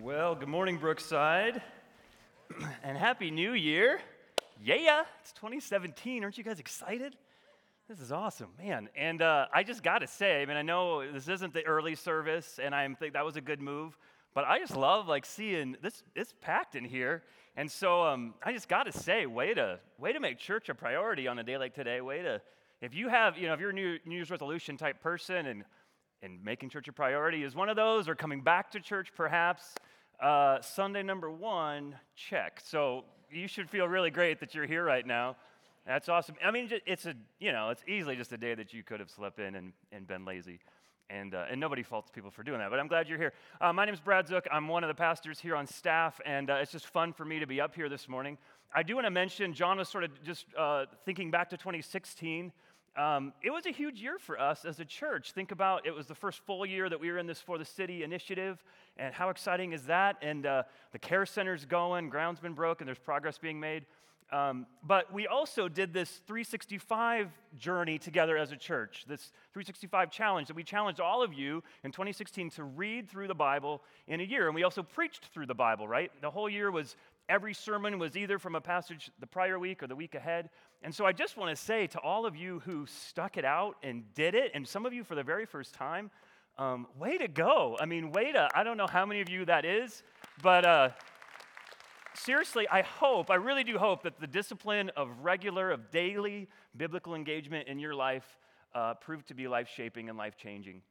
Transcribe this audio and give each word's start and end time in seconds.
Well, 0.00 0.34
good 0.34 0.48
morning, 0.48 0.78
Brookside, 0.78 1.60
and 2.82 2.96
Happy 2.96 3.30
New 3.30 3.52
Year. 3.52 4.00
Yeah, 4.62 5.02
it's 5.20 5.32
2017. 5.32 6.24
Aren't 6.24 6.38
you 6.38 6.44
guys 6.44 6.58
excited? 6.58 7.16
This 7.86 8.00
is 8.00 8.10
awesome, 8.10 8.48
man. 8.58 8.88
And 8.96 9.20
uh, 9.20 9.44
I 9.52 9.62
just 9.62 9.82
got 9.82 9.98
to 9.98 10.06
say, 10.06 10.40
I 10.40 10.46
mean, 10.46 10.56
I 10.56 10.62
know 10.62 11.12
this 11.12 11.28
isn't 11.28 11.52
the 11.52 11.66
early 11.66 11.96
service, 11.96 12.58
and 12.62 12.74
I 12.74 12.88
think 12.94 13.12
that 13.12 13.26
was 13.26 13.36
a 13.36 13.42
good 13.42 13.60
move, 13.60 13.98
but 14.32 14.46
I 14.46 14.58
just 14.58 14.74
love 14.74 15.06
like 15.06 15.26
seeing 15.26 15.76
this. 15.82 16.02
It's 16.16 16.32
packed 16.40 16.76
in 16.76 16.84
here, 16.86 17.22
and 17.54 17.70
so 17.70 18.06
um, 18.06 18.32
I 18.42 18.54
just 18.54 18.70
got 18.70 18.84
to 18.84 18.92
say, 18.92 19.26
way 19.26 19.52
to 19.52 19.80
way 19.98 20.14
to 20.14 20.20
make 20.20 20.38
church 20.38 20.70
a 20.70 20.74
priority 20.74 21.28
on 21.28 21.38
a 21.38 21.42
day 21.42 21.58
like 21.58 21.74
today. 21.74 22.00
Way 22.00 22.22
to, 22.22 22.40
if 22.80 22.94
you 22.94 23.10
have, 23.10 23.36
you 23.36 23.48
know, 23.48 23.52
if 23.52 23.60
you're 23.60 23.68
a 23.68 23.74
New, 23.74 23.98
New 24.06 24.14
Year's 24.14 24.30
resolution 24.30 24.78
type 24.78 25.02
person 25.02 25.44
and 25.44 25.64
and 26.24 26.42
making 26.42 26.70
church 26.70 26.88
a 26.88 26.92
priority 26.92 27.44
is 27.44 27.54
one 27.54 27.68
of 27.68 27.76
those, 27.76 28.08
or 28.08 28.14
coming 28.14 28.40
back 28.40 28.70
to 28.70 28.80
church 28.80 29.12
perhaps. 29.14 29.74
Uh, 30.20 30.60
Sunday 30.62 31.02
number 31.02 31.30
one, 31.30 31.94
check. 32.16 32.60
So 32.64 33.04
you 33.30 33.46
should 33.46 33.68
feel 33.68 33.86
really 33.86 34.10
great 34.10 34.40
that 34.40 34.54
you're 34.54 34.66
here 34.66 34.84
right 34.84 35.06
now. 35.06 35.36
That's 35.86 36.08
awesome. 36.08 36.36
I 36.42 36.50
mean, 36.50 36.70
it's 36.86 37.04
a 37.04 37.14
you 37.38 37.52
know, 37.52 37.68
it's 37.68 37.84
easily 37.86 38.16
just 38.16 38.32
a 38.32 38.38
day 38.38 38.54
that 38.54 38.72
you 38.72 38.82
could 38.82 39.00
have 39.00 39.10
slept 39.10 39.38
in 39.38 39.54
and, 39.54 39.72
and 39.92 40.06
been 40.06 40.24
lazy. 40.24 40.60
And, 41.10 41.34
uh, 41.34 41.44
and 41.50 41.60
nobody 41.60 41.82
faults 41.82 42.10
people 42.10 42.30
for 42.30 42.42
doing 42.42 42.60
that, 42.60 42.70
but 42.70 42.80
I'm 42.80 42.88
glad 42.88 43.10
you're 43.10 43.18
here. 43.18 43.34
Uh, 43.60 43.74
my 43.74 43.84
name 43.84 43.92
is 43.92 44.00
Brad 44.00 44.26
Zook. 44.26 44.46
I'm 44.50 44.66
one 44.68 44.82
of 44.82 44.88
the 44.88 44.94
pastors 44.94 45.38
here 45.38 45.54
on 45.54 45.66
staff, 45.66 46.18
and 46.24 46.48
uh, 46.48 46.54
it's 46.54 46.72
just 46.72 46.86
fun 46.86 47.12
for 47.12 47.26
me 47.26 47.38
to 47.40 47.46
be 47.46 47.60
up 47.60 47.74
here 47.74 47.90
this 47.90 48.08
morning. 48.08 48.38
I 48.74 48.82
do 48.82 48.94
want 48.94 49.06
to 49.06 49.10
mention, 49.10 49.52
John 49.52 49.76
was 49.76 49.90
sort 49.90 50.04
of 50.04 50.22
just 50.24 50.46
uh, 50.58 50.86
thinking 51.04 51.30
back 51.30 51.50
to 51.50 51.58
2016. 51.58 52.52
Um, 52.96 53.32
it 53.42 53.50
was 53.50 53.66
a 53.66 53.72
huge 53.72 54.00
year 54.00 54.18
for 54.18 54.40
us 54.40 54.64
as 54.64 54.78
a 54.78 54.84
church. 54.84 55.32
Think 55.32 55.50
about 55.50 55.84
it 55.84 55.90
was 55.90 56.06
the 56.06 56.14
first 56.14 56.40
full 56.46 56.64
year 56.64 56.88
that 56.88 57.00
we 57.00 57.10
were 57.10 57.18
in 57.18 57.26
this 57.26 57.40
For 57.40 57.58
the 57.58 57.64
City 57.64 58.04
initiative, 58.04 58.62
and 58.96 59.12
how 59.12 59.30
exciting 59.30 59.72
is 59.72 59.82
that? 59.86 60.16
And 60.22 60.46
uh, 60.46 60.62
the 60.92 61.00
care 61.00 61.26
center's 61.26 61.64
going, 61.64 62.08
ground's 62.08 62.40
been 62.40 62.52
broken, 62.52 62.86
there's 62.86 62.98
progress 62.98 63.36
being 63.36 63.58
made. 63.58 63.84
Um, 64.32 64.66
but 64.82 65.12
we 65.12 65.26
also 65.26 65.68
did 65.68 65.92
this 65.92 66.10
365 66.26 67.30
journey 67.58 67.98
together 67.98 68.36
as 68.36 68.52
a 68.52 68.56
church, 68.56 69.04
this 69.06 69.32
365 69.52 70.10
challenge 70.10 70.48
that 70.48 70.56
we 70.56 70.64
challenged 70.64 71.00
all 71.00 71.22
of 71.22 71.32
you 71.32 71.62
in 71.84 71.92
2016 71.92 72.50
to 72.50 72.64
read 72.64 73.08
through 73.08 73.28
the 73.28 73.34
Bible 73.34 73.82
in 74.08 74.20
a 74.20 74.24
year. 74.24 74.46
And 74.46 74.54
we 74.54 74.62
also 74.62 74.82
preached 74.82 75.26
through 75.32 75.46
the 75.46 75.54
Bible, 75.54 75.86
right? 75.86 76.10
The 76.20 76.30
whole 76.30 76.48
year 76.48 76.70
was 76.70 76.96
every 77.28 77.54
sermon 77.54 77.98
was 77.98 78.16
either 78.16 78.38
from 78.38 78.54
a 78.54 78.60
passage 78.60 79.10
the 79.18 79.26
prior 79.26 79.58
week 79.58 79.82
or 79.82 79.86
the 79.86 79.96
week 79.96 80.14
ahead. 80.14 80.50
And 80.82 80.94
so 80.94 81.06
I 81.06 81.12
just 81.12 81.36
want 81.36 81.56
to 81.56 81.62
say 81.62 81.86
to 81.88 81.98
all 82.00 82.26
of 82.26 82.36
you 82.36 82.60
who 82.60 82.86
stuck 82.86 83.36
it 83.36 83.44
out 83.44 83.76
and 83.82 84.04
did 84.14 84.34
it, 84.34 84.52
and 84.54 84.66
some 84.66 84.84
of 84.84 84.92
you 84.92 85.04
for 85.04 85.14
the 85.14 85.22
very 85.22 85.46
first 85.46 85.74
time, 85.74 86.10
um, 86.58 86.86
way 86.98 87.18
to 87.18 87.26
go. 87.26 87.76
I 87.80 87.86
mean, 87.86 88.12
way 88.12 88.32
to, 88.32 88.48
I 88.54 88.62
don't 88.62 88.76
know 88.76 88.86
how 88.86 89.06
many 89.06 89.20
of 89.20 89.28
you 89.28 89.44
that 89.46 89.64
is, 89.64 90.02
but 90.42 90.64
uh, 90.64 90.90
seriously, 92.14 92.68
I 92.68 92.82
hope, 92.82 93.30
I 93.30 93.36
really 93.36 93.64
do 93.64 93.78
hope 93.78 94.02
that 94.02 94.20
the 94.20 94.26
discipline 94.26 94.90
of 94.96 95.08
regular, 95.22 95.70
of 95.70 95.90
daily 95.90 96.48
biblical 96.76 97.14
engagement 97.14 97.68
in 97.68 97.78
your 97.78 97.94
life 97.94 98.38
uh, 98.74 98.94
proved 98.94 99.28
to 99.28 99.34
be 99.34 99.48
life 99.48 99.68
shaping 99.74 100.08
and 100.08 100.18
life 100.18 100.36
changing. 100.36 100.82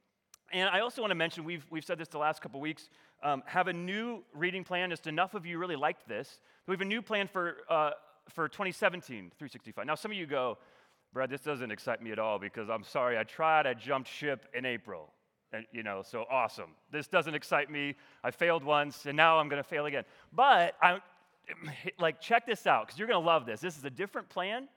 And 0.52 0.70
I 0.70 0.82
also 0.82 1.02
want 1.02 1.12
to 1.12 1.16
mention, 1.16 1.44
we've, 1.46 1.66
we've 1.70 1.86
said 1.86 1.98
this 1.98 2.08
the 2.10 2.20
last 2.20 2.42
couple 2.42 2.60
weeks, 2.60 2.90
um, 3.24 3.42
have 3.46 3.68
a 3.68 3.74
new 3.74 4.24
reading 4.34 4.64
plan. 4.64 4.90
Just 4.90 5.08
enough 5.08 5.34
of 5.34 5.46
you 5.46 5.58
really 5.58 5.76
liked 5.76 6.08
this. 6.08 6.40
We 6.68 6.74
have 6.74 6.82
a 6.82 6.86
new 6.86 7.02
plan 7.02 7.28
for, 7.28 7.58
uh, 7.70 7.92
for 8.30 8.48
2017, 8.48 9.32
365. 9.38 9.86
Now, 9.86 9.96
some 9.96 10.12
of 10.12 10.18
you 10.18 10.26
go, 10.26 10.58
Brad, 11.14 11.30
this 11.30 11.42
doesn't 11.42 11.72
excite 11.72 12.02
me 12.02 12.12
at 12.12 12.20
all 12.20 12.38
because 12.38 12.70
I'm 12.70 12.84
sorry, 12.84 13.18
I 13.18 13.24
tried, 13.24 13.66
I 13.66 13.74
jumped 13.74 14.10
ship 14.10 14.48
in 14.54 14.66
April. 14.66 15.12
And, 15.54 15.66
you 15.72 15.84
know, 15.84 16.02
so 16.04 16.26
awesome. 16.32 16.72
This 16.92 17.08
doesn't 17.08 17.36
excite 17.36 17.70
me. 17.70 17.96
I 18.24 18.32
failed 18.32 18.64
once, 18.64 19.06
and 19.06 19.16
now 19.16 19.38
I'm 19.38 19.50
going 19.50 19.62
to 19.62 19.68
fail 19.68 19.86
again. 19.86 20.04
But 20.34 20.76
I, 20.82 21.00
like, 22.00 22.20
check 22.20 22.46
this 22.48 22.66
out 22.66 22.88
because 22.88 22.98
you're 22.98 23.08
going 23.08 23.22
to 23.22 23.26
love 23.26 23.46
this. 23.46 23.62
This 23.62 23.78
is 23.78 23.84
a 23.86 23.90
different 23.90 24.30
plan. 24.30 24.68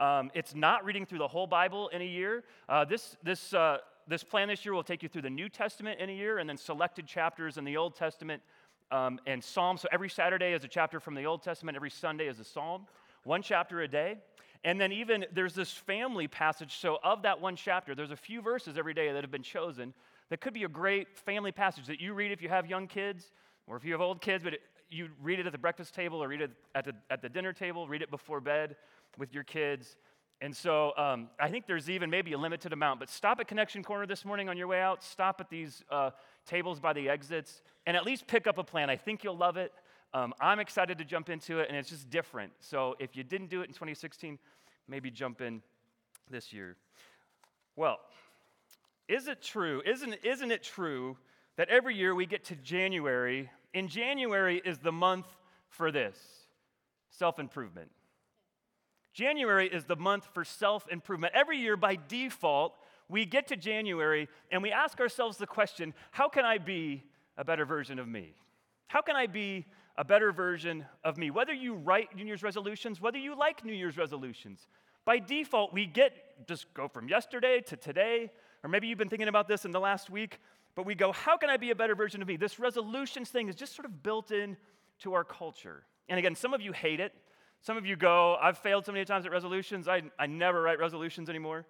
Um, 0.00 0.30
it's 0.34 0.54
not 0.54 0.84
reading 0.84 1.04
through 1.04 1.18
the 1.18 1.28
whole 1.28 1.46
Bible 1.46 1.88
in 1.88 2.00
a 2.00 2.06
year. 2.06 2.44
Uh, 2.68 2.84
this 2.84 3.16
this 3.22 3.52
uh, 3.52 3.78
this 4.08 4.24
plan 4.24 4.48
this 4.48 4.64
year 4.64 4.74
will 4.74 4.82
take 4.82 5.02
you 5.02 5.08
through 5.08 5.22
the 5.22 5.30
New 5.30 5.48
Testament 5.48 6.00
in 6.00 6.10
a 6.10 6.12
year 6.12 6.38
and 6.38 6.48
then 6.48 6.56
selected 6.56 7.06
chapters 7.06 7.58
in 7.58 7.64
the 7.64 7.76
Old 7.76 7.94
Testament 7.94 8.42
um, 8.90 9.18
and 9.26 9.42
Psalms. 9.42 9.80
So 9.80 9.88
every 9.92 10.08
Saturday 10.08 10.52
is 10.52 10.64
a 10.64 10.68
chapter 10.68 11.00
from 11.00 11.14
the 11.14 11.24
Old 11.24 11.42
Testament, 11.42 11.76
every 11.76 11.90
Sunday 11.90 12.26
is 12.26 12.38
a 12.38 12.44
psalm, 12.44 12.86
one 13.24 13.42
chapter 13.42 13.80
a 13.82 13.88
day. 13.88 14.18
And 14.64 14.80
then 14.80 14.92
even 14.92 15.26
there's 15.32 15.54
this 15.54 15.72
family 15.72 16.28
passage. 16.28 16.76
So 16.76 16.98
of 17.02 17.22
that 17.22 17.40
one 17.40 17.56
chapter, 17.56 17.94
there's 17.94 18.12
a 18.12 18.16
few 18.16 18.40
verses 18.40 18.78
every 18.78 18.94
day 18.94 19.12
that 19.12 19.22
have 19.22 19.30
been 19.30 19.42
chosen 19.42 19.92
that 20.28 20.40
could 20.40 20.54
be 20.54 20.64
a 20.64 20.68
great 20.68 21.18
family 21.18 21.52
passage 21.52 21.86
that 21.86 22.00
you 22.00 22.14
read 22.14 22.32
if 22.32 22.40
you 22.40 22.48
have 22.48 22.66
young 22.66 22.86
kids 22.86 23.32
or 23.66 23.76
if 23.76 23.84
you 23.84 23.92
have 23.92 24.00
old 24.00 24.20
kids, 24.20 24.44
but 24.44 24.54
it, 24.54 24.62
you 24.88 25.08
read 25.22 25.40
it 25.40 25.46
at 25.46 25.52
the 25.52 25.58
breakfast 25.58 25.94
table 25.94 26.22
or 26.22 26.28
read 26.28 26.42
it 26.42 26.50
at 26.74 26.84
the, 26.84 26.92
at 27.10 27.22
the 27.22 27.28
dinner 27.28 27.52
table, 27.52 27.88
read 27.88 28.02
it 28.02 28.10
before 28.10 28.40
bed 28.40 28.76
with 29.18 29.34
your 29.34 29.44
kids. 29.44 29.96
And 30.42 30.56
so 30.56 30.92
um, 30.96 31.28
I 31.38 31.48
think 31.48 31.68
there's 31.68 31.88
even 31.88 32.10
maybe 32.10 32.32
a 32.32 32.38
limited 32.38 32.72
amount, 32.72 32.98
but 32.98 33.08
stop 33.08 33.38
at 33.38 33.46
Connection 33.46 33.84
Corner 33.84 34.06
this 34.06 34.24
morning 34.24 34.48
on 34.48 34.56
your 34.56 34.66
way 34.66 34.80
out. 34.80 35.04
Stop 35.04 35.40
at 35.40 35.48
these 35.48 35.84
uh, 35.88 36.10
tables 36.46 36.80
by 36.80 36.92
the 36.92 37.08
exits 37.08 37.62
and 37.86 37.96
at 37.96 38.04
least 38.04 38.26
pick 38.26 38.48
up 38.48 38.58
a 38.58 38.64
plan. 38.64 38.90
I 38.90 38.96
think 38.96 39.22
you'll 39.22 39.36
love 39.36 39.56
it. 39.56 39.72
Um, 40.12 40.34
I'm 40.40 40.58
excited 40.58 40.98
to 40.98 41.04
jump 41.04 41.30
into 41.30 41.60
it, 41.60 41.68
and 41.68 41.76
it's 41.78 41.90
just 41.90 42.10
different. 42.10 42.52
So 42.58 42.96
if 42.98 43.14
you 43.14 43.22
didn't 43.22 43.50
do 43.50 43.60
it 43.60 43.68
in 43.68 43.72
2016, 43.72 44.36
maybe 44.88 45.12
jump 45.12 45.40
in 45.40 45.62
this 46.28 46.52
year. 46.52 46.76
Well, 47.76 48.00
is 49.06 49.28
it 49.28 49.42
true? 49.42 49.80
Isn't, 49.86 50.16
isn't 50.24 50.50
it 50.50 50.64
true 50.64 51.16
that 51.56 51.68
every 51.68 51.94
year 51.94 52.16
we 52.16 52.26
get 52.26 52.46
to 52.46 52.56
January? 52.56 53.48
In 53.74 53.86
January 53.86 54.60
is 54.64 54.78
the 54.78 54.92
month 54.92 55.26
for 55.68 55.92
this 55.92 56.18
self 57.10 57.38
improvement. 57.38 57.92
January 59.12 59.68
is 59.68 59.84
the 59.84 59.96
month 59.96 60.28
for 60.32 60.44
self 60.44 60.88
improvement. 60.88 61.32
Every 61.34 61.58
year, 61.58 61.76
by 61.76 61.98
default, 62.08 62.76
we 63.08 63.24
get 63.26 63.48
to 63.48 63.56
January 63.56 64.28
and 64.50 64.62
we 64.62 64.72
ask 64.72 64.98
ourselves 65.00 65.36
the 65.36 65.46
question 65.46 65.94
how 66.10 66.28
can 66.28 66.44
I 66.44 66.58
be 66.58 67.04
a 67.36 67.44
better 67.44 67.64
version 67.64 67.98
of 67.98 68.08
me? 68.08 68.34
How 68.88 69.02
can 69.02 69.16
I 69.16 69.26
be 69.26 69.66
a 69.96 70.04
better 70.04 70.32
version 70.32 70.86
of 71.04 71.18
me? 71.18 71.30
Whether 71.30 71.52
you 71.52 71.74
write 71.74 72.14
New 72.16 72.24
Year's 72.24 72.42
resolutions, 72.42 73.00
whether 73.00 73.18
you 73.18 73.36
like 73.36 73.64
New 73.64 73.72
Year's 73.72 73.96
resolutions, 73.96 74.66
by 75.04 75.18
default, 75.18 75.72
we 75.72 75.86
get 75.86 76.46
just 76.46 76.72
go 76.74 76.88
from 76.88 77.08
yesterday 77.08 77.60
to 77.60 77.76
today, 77.76 78.30
or 78.62 78.70
maybe 78.70 78.86
you've 78.86 78.98
been 78.98 79.08
thinking 79.08 79.28
about 79.28 79.48
this 79.48 79.64
in 79.64 79.70
the 79.70 79.80
last 79.80 80.10
week, 80.10 80.38
but 80.74 80.86
we 80.86 80.94
go, 80.94 81.12
how 81.12 81.36
can 81.36 81.50
I 81.50 81.56
be 81.56 81.70
a 81.70 81.74
better 81.74 81.94
version 81.94 82.22
of 82.22 82.28
me? 82.28 82.36
This 82.36 82.58
resolutions 82.58 83.28
thing 83.28 83.48
is 83.48 83.56
just 83.56 83.74
sort 83.74 83.86
of 83.86 84.02
built 84.02 84.30
in 84.30 84.56
to 85.00 85.14
our 85.14 85.24
culture. 85.24 85.84
And 86.08 86.18
again, 86.18 86.34
some 86.34 86.54
of 86.54 86.60
you 86.60 86.72
hate 86.72 87.00
it. 87.00 87.12
Some 87.62 87.76
of 87.76 87.86
you 87.86 87.94
go, 87.94 88.36
I've 88.42 88.58
failed 88.58 88.84
so 88.84 88.92
many 88.92 89.04
times 89.04 89.24
at 89.24 89.32
resolutions, 89.32 89.86
I, 89.86 90.02
I 90.18 90.26
never 90.26 90.60
write 90.60 90.80
resolutions 90.80 91.30
anymore. 91.30 91.64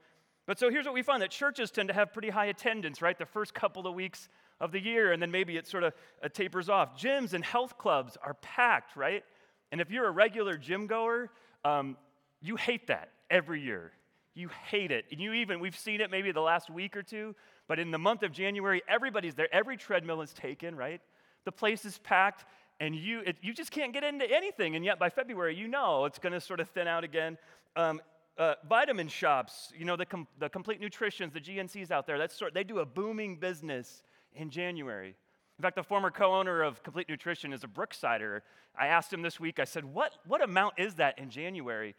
But 0.47 0.59
so 0.59 0.71
here's 0.71 0.87
what 0.87 0.95
we 0.95 1.03
find 1.03 1.23
that 1.23 1.31
churches 1.31 1.71
tend 1.71 1.89
to 1.89 1.95
have 1.95 2.13
pretty 2.13 2.31
high 2.31 2.47
attendance, 2.47 3.01
right? 3.03 3.17
The 3.17 3.27
first 3.27 3.55
couple 3.55 3.87
of 3.87 3.95
weeks 3.95 4.29
of 4.59 4.73
the 4.73 4.81
year, 4.81 5.13
and 5.13 5.21
then 5.21 5.31
maybe 5.31 5.57
it 5.57 5.67
sort 5.67 5.85
of 5.85 5.93
uh, 6.23 6.29
tapers 6.29 6.69
off. 6.69 6.99
Gyms 6.99 7.35
and 7.35 7.45
health 7.45 7.77
clubs 7.79 8.17
are 8.23 8.35
packed, 8.35 8.97
right? 8.97 9.23
And 9.71 9.81
if 9.81 9.91
you're 9.91 10.07
a 10.07 10.11
regular 10.11 10.57
gym 10.57 10.87
goer, 10.87 11.31
um, 11.65 11.97
you 12.41 12.57
hate 12.57 12.87
that 12.89 13.11
every 13.31 13.61
year. 13.61 13.93
You 14.35 14.49
hate 14.69 14.91
it. 14.91 15.05
And 15.13 15.21
you 15.21 15.35
even, 15.35 15.61
we've 15.61 15.77
seen 15.77 16.01
it 16.01 16.11
maybe 16.11 16.33
the 16.33 16.41
last 16.41 16.71
week 16.71 16.97
or 16.97 17.03
two, 17.03 17.37
but 17.69 17.79
in 17.79 17.91
the 17.91 17.99
month 17.99 18.23
of 18.23 18.33
January, 18.33 18.83
everybody's 18.89 19.35
there. 19.35 19.55
Every 19.55 19.77
treadmill 19.77 20.23
is 20.23 20.33
taken, 20.33 20.75
right? 20.75 21.01
The 21.45 21.53
place 21.53 21.85
is 21.85 21.99
packed 21.99 22.45
and 22.83 22.97
you, 22.97 23.21
it, 23.21 23.37
you 23.41 23.55
just 23.55 23.71
can't 23.71 23.93
get 23.93 24.03
into 24.03 24.29
anything. 24.29 24.75
And 24.75 24.85
yet 24.85 24.99
by 24.99 25.09
February, 25.09 25.55
you 25.55 25.69
know 25.69 26.05
it's 26.05 26.19
going 26.19 26.33
to 26.33 26.41
sort 26.41 26.59
of 26.59 26.69
thin 26.69 26.89
out 26.89 27.05
again. 27.05 27.39
Um, 27.77 28.01
uh, 28.37 28.55
vitamin 28.69 29.07
shops, 29.07 29.73
you 29.79 29.85
know, 29.85 29.95
the, 29.95 30.05
com- 30.05 30.27
the 30.41 30.49
complete 30.49 30.81
nutritions, 30.81 31.33
the 31.33 31.41
GNCs 31.41 31.93
out 31.93 32.09
there, 32.09 32.19
that's 32.19 32.37
sort, 32.37 32.55
they 32.55 32.65
do 32.65 32.81
a 32.81 32.85
booming 32.85 33.37
business 33.37 34.03
in 34.35 34.51
January. 34.51 35.15
In 35.59 35.63
fact, 35.63 35.77
the 35.77 35.85
former 35.85 36.11
co 36.11 36.35
owner 36.35 36.63
of 36.63 36.83
Complete 36.83 37.09
Nutrition 37.09 37.53
is 37.53 37.63
a 37.63 37.69
Brooksider. 37.69 38.41
I 38.77 38.89
asked 38.89 39.13
him 39.13 39.23
this 39.23 39.39
week, 39.39 39.61
I 39.61 39.65
said, 39.65 39.85
what, 39.85 40.17
what 40.27 40.43
amount 40.43 40.75
is 40.79 40.95
that 40.95 41.21
in 41.21 41.31
January? 41.31 41.95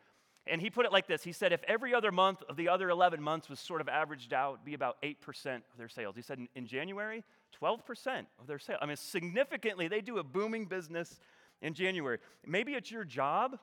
And 0.46 0.60
he 0.60 0.70
put 0.70 0.86
it 0.86 0.92
like 0.92 1.08
this 1.08 1.24
He 1.24 1.32
said, 1.32 1.54
if 1.54 1.64
every 1.68 1.94
other 1.94 2.12
month 2.12 2.44
of 2.50 2.56
the 2.56 2.70
other 2.70 2.90
11 2.90 3.22
months 3.22 3.50
was 3.50 3.60
sort 3.60 3.82
of 3.82 3.88
averaged 3.88 4.34
out, 4.34 4.66
be 4.66 4.74
about 4.74 5.02
8% 5.02 5.16
of 5.56 5.62
their 5.78 5.90
sales. 5.90 6.16
He 6.16 6.22
said, 6.22 6.40
in, 6.40 6.50
in 6.56 6.66
January, 6.68 7.24
12% 7.62 8.26
of 8.40 8.48
their 8.48 8.60
sales. 8.60 8.80
I 8.82 8.86
mean, 8.86 8.98
significantly, 8.98 9.88
they 9.88 10.02
do 10.02 10.18
a 10.18 10.24
booming 10.24 10.66
business 10.66 11.20
in 11.62 11.74
January. 11.74 12.20
Maybe 12.46 12.74
it's 12.74 12.92
your 12.92 13.06
job. 13.06 13.58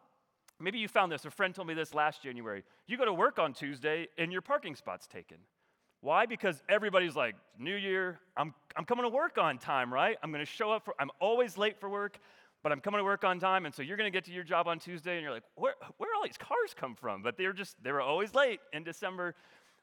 Maybe 0.59 0.79
you 0.79 0.89
found 0.89 1.13
this. 1.13 1.25
A 1.25 1.31
friend 1.31 1.55
told 1.55 1.69
me 1.69 1.75
this 1.75 1.95
last 1.95 2.23
January. 2.23 2.65
You 2.87 2.97
go 2.97 3.05
to 3.05 3.13
work 3.13 3.39
on 3.39 3.53
Tuesday 3.53 4.09
and 4.19 4.33
your 4.33 4.43
parking 4.43 4.75
spot's 4.75 5.07
taken. 5.07 5.39
Why? 6.03 6.25
Because 6.25 6.63
everybody's 6.69 7.15
like, 7.15 7.35
New 7.59 7.77
Year, 7.77 8.21
I'm, 8.37 8.55
I'm 8.75 8.87
coming 8.87 9.05
to 9.05 9.11
work 9.11 9.37
on 9.37 9.59
time, 9.59 9.93
right? 9.93 10.17
I'm 10.23 10.33
going 10.33 10.45
to 10.45 10.51
show 10.51 10.73
up 10.73 10.85
for, 10.85 10.95
I'm 10.99 11.11
always 11.21 11.59
late 11.59 11.79
for 11.79 11.91
work 11.91 12.19
but 12.63 12.73
I'm 12.73 12.81
coming 12.81 12.99
to 12.99 13.05
work 13.05 13.25
on 13.25 13.39
time, 13.39 13.65
and 13.65 13.75
so 13.75 13.83
you're 13.83 13.97
going 13.97 14.11
to 14.11 14.17
get 14.17 14.25
to 14.27 14.33
your 14.33 14.45
job 14.45 14.69
on 14.69 14.79
Tuesday, 14.79 15.15
and 15.15 15.23
you're 15.23 15.33
like, 15.33 15.45
where, 15.55 15.75
where 15.97 16.11
all 16.15 16.25
these 16.25 16.37
cars 16.39 16.75
come 16.77 16.95
from? 16.95 17.23
But 17.23 17.37
they're 17.37 17.53
just, 17.53 17.83
they 17.83 17.93
were 17.93 18.03
always 18.03 18.35
late 18.35 18.61
in 18.73 18.85
December, 18.85 19.35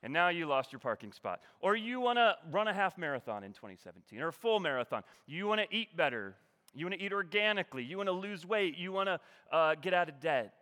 and 0.04 0.14
now 0.14 0.30
you 0.30 0.46
lost 0.46 0.72
your 0.72 0.80
parking 0.80 1.12
spot. 1.12 1.40
Or 1.60 1.76
you 1.76 2.00
want 2.00 2.18
to 2.18 2.36
run 2.52 2.68
a 2.68 2.74
half 2.74 2.98
marathon 2.98 3.44
in 3.44 3.52
2017, 3.52 4.20
or 4.20 4.28
a 4.28 4.34
full 4.34 4.60
marathon. 4.60 5.04
You 5.26 5.48
want 5.48 5.62
to 5.62 5.76
eat 5.76 5.96
better 5.98 6.36
You 6.76 6.86
want 6.86 7.00
to 7.00 7.04
eat 7.04 7.14
organically. 7.14 7.84
You 7.84 7.98
want 7.98 8.08
to 8.08 8.14
lose 8.14 8.46
weight. 8.46 8.78
You 8.78 8.92
want 8.92 9.08
to 9.08 9.20
uh, 9.52 9.76
get 9.76 9.94
out 9.94 10.10
of 10.10 10.20
debt. 10.20 10.54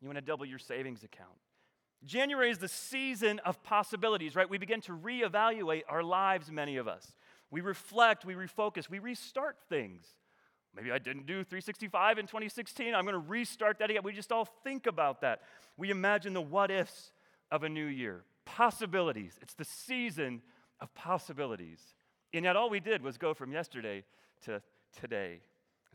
You 0.00 0.06
want 0.06 0.18
to 0.18 0.24
double 0.24 0.46
your 0.46 0.60
savings 0.60 1.02
account. 1.02 1.30
January 2.04 2.50
is 2.50 2.58
the 2.58 2.68
season 2.68 3.40
of 3.40 3.62
possibilities, 3.62 4.36
right? 4.36 4.48
We 4.48 4.58
begin 4.58 4.80
to 4.82 4.92
reevaluate 4.92 5.82
our 5.88 6.02
lives, 6.02 6.50
many 6.50 6.76
of 6.76 6.86
us. 6.86 7.16
We 7.50 7.62
reflect, 7.62 8.24
we 8.24 8.34
refocus, 8.34 8.90
we 8.90 8.98
restart 8.98 9.56
things. 9.68 10.06
Maybe 10.76 10.90
I 10.90 10.98
didn't 10.98 11.26
do 11.26 11.44
365 11.44 12.18
in 12.18 12.26
2016. 12.26 12.94
I'm 12.94 13.04
going 13.04 13.14
to 13.14 13.18
restart 13.18 13.78
that 13.78 13.90
again. 13.90 14.02
We 14.02 14.12
just 14.12 14.32
all 14.32 14.44
think 14.44 14.86
about 14.86 15.20
that. 15.20 15.42
We 15.76 15.90
imagine 15.90 16.32
the 16.32 16.40
what 16.40 16.70
ifs 16.70 17.12
of 17.50 17.62
a 17.62 17.68
new 17.68 17.86
year. 17.86 18.24
Possibilities. 18.44 19.38
It's 19.40 19.54
the 19.54 19.64
season 19.64 20.42
of 20.80 20.92
possibilities. 20.94 21.80
And 22.32 22.44
yet, 22.44 22.56
all 22.56 22.68
we 22.68 22.80
did 22.80 23.02
was 23.02 23.16
go 23.16 23.34
from 23.34 23.52
yesterday 23.52 24.04
to 24.44 24.60
today. 25.00 25.40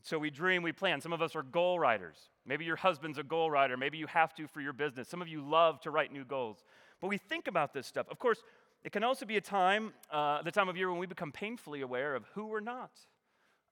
So 0.01 0.17
we 0.17 0.29
dream, 0.29 0.63
we 0.63 0.71
plan. 0.71 1.01
Some 1.01 1.11
of 1.11 1.21
us 1.21 1.35
are 1.35 1.43
goal 1.43 1.77
writers. 1.77 2.15
Maybe 2.45 2.63
your 2.63 2.77
husband's 2.77 3.17
a 3.17 3.23
goal 3.23 3.51
writer. 3.51 3.75
Maybe 3.75 3.97
you 3.97 4.07
have 4.07 4.33
to 4.35 4.47
for 4.47 4.61
your 4.61 4.71
business. 4.71 5.09
Some 5.09 5.21
of 5.21 5.27
you 5.27 5.41
love 5.41 5.81
to 5.81 5.91
write 5.91 6.13
new 6.13 6.23
goals. 6.23 6.63
But 7.01 7.07
we 7.07 7.17
think 7.17 7.47
about 7.47 7.73
this 7.73 7.85
stuff. 7.85 8.07
Of 8.09 8.17
course, 8.17 8.41
it 8.83 8.93
can 8.93 9.03
also 9.03 9.25
be 9.25 9.35
a 9.35 9.41
time, 9.41 9.93
uh, 10.09 10.41
the 10.41 10.51
time 10.51 10.69
of 10.69 10.77
year 10.77 10.89
when 10.89 10.99
we 10.99 11.05
become 11.05 11.33
painfully 11.33 11.81
aware 11.81 12.15
of 12.15 12.23
who 12.33 12.47
we're 12.47 12.61
not 12.61 12.91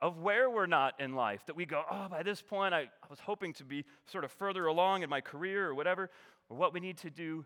of 0.02 0.20
where 0.20 0.50
we're 0.50 0.68
not 0.68 1.00
in 1.00 1.16
life, 1.16 1.46
that 1.48 1.56
we 1.56 1.66
go, 1.66 1.84
oh, 1.90 2.08
by 2.10 2.24
this 2.24 2.42
point, 2.42 2.74
I, 2.74 2.82
I 2.82 3.08
was 3.10 3.20
hoping 3.20 3.54
to 3.54 3.66
be 3.66 3.84
sort 4.06 4.24
of 4.24 4.32
further 4.32 4.68
along 4.68 5.04
in 5.04 5.10
my 5.10 5.22
career 5.22 5.68
or 5.68 5.74
whatever, 5.74 6.10
or 6.50 6.58
what 6.58 6.74
we 6.74 6.80
need 6.80 6.98
to 7.00 7.10
do 7.10 7.46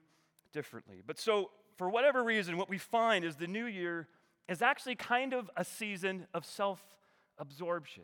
differently. 0.52 1.02
But 1.06 1.18
so, 1.18 1.52
for 1.78 1.90
whatever 1.90 2.24
reason, 2.24 2.58
what 2.58 2.70
we 2.70 2.78
find 2.78 3.24
is 3.24 3.38
the 3.38 3.48
new 3.48 3.66
year 3.66 4.08
is 4.50 4.62
actually 4.62 4.96
kind 4.96 5.34
of 5.34 5.50
a 5.56 5.64
season 5.64 6.28
of 6.34 6.46
self 6.46 6.82
absorption. 7.38 8.04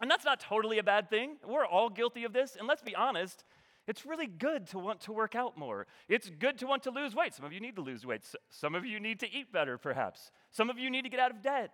And 0.00 0.10
that's 0.10 0.24
not 0.24 0.40
totally 0.40 0.78
a 0.78 0.82
bad 0.82 1.10
thing. 1.10 1.36
We're 1.46 1.66
all 1.66 1.88
guilty 1.88 2.24
of 2.24 2.32
this. 2.32 2.56
And 2.56 2.66
let's 2.66 2.82
be 2.82 2.94
honest, 2.94 3.44
it's 3.86 4.06
really 4.06 4.26
good 4.26 4.66
to 4.68 4.78
want 4.78 5.00
to 5.02 5.12
work 5.12 5.34
out 5.34 5.58
more. 5.58 5.86
It's 6.08 6.30
good 6.30 6.58
to 6.58 6.66
want 6.66 6.84
to 6.84 6.90
lose 6.90 7.14
weight. 7.14 7.34
Some 7.34 7.44
of 7.44 7.52
you 7.52 7.60
need 7.60 7.76
to 7.76 7.82
lose 7.82 8.06
weight. 8.06 8.22
Some 8.48 8.74
of 8.74 8.84
you 8.84 9.00
need 9.00 9.20
to 9.20 9.30
eat 9.30 9.52
better, 9.52 9.76
perhaps. 9.76 10.30
Some 10.50 10.70
of 10.70 10.78
you 10.78 10.90
need 10.90 11.02
to 11.02 11.08
get 11.08 11.20
out 11.20 11.30
of 11.30 11.42
debt. 11.42 11.72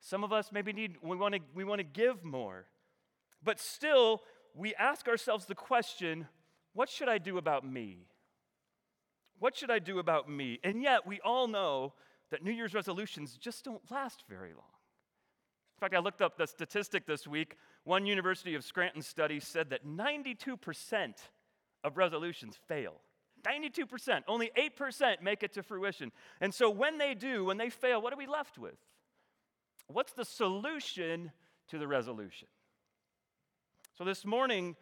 Some 0.00 0.24
of 0.24 0.32
us 0.32 0.50
maybe 0.50 0.72
need, 0.72 0.96
we 1.02 1.16
want 1.16 1.34
to 1.34 1.40
we 1.54 1.64
want 1.64 1.78
to 1.78 1.84
give 1.84 2.24
more. 2.24 2.66
But 3.42 3.60
still, 3.60 4.22
we 4.54 4.74
ask 4.74 5.06
ourselves 5.06 5.46
the 5.46 5.54
question 5.54 6.26
what 6.72 6.88
should 6.88 7.08
I 7.08 7.18
do 7.18 7.38
about 7.38 7.64
me? 7.64 8.06
What 9.38 9.56
should 9.56 9.70
I 9.70 9.78
do 9.78 9.98
about 9.98 10.28
me? 10.28 10.60
And 10.62 10.82
yet, 10.82 11.06
we 11.06 11.20
all 11.20 11.48
know 11.48 11.94
that 12.30 12.44
New 12.44 12.52
Year's 12.52 12.74
resolutions 12.74 13.36
just 13.36 13.64
don't 13.64 13.82
last 13.90 14.24
very 14.28 14.52
long. 14.52 14.64
In 15.76 15.80
fact, 15.80 15.94
I 15.94 15.98
looked 15.98 16.20
up 16.20 16.36
the 16.36 16.46
statistic 16.46 17.06
this 17.06 17.26
week. 17.26 17.56
One 17.84 18.04
University 18.04 18.54
of 18.54 18.64
Scranton 18.64 19.02
study 19.02 19.40
said 19.40 19.70
that 19.70 19.86
92% 19.86 21.14
of 21.82 21.96
resolutions 21.96 22.58
fail. 22.68 23.00
92%. 23.42 24.22
Only 24.28 24.50
8% 24.56 25.22
make 25.22 25.42
it 25.42 25.54
to 25.54 25.62
fruition. 25.62 26.12
And 26.40 26.54
so 26.54 26.68
when 26.68 26.98
they 26.98 27.14
do, 27.14 27.46
when 27.46 27.56
they 27.56 27.70
fail, 27.70 28.02
what 28.02 28.12
are 28.12 28.18
we 28.18 28.26
left 28.26 28.58
with? 28.58 28.76
What's 29.92 30.12
the 30.12 30.24
solution 30.24 31.32
to 31.68 31.78
the 31.78 31.88
resolution? 31.88 32.48
So 33.98 34.04
this 34.04 34.24
morning, 34.24 34.76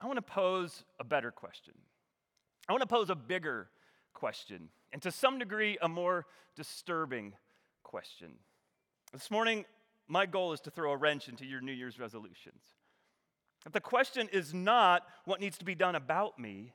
I 0.00 0.06
want 0.06 0.18
to 0.18 0.22
pose 0.22 0.84
a 1.00 1.04
better 1.04 1.30
question. 1.30 1.74
I 2.68 2.72
want 2.72 2.82
to 2.82 2.88
pose 2.88 3.10
a 3.10 3.14
bigger 3.14 3.68
question, 4.12 4.68
and 4.92 5.02
to 5.02 5.10
some 5.10 5.38
degree, 5.38 5.78
a 5.82 5.88
more 5.88 6.26
disturbing 6.56 7.34
question. 7.82 8.32
This 9.12 9.30
morning, 9.30 9.64
my 10.08 10.26
goal 10.26 10.52
is 10.52 10.60
to 10.60 10.70
throw 10.70 10.92
a 10.92 10.96
wrench 10.96 11.28
into 11.28 11.46
your 11.46 11.60
New 11.60 11.72
Year's 11.72 11.98
resolutions. 11.98 12.62
The 13.72 13.80
question 13.80 14.28
is 14.32 14.52
not 14.52 15.02
what 15.24 15.40
needs 15.40 15.56
to 15.58 15.64
be 15.64 15.74
done 15.74 15.94
about 15.94 16.38
me, 16.38 16.74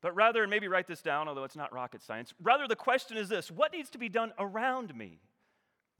but 0.00 0.14
rather, 0.14 0.46
maybe 0.46 0.66
write 0.66 0.86
this 0.86 1.02
down, 1.02 1.28
although 1.28 1.44
it's 1.44 1.56
not 1.56 1.72
rocket 1.74 2.02
science, 2.02 2.32
rather 2.42 2.66
the 2.66 2.76
question 2.76 3.18
is 3.18 3.28
this 3.28 3.50
what 3.50 3.72
needs 3.72 3.90
to 3.90 3.98
be 3.98 4.08
done 4.08 4.32
around 4.38 4.94
me? 4.94 5.20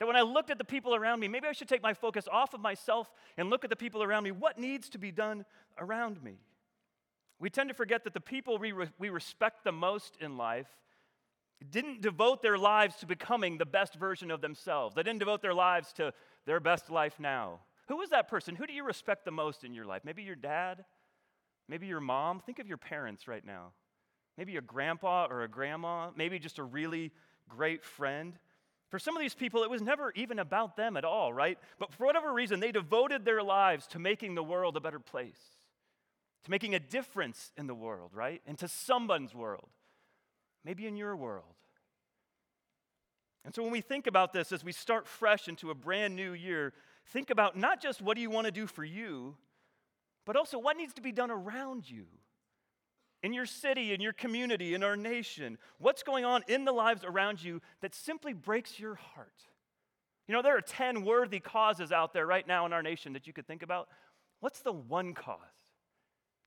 That 0.00 0.06
when 0.06 0.16
I 0.16 0.22
looked 0.22 0.50
at 0.50 0.56
the 0.58 0.64
people 0.64 0.94
around 0.94 1.20
me, 1.20 1.28
maybe 1.28 1.46
I 1.46 1.52
should 1.52 1.68
take 1.68 1.82
my 1.82 1.92
focus 1.92 2.26
off 2.30 2.54
of 2.54 2.60
myself 2.60 3.12
and 3.36 3.50
look 3.50 3.64
at 3.64 3.70
the 3.70 3.76
people 3.76 4.02
around 4.02 4.24
me. 4.24 4.32
What 4.32 4.58
needs 4.58 4.88
to 4.90 4.98
be 4.98 5.12
done 5.12 5.44
around 5.78 6.22
me? 6.22 6.38
We 7.38 7.50
tend 7.50 7.68
to 7.68 7.74
forget 7.74 8.04
that 8.04 8.14
the 8.14 8.20
people 8.20 8.58
we, 8.58 8.72
re- 8.72 8.88
we 8.98 9.10
respect 9.10 9.62
the 9.62 9.72
most 9.72 10.16
in 10.18 10.38
life 10.38 10.68
didn't 11.70 12.00
devote 12.00 12.40
their 12.40 12.56
lives 12.56 12.96
to 12.96 13.06
becoming 13.06 13.58
the 13.58 13.66
best 13.66 13.94
version 13.94 14.30
of 14.30 14.40
themselves. 14.40 14.94
They 14.94 15.02
didn't 15.02 15.18
devote 15.18 15.42
their 15.42 15.54
lives 15.54 15.92
to 15.94 16.14
their 16.46 16.60
best 16.60 16.90
life 16.90 17.20
now. 17.20 17.60
Who 17.88 18.00
is 18.00 18.10
that 18.10 18.28
person? 18.28 18.56
Who 18.56 18.66
do 18.66 18.72
you 18.72 18.84
respect 18.84 19.26
the 19.26 19.30
most 19.30 19.64
in 19.64 19.74
your 19.74 19.84
life? 19.84 20.02
Maybe 20.04 20.22
your 20.22 20.34
dad? 20.34 20.84
Maybe 21.68 21.86
your 21.86 22.00
mom? 22.00 22.40
Think 22.40 22.58
of 22.58 22.66
your 22.66 22.78
parents 22.78 23.28
right 23.28 23.44
now. 23.44 23.72
Maybe 24.38 24.56
a 24.56 24.62
grandpa 24.62 25.26
or 25.28 25.42
a 25.42 25.48
grandma? 25.48 26.10
Maybe 26.16 26.38
just 26.38 26.58
a 26.58 26.64
really 26.64 27.12
great 27.48 27.84
friend? 27.84 28.38
For 28.90 28.98
some 28.98 29.16
of 29.16 29.20
these 29.20 29.34
people, 29.34 29.62
it 29.62 29.70
was 29.70 29.82
never 29.82 30.12
even 30.16 30.40
about 30.40 30.76
them 30.76 30.96
at 30.96 31.04
all, 31.04 31.32
right? 31.32 31.58
But 31.78 31.92
for 31.92 32.06
whatever 32.06 32.32
reason, 32.32 32.58
they 32.58 32.72
devoted 32.72 33.24
their 33.24 33.42
lives 33.42 33.86
to 33.88 34.00
making 34.00 34.34
the 34.34 34.42
world 34.42 34.76
a 34.76 34.80
better 34.80 34.98
place, 34.98 35.40
to 36.44 36.50
making 36.50 36.74
a 36.74 36.80
difference 36.80 37.52
in 37.56 37.68
the 37.68 37.74
world, 37.74 38.10
right? 38.12 38.42
And 38.46 38.58
to 38.58 38.66
someone's 38.66 39.32
world, 39.32 39.68
maybe 40.64 40.88
in 40.88 40.96
your 40.96 41.16
world. 41.16 41.44
And 43.44 43.54
so 43.54 43.62
when 43.62 43.72
we 43.72 43.80
think 43.80 44.08
about 44.08 44.32
this 44.32 44.50
as 44.50 44.64
we 44.64 44.72
start 44.72 45.06
fresh 45.06 45.46
into 45.46 45.70
a 45.70 45.74
brand 45.74 46.16
new 46.16 46.32
year, 46.32 46.72
think 47.06 47.30
about 47.30 47.56
not 47.56 47.80
just 47.80 48.02
what 48.02 48.16
do 48.16 48.20
you 48.20 48.28
want 48.28 48.46
to 48.46 48.52
do 48.52 48.66
for 48.66 48.84
you, 48.84 49.36
but 50.26 50.36
also 50.36 50.58
what 50.58 50.76
needs 50.76 50.94
to 50.94 51.00
be 51.00 51.12
done 51.12 51.30
around 51.30 51.88
you 51.88 52.06
in 53.22 53.32
your 53.32 53.46
city, 53.46 53.92
in 53.92 54.00
your 54.00 54.12
community, 54.12 54.74
in 54.74 54.82
our 54.82 54.96
nation? 54.96 55.58
What's 55.78 56.02
going 56.02 56.24
on 56.24 56.42
in 56.48 56.64
the 56.64 56.72
lives 56.72 57.04
around 57.04 57.42
you 57.42 57.60
that 57.80 57.94
simply 57.94 58.32
breaks 58.32 58.78
your 58.78 58.94
heart? 58.94 59.42
You 60.26 60.34
know, 60.34 60.42
there 60.42 60.56
are 60.56 60.62
10 60.62 61.04
worthy 61.04 61.40
causes 61.40 61.92
out 61.92 62.12
there 62.12 62.26
right 62.26 62.46
now 62.46 62.64
in 62.66 62.72
our 62.72 62.82
nation 62.82 63.14
that 63.14 63.26
you 63.26 63.32
could 63.32 63.46
think 63.46 63.62
about. 63.62 63.88
What's 64.40 64.60
the 64.60 64.72
one 64.72 65.12
cause 65.12 65.36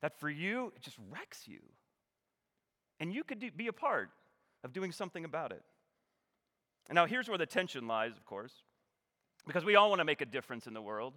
that 0.01 0.19
for 0.19 0.29
you, 0.29 0.71
it 0.75 0.81
just 0.81 0.97
wrecks 1.09 1.47
you? 1.47 1.59
And 2.99 3.13
you 3.13 3.23
could 3.23 3.39
do, 3.39 3.51
be 3.51 3.67
a 3.67 3.73
part 3.73 4.09
of 4.63 4.73
doing 4.73 4.91
something 4.91 5.25
about 5.25 5.51
it. 5.51 5.61
And 6.89 6.95
now, 6.95 7.05
here's 7.05 7.29
where 7.29 7.37
the 7.37 7.45
tension 7.45 7.87
lies, 7.87 8.11
of 8.11 8.25
course, 8.25 8.53
because 9.45 9.65
we 9.65 9.75
all 9.75 9.89
want 9.89 9.99
to 9.99 10.05
make 10.05 10.21
a 10.21 10.25
difference 10.25 10.67
in 10.67 10.73
the 10.73 10.81
world. 10.81 11.13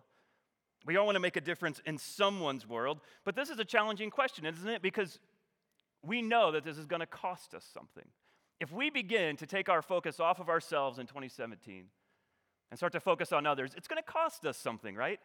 We 0.84 0.96
all 0.96 1.06
want 1.06 1.16
to 1.16 1.20
make 1.20 1.36
a 1.36 1.40
difference 1.40 1.80
in 1.84 1.98
someone's 1.98 2.68
world. 2.68 3.00
But 3.24 3.34
this 3.34 3.50
is 3.50 3.58
a 3.58 3.64
challenging 3.64 4.10
question, 4.10 4.46
isn't 4.46 4.68
it? 4.68 4.82
Because 4.82 5.18
we 6.06 6.22
know 6.22 6.52
that 6.52 6.64
this 6.64 6.78
is 6.78 6.86
going 6.86 7.00
to 7.00 7.06
cost 7.06 7.54
us 7.54 7.66
something. 7.72 8.04
If 8.60 8.72
we 8.72 8.90
begin 8.90 9.36
to 9.36 9.46
take 9.46 9.68
our 9.68 9.82
focus 9.82 10.20
off 10.20 10.40
of 10.40 10.48
ourselves 10.48 10.98
in 10.98 11.06
2017 11.06 11.84
and 12.70 12.78
start 12.78 12.92
to 12.92 13.00
focus 13.00 13.32
on 13.32 13.46
others, 13.46 13.72
it's 13.76 13.88
going 13.88 14.02
to 14.02 14.10
cost 14.10 14.46
us 14.46 14.56
something, 14.56 14.94
right? 14.94 15.20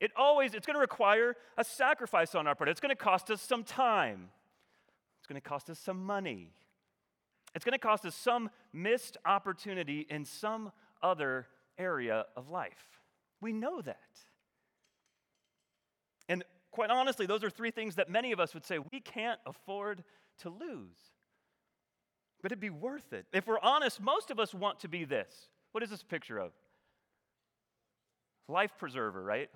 It 0.00 0.10
always 0.16 0.54
it's 0.54 0.66
going 0.66 0.74
to 0.74 0.80
require 0.80 1.36
a 1.56 1.64
sacrifice 1.64 2.34
on 2.34 2.46
our 2.46 2.54
part. 2.54 2.68
It's 2.68 2.80
going 2.80 2.94
to 2.94 3.02
cost 3.02 3.30
us 3.30 3.40
some 3.40 3.64
time. 3.64 4.28
It's 5.18 5.26
going 5.26 5.40
to 5.40 5.48
cost 5.48 5.70
us 5.70 5.78
some 5.78 6.04
money. 6.04 6.50
It's 7.54 7.64
going 7.64 7.72
to 7.72 7.78
cost 7.78 8.04
us 8.04 8.14
some 8.14 8.50
missed 8.72 9.16
opportunity 9.24 10.06
in 10.10 10.24
some 10.24 10.72
other 11.02 11.46
area 11.78 12.26
of 12.36 12.50
life. 12.50 13.00
We 13.40 13.52
know 13.52 13.80
that. 13.80 13.98
And 16.28 16.44
quite 16.70 16.90
honestly, 16.90 17.26
those 17.26 17.44
are 17.44 17.50
three 17.50 17.70
things 17.70 17.94
that 17.94 18.10
many 18.10 18.32
of 18.32 18.40
us 18.40 18.52
would 18.54 18.64
say 18.64 18.78
we 18.78 19.00
can't 19.00 19.38
afford 19.46 20.02
to 20.42 20.50
lose. 20.50 20.96
But 22.42 22.52
it'd 22.52 22.60
be 22.60 22.70
worth 22.70 23.12
it. 23.12 23.26
If 23.32 23.46
we're 23.46 23.60
honest, 23.60 24.00
most 24.00 24.30
of 24.30 24.38
us 24.38 24.52
want 24.52 24.80
to 24.80 24.88
be 24.88 25.04
this. 25.04 25.32
What 25.72 25.82
is 25.82 25.90
this 25.90 26.02
picture 26.02 26.38
of? 26.38 26.52
Life 28.48 28.72
preserver, 28.78 29.22
right? 29.22 29.48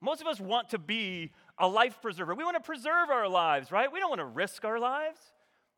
Most 0.00 0.20
of 0.20 0.26
us 0.26 0.40
want 0.40 0.70
to 0.70 0.78
be 0.78 1.30
a 1.58 1.68
life 1.68 2.02
preserver. 2.02 2.34
We 2.34 2.44
want 2.44 2.56
to 2.56 2.62
preserve 2.62 3.10
our 3.10 3.28
lives, 3.28 3.70
right? 3.70 3.90
We 3.90 4.00
don't 4.00 4.10
want 4.10 4.20
to 4.20 4.26
risk 4.26 4.64
our 4.64 4.78
lives. 4.78 5.20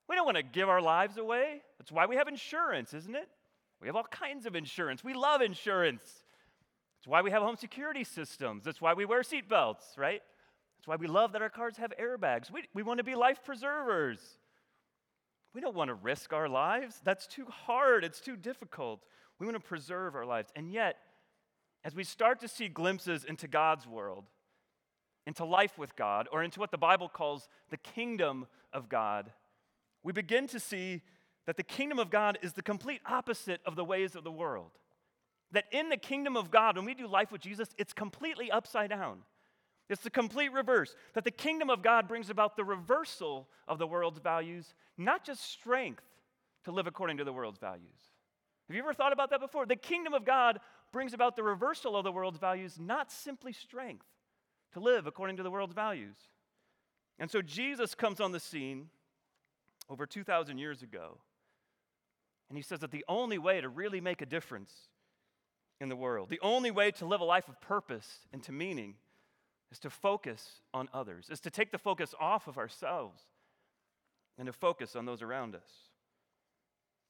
We 0.08 0.16
don't 0.16 0.24
want 0.24 0.38
to 0.38 0.42
give 0.42 0.68
our 0.68 0.80
lives 0.80 1.18
away. 1.18 1.62
That's 1.78 1.92
why 1.92 2.06
we 2.06 2.16
have 2.16 2.26
insurance, 2.26 2.94
isn't 2.94 3.14
it? 3.14 3.28
We 3.80 3.88
have 3.88 3.96
all 3.96 4.04
kinds 4.04 4.46
of 4.46 4.56
insurance. 4.56 5.04
We 5.04 5.14
love 5.14 5.42
insurance. 5.42 6.02
That's 6.02 7.06
why 7.06 7.22
we 7.22 7.30
have 7.30 7.42
home 7.42 7.56
security 7.56 8.04
systems. 8.04 8.64
That's 8.64 8.80
why 8.80 8.94
we 8.94 9.04
wear 9.04 9.20
seatbelts, 9.20 9.96
right? 9.96 10.22
That's 10.86 11.00
why 11.00 11.02
we 11.02 11.08
love 11.08 11.32
that 11.32 11.42
our 11.42 11.50
cars 11.50 11.78
have 11.78 11.92
airbags. 12.00 12.48
We, 12.50 12.62
we 12.72 12.84
want 12.84 12.98
to 12.98 13.04
be 13.04 13.16
life 13.16 13.40
preservers. 13.44 14.20
We 15.52 15.60
don't 15.60 15.74
want 15.74 15.88
to 15.88 15.94
risk 15.94 16.32
our 16.32 16.48
lives. 16.48 17.00
That's 17.02 17.26
too 17.26 17.46
hard. 17.46 18.04
It's 18.04 18.20
too 18.20 18.36
difficult. 18.36 19.02
We 19.40 19.46
want 19.46 19.60
to 19.60 19.68
preserve 19.68 20.14
our 20.14 20.24
lives. 20.24 20.48
And 20.54 20.70
yet, 20.70 20.96
as 21.82 21.96
we 21.96 22.04
start 22.04 22.38
to 22.40 22.48
see 22.48 22.68
glimpses 22.68 23.24
into 23.24 23.48
God's 23.48 23.84
world, 23.84 24.26
into 25.26 25.44
life 25.44 25.76
with 25.76 25.96
God, 25.96 26.28
or 26.30 26.44
into 26.44 26.60
what 26.60 26.70
the 26.70 26.78
Bible 26.78 27.08
calls 27.08 27.48
the 27.70 27.78
kingdom 27.78 28.46
of 28.72 28.88
God, 28.88 29.32
we 30.04 30.12
begin 30.12 30.46
to 30.48 30.60
see 30.60 31.02
that 31.46 31.56
the 31.56 31.64
kingdom 31.64 31.98
of 31.98 32.10
God 32.10 32.38
is 32.42 32.52
the 32.52 32.62
complete 32.62 33.00
opposite 33.04 33.60
of 33.66 33.74
the 33.74 33.84
ways 33.84 34.14
of 34.14 34.22
the 34.22 34.30
world. 34.30 34.70
That 35.50 35.64
in 35.72 35.88
the 35.88 35.96
kingdom 35.96 36.36
of 36.36 36.52
God, 36.52 36.76
when 36.76 36.84
we 36.84 36.94
do 36.94 37.08
life 37.08 37.32
with 37.32 37.40
Jesus, 37.40 37.70
it's 37.76 37.92
completely 37.92 38.52
upside 38.52 38.90
down. 38.90 39.22
It's 39.88 40.02
the 40.02 40.10
complete 40.10 40.52
reverse. 40.52 40.94
That 41.14 41.24
the 41.24 41.30
kingdom 41.30 41.70
of 41.70 41.82
God 41.82 42.08
brings 42.08 42.30
about 42.30 42.56
the 42.56 42.64
reversal 42.64 43.48
of 43.68 43.78
the 43.78 43.86
world's 43.86 44.18
values, 44.18 44.74
not 44.98 45.24
just 45.24 45.42
strength 45.42 46.04
to 46.64 46.72
live 46.72 46.86
according 46.86 47.18
to 47.18 47.24
the 47.24 47.32
world's 47.32 47.58
values. 47.58 47.96
Have 48.68 48.74
you 48.74 48.82
ever 48.82 48.94
thought 48.94 49.12
about 49.12 49.30
that 49.30 49.40
before? 49.40 49.64
The 49.64 49.76
kingdom 49.76 50.12
of 50.12 50.24
God 50.24 50.58
brings 50.92 51.14
about 51.14 51.36
the 51.36 51.42
reversal 51.42 51.96
of 51.96 52.04
the 52.04 52.12
world's 52.12 52.38
values, 52.38 52.78
not 52.80 53.12
simply 53.12 53.52
strength 53.52 54.06
to 54.72 54.80
live 54.80 55.06
according 55.06 55.36
to 55.36 55.42
the 55.42 55.50
world's 55.50 55.74
values. 55.74 56.16
And 57.18 57.30
so 57.30 57.40
Jesus 57.40 57.94
comes 57.94 58.20
on 58.20 58.32
the 58.32 58.40
scene 58.40 58.88
over 59.88 60.04
2,000 60.04 60.58
years 60.58 60.82
ago, 60.82 61.18
and 62.48 62.58
he 62.58 62.62
says 62.62 62.80
that 62.80 62.90
the 62.90 63.04
only 63.08 63.38
way 63.38 63.60
to 63.60 63.68
really 63.68 64.00
make 64.00 64.20
a 64.20 64.26
difference 64.26 64.72
in 65.80 65.88
the 65.88 65.96
world, 65.96 66.28
the 66.28 66.40
only 66.42 66.70
way 66.70 66.90
to 66.92 67.06
live 67.06 67.20
a 67.20 67.24
life 67.24 67.48
of 67.48 67.60
purpose 67.60 68.20
and 68.32 68.42
to 68.42 68.52
meaning, 68.52 68.94
is 69.76 69.80
to 69.80 69.90
focus 69.90 70.62
on 70.72 70.88
others, 70.94 71.28
is 71.30 71.40
to 71.40 71.50
take 71.50 71.70
the 71.70 71.76
focus 71.78 72.14
off 72.18 72.48
of 72.48 72.56
ourselves 72.56 73.20
and 74.38 74.46
to 74.46 74.52
focus 74.52 74.96
on 74.96 75.04
those 75.04 75.20
around 75.20 75.54
us. 75.54 75.70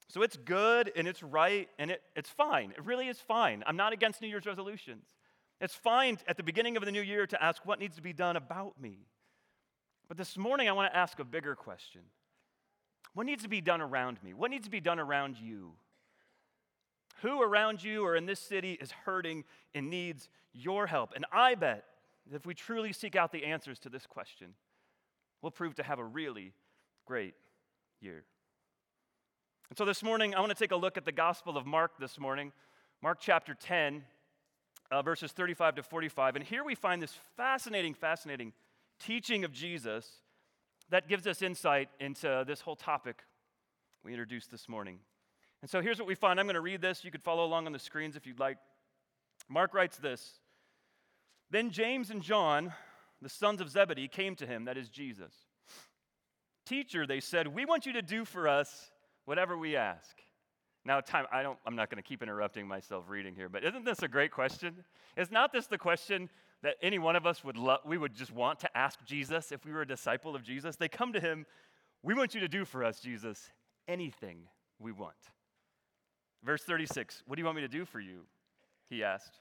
So 0.08 0.22
it's 0.22 0.36
good 0.36 0.90
and 0.96 1.06
it's 1.06 1.22
right 1.22 1.68
and 1.78 1.92
it, 1.92 2.02
it's 2.16 2.28
fine. 2.28 2.72
It 2.72 2.84
really 2.84 3.06
is 3.06 3.20
fine. 3.20 3.62
I'm 3.66 3.76
not 3.76 3.92
against 3.92 4.20
New 4.20 4.26
Year's 4.26 4.46
resolutions. 4.46 5.04
It's 5.60 5.74
fine 5.74 6.18
at 6.26 6.36
the 6.36 6.42
beginning 6.42 6.76
of 6.76 6.84
the 6.84 6.90
new 6.90 7.02
year 7.02 7.26
to 7.28 7.42
ask 7.42 7.64
what 7.64 7.78
needs 7.78 7.96
to 7.96 8.02
be 8.02 8.12
done 8.12 8.34
about 8.34 8.80
me. 8.80 9.06
But 10.08 10.16
this 10.16 10.36
morning, 10.36 10.68
I 10.68 10.72
want 10.72 10.92
to 10.92 10.96
ask 10.96 11.18
a 11.20 11.24
bigger 11.24 11.54
question 11.54 12.02
What 13.14 13.26
needs 13.26 13.44
to 13.44 13.48
be 13.48 13.60
done 13.60 13.80
around 13.80 14.18
me? 14.24 14.34
What 14.34 14.50
needs 14.50 14.64
to 14.64 14.70
be 14.70 14.80
done 14.80 14.98
around 14.98 15.36
you? 15.38 15.72
Who 17.22 17.40
around 17.40 17.82
you 17.82 18.04
or 18.04 18.16
in 18.16 18.26
this 18.26 18.40
city 18.40 18.72
is 18.80 18.90
hurting 18.90 19.44
and 19.74 19.88
needs 19.88 20.28
your 20.52 20.86
help? 20.88 21.12
And 21.14 21.24
I 21.32 21.54
bet 21.54 21.84
if 22.32 22.46
we 22.46 22.54
truly 22.54 22.92
seek 22.92 23.16
out 23.16 23.32
the 23.32 23.44
answers 23.44 23.78
to 23.80 23.88
this 23.88 24.06
question, 24.06 24.54
we'll 25.42 25.52
prove 25.52 25.74
to 25.76 25.82
have 25.82 25.98
a 25.98 26.04
really 26.04 26.52
great 27.06 27.34
year. 28.00 28.24
And 29.68 29.76
so 29.76 29.84
this 29.84 30.02
morning, 30.02 30.34
I 30.34 30.40
want 30.40 30.50
to 30.50 30.58
take 30.58 30.72
a 30.72 30.76
look 30.76 30.96
at 30.96 31.04
the 31.04 31.12
Gospel 31.12 31.56
of 31.56 31.66
Mark 31.66 31.98
this 31.98 32.18
morning, 32.18 32.52
Mark 33.02 33.18
chapter 33.20 33.54
10, 33.54 34.04
uh, 34.90 35.02
verses 35.02 35.32
35 35.32 35.76
to 35.76 35.82
45. 35.82 36.36
And 36.36 36.44
here 36.44 36.64
we 36.64 36.74
find 36.74 37.02
this 37.02 37.14
fascinating, 37.36 37.94
fascinating 37.94 38.52
teaching 39.00 39.44
of 39.44 39.52
Jesus 39.52 40.06
that 40.90 41.08
gives 41.08 41.26
us 41.26 41.42
insight 41.42 41.88
into 42.00 42.44
this 42.46 42.60
whole 42.60 42.76
topic 42.76 43.22
we 44.04 44.12
introduced 44.12 44.52
this 44.52 44.68
morning. 44.68 45.00
And 45.62 45.68
so 45.68 45.80
here's 45.80 45.98
what 45.98 46.06
we 46.06 46.14
find. 46.14 46.38
I'm 46.38 46.46
going 46.46 46.54
to 46.54 46.60
read 46.60 46.80
this. 46.80 47.04
You 47.04 47.10
could 47.10 47.24
follow 47.24 47.44
along 47.44 47.66
on 47.66 47.72
the 47.72 47.78
screens 47.78 48.14
if 48.14 48.24
you'd 48.24 48.38
like. 48.38 48.56
Mark 49.48 49.74
writes 49.74 49.96
this 49.96 50.38
Then 51.50 51.70
James 51.70 52.10
and 52.10 52.22
John, 52.22 52.72
the 53.22 53.28
sons 53.28 53.60
of 53.60 53.70
Zebedee, 53.70 54.08
came 54.08 54.34
to 54.36 54.46
him, 54.46 54.64
that 54.64 54.76
is 54.76 54.88
Jesus. 54.88 55.32
Teacher, 56.64 57.06
they 57.06 57.20
said, 57.20 57.46
we 57.46 57.64
want 57.64 57.86
you 57.86 57.92
to 57.92 58.02
do 58.02 58.24
for 58.24 58.48
us 58.48 58.90
whatever 59.24 59.56
we 59.56 59.76
ask. 59.76 60.16
Now, 60.84 61.00
time, 61.00 61.26
I 61.32 61.42
don't, 61.42 61.58
I'm 61.66 61.76
not 61.76 61.90
going 61.90 62.02
to 62.02 62.08
keep 62.08 62.22
interrupting 62.22 62.66
myself 62.66 63.04
reading 63.08 63.34
here, 63.34 63.48
but 63.48 63.64
isn't 63.64 63.84
this 63.84 64.02
a 64.02 64.08
great 64.08 64.30
question? 64.30 64.84
Is 65.16 65.30
not 65.30 65.52
this 65.52 65.66
the 65.66 65.78
question 65.78 66.28
that 66.62 66.76
any 66.82 66.98
one 66.98 67.16
of 67.16 67.26
us 67.26 67.42
would 67.44 67.56
love, 67.56 67.80
we 67.84 67.98
would 67.98 68.14
just 68.14 68.32
want 68.32 68.60
to 68.60 68.76
ask 68.76 69.04
Jesus 69.04 69.52
if 69.52 69.64
we 69.64 69.72
were 69.72 69.82
a 69.82 69.86
disciple 69.86 70.34
of 70.36 70.42
Jesus? 70.42 70.76
They 70.76 70.88
come 70.88 71.12
to 71.12 71.20
him, 71.20 71.44
we 72.02 72.14
want 72.14 72.34
you 72.34 72.40
to 72.40 72.48
do 72.48 72.64
for 72.64 72.84
us, 72.84 73.00
Jesus, 73.00 73.50
anything 73.88 74.38
we 74.78 74.92
want. 74.92 75.14
Verse 76.44 76.62
36, 76.62 77.24
what 77.26 77.34
do 77.36 77.40
you 77.40 77.44
want 77.44 77.56
me 77.56 77.62
to 77.62 77.68
do 77.68 77.84
for 77.84 77.98
you? 77.98 78.20
He 78.88 79.02
asked. 79.02 79.40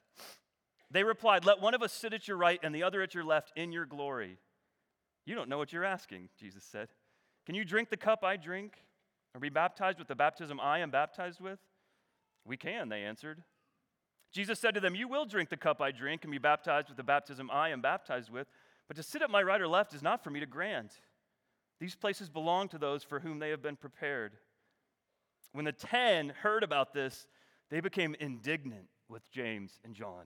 They 0.91 1.03
replied, 1.03 1.45
Let 1.45 1.61
one 1.61 1.73
of 1.73 1.81
us 1.81 1.91
sit 1.91 2.13
at 2.13 2.27
your 2.27 2.37
right 2.37 2.59
and 2.63 2.73
the 2.73 2.83
other 2.83 3.01
at 3.01 3.13
your 3.13 3.23
left 3.23 3.51
in 3.55 3.71
your 3.71 3.85
glory. 3.85 4.37
You 5.25 5.35
don't 5.35 5.49
know 5.49 5.57
what 5.57 5.73
you're 5.73 5.83
asking, 5.83 6.29
Jesus 6.39 6.63
said. 6.63 6.89
Can 7.45 7.55
you 7.55 7.65
drink 7.65 7.89
the 7.89 7.97
cup 7.97 8.23
I 8.23 8.37
drink? 8.37 8.73
Are 9.33 9.39
we 9.39 9.49
baptized 9.49 9.99
with 9.99 10.07
the 10.07 10.15
baptism 10.15 10.59
I 10.59 10.79
am 10.79 10.91
baptized 10.91 11.41
with? 11.41 11.59
We 12.45 12.57
can, 12.57 12.89
they 12.89 13.03
answered. 13.03 13.43
Jesus 14.31 14.59
said 14.59 14.73
to 14.75 14.79
them, 14.79 14.95
You 14.95 15.07
will 15.07 15.25
drink 15.25 15.49
the 15.49 15.57
cup 15.57 15.81
I 15.81 15.91
drink 15.91 16.23
and 16.23 16.31
be 16.31 16.37
baptized 16.37 16.89
with 16.89 16.97
the 16.97 17.03
baptism 17.03 17.49
I 17.51 17.69
am 17.69 17.81
baptized 17.81 18.29
with, 18.31 18.47
but 18.87 18.97
to 18.97 19.03
sit 19.03 19.21
at 19.21 19.31
my 19.31 19.41
right 19.41 19.61
or 19.61 19.67
left 19.67 19.93
is 19.93 20.03
not 20.03 20.23
for 20.23 20.29
me 20.29 20.39
to 20.39 20.45
grant. 20.45 20.99
These 21.79 21.95
places 21.95 22.29
belong 22.29 22.69
to 22.69 22.77
those 22.77 23.03
for 23.03 23.19
whom 23.19 23.39
they 23.39 23.49
have 23.49 23.61
been 23.61 23.75
prepared. 23.75 24.33
When 25.51 25.65
the 25.65 25.71
ten 25.71 26.29
heard 26.29 26.63
about 26.63 26.93
this, 26.93 27.27
they 27.69 27.79
became 27.79 28.15
indignant 28.19 28.87
with 29.09 29.29
James 29.31 29.79
and 29.83 29.95
John. 29.95 30.25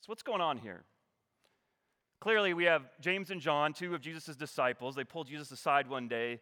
So, 0.00 0.06
what's 0.06 0.22
going 0.22 0.40
on 0.40 0.58
here? 0.58 0.84
Clearly, 2.20 2.54
we 2.54 2.64
have 2.64 2.82
James 3.00 3.30
and 3.30 3.40
John, 3.40 3.72
two 3.72 3.94
of 3.94 4.00
Jesus' 4.00 4.36
disciples. 4.36 4.94
They 4.94 5.04
pull 5.04 5.24
Jesus 5.24 5.50
aside 5.50 5.88
one 5.88 6.08
day 6.08 6.40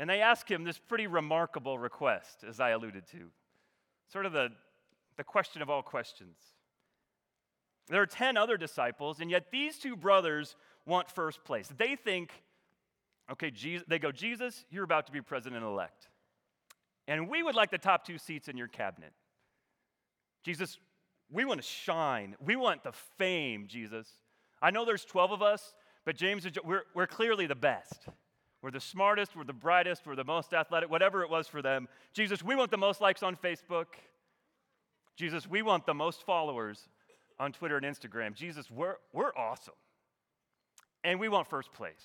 and 0.00 0.08
they 0.08 0.22
ask 0.22 0.50
him 0.50 0.64
this 0.64 0.78
pretty 0.78 1.06
remarkable 1.06 1.78
request, 1.78 2.42
as 2.48 2.58
I 2.58 2.70
alluded 2.70 3.06
to. 3.08 3.30
Sort 4.10 4.24
of 4.24 4.32
the, 4.32 4.48
the 5.18 5.24
question 5.24 5.60
of 5.60 5.68
all 5.68 5.82
questions. 5.82 6.38
There 7.88 8.00
are 8.00 8.06
10 8.06 8.38
other 8.38 8.56
disciples, 8.56 9.20
and 9.20 9.30
yet 9.30 9.50
these 9.52 9.78
two 9.78 9.96
brothers 9.96 10.56
want 10.86 11.10
first 11.10 11.44
place. 11.44 11.70
They 11.76 11.96
think, 11.96 12.32
okay, 13.30 13.50
Jesus, 13.50 13.84
they 13.88 13.98
go, 13.98 14.10
Jesus, 14.10 14.64
you're 14.70 14.84
about 14.84 15.04
to 15.06 15.12
be 15.12 15.20
president 15.20 15.64
elect. 15.64 16.08
And 17.06 17.28
we 17.28 17.42
would 17.42 17.54
like 17.54 17.70
the 17.70 17.76
top 17.76 18.06
two 18.06 18.16
seats 18.16 18.48
in 18.48 18.56
your 18.56 18.68
cabinet. 18.68 19.12
Jesus, 20.42 20.78
we 21.30 21.44
want 21.44 21.60
to 21.60 21.66
shine. 21.66 22.36
We 22.44 22.56
want 22.56 22.82
the 22.82 22.92
fame, 23.18 23.66
Jesus. 23.68 24.08
I 24.60 24.70
know 24.70 24.84
there's 24.84 25.04
12 25.04 25.32
of 25.32 25.42
us, 25.42 25.74
but 26.04 26.16
James, 26.16 26.46
we're, 26.64 26.82
we're 26.94 27.06
clearly 27.06 27.46
the 27.46 27.54
best. 27.54 28.06
We're 28.62 28.70
the 28.70 28.80
smartest, 28.80 29.34
we're 29.34 29.44
the 29.44 29.52
brightest, 29.52 30.06
we're 30.06 30.16
the 30.16 30.24
most 30.24 30.52
athletic, 30.52 30.90
whatever 30.90 31.22
it 31.22 31.30
was 31.30 31.48
for 31.48 31.62
them. 31.62 31.88
Jesus, 32.12 32.42
we 32.42 32.54
want 32.54 32.70
the 32.70 32.78
most 32.78 33.00
likes 33.00 33.22
on 33.22 33.36
Facebook. 33.36 33.86
Jesus, 35.16 35.48
we 35.48 35.62
want 35.62 35.86
the 35.86 35.94
most 35.94 36.24
followers 36.24 36.88
on 37.38 37.52
Twitter 37.52 37.78
and 37.78 37.86
Instagram. 37.86 38.34
Jesus, 38.34 38.70
we're, 38.70 38.96
we're 39.12 39.34
awesome. 39.34 39.74
And 41.02 41.18
we 41.18 41.28
want 41.28 41.48
first 41.48 41.72
place. 41.72 42.04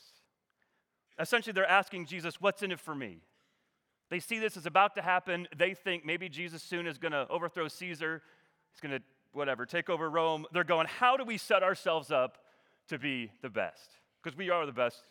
Essentially, 1.20 1.52
they're 1.52 1.70
asking 1.70 2.06
Jesus, 2.06 2.40
what's 2.40 2.64
in 2.64 2.72
it 2.72 2.80
for 2.80 2.96
me? 2.96 3.20
They 4.10 4.20
see 4.20 4.40
this 4.40 4.56
is 4.56 4.66
about 4.66 4.96
to 4.96 5.02
happen. 5.02 5.48
They 5.58 5.74
think 5.74 6.06
maybe 6.06 6.30
Jesus 6.30 6.62
soon 6.62 6.88
is 6.88 6.98
going 6.98 7.12
to 7.12 7.28
overthrow 7.30 7.68
Caesar. 7.68 8.22
He's 8.72 8.80
going 8.80 9.00
to, 9.00 9.06
whatever, 9.36 9.66
take 9.66 9.90
over 9.90 10.10
Rome. 10.10 10.46
They're 10.52 10.64
going, 10.64 10.88
how 10.88 11.18
do 11.18 11.24
we 11.24 11.38
set 11.38 11.64
ourselves 11.64 12.12
up 12.12 12.38
to 12.88 12.98
be 12.98 13.32
the 13.42 13.50
best? 13.50 13.92
Because 14.24 14.38
we 14.38 14.50
are 14.50 14.66
the 14.66 14.72
best 14.72 15.04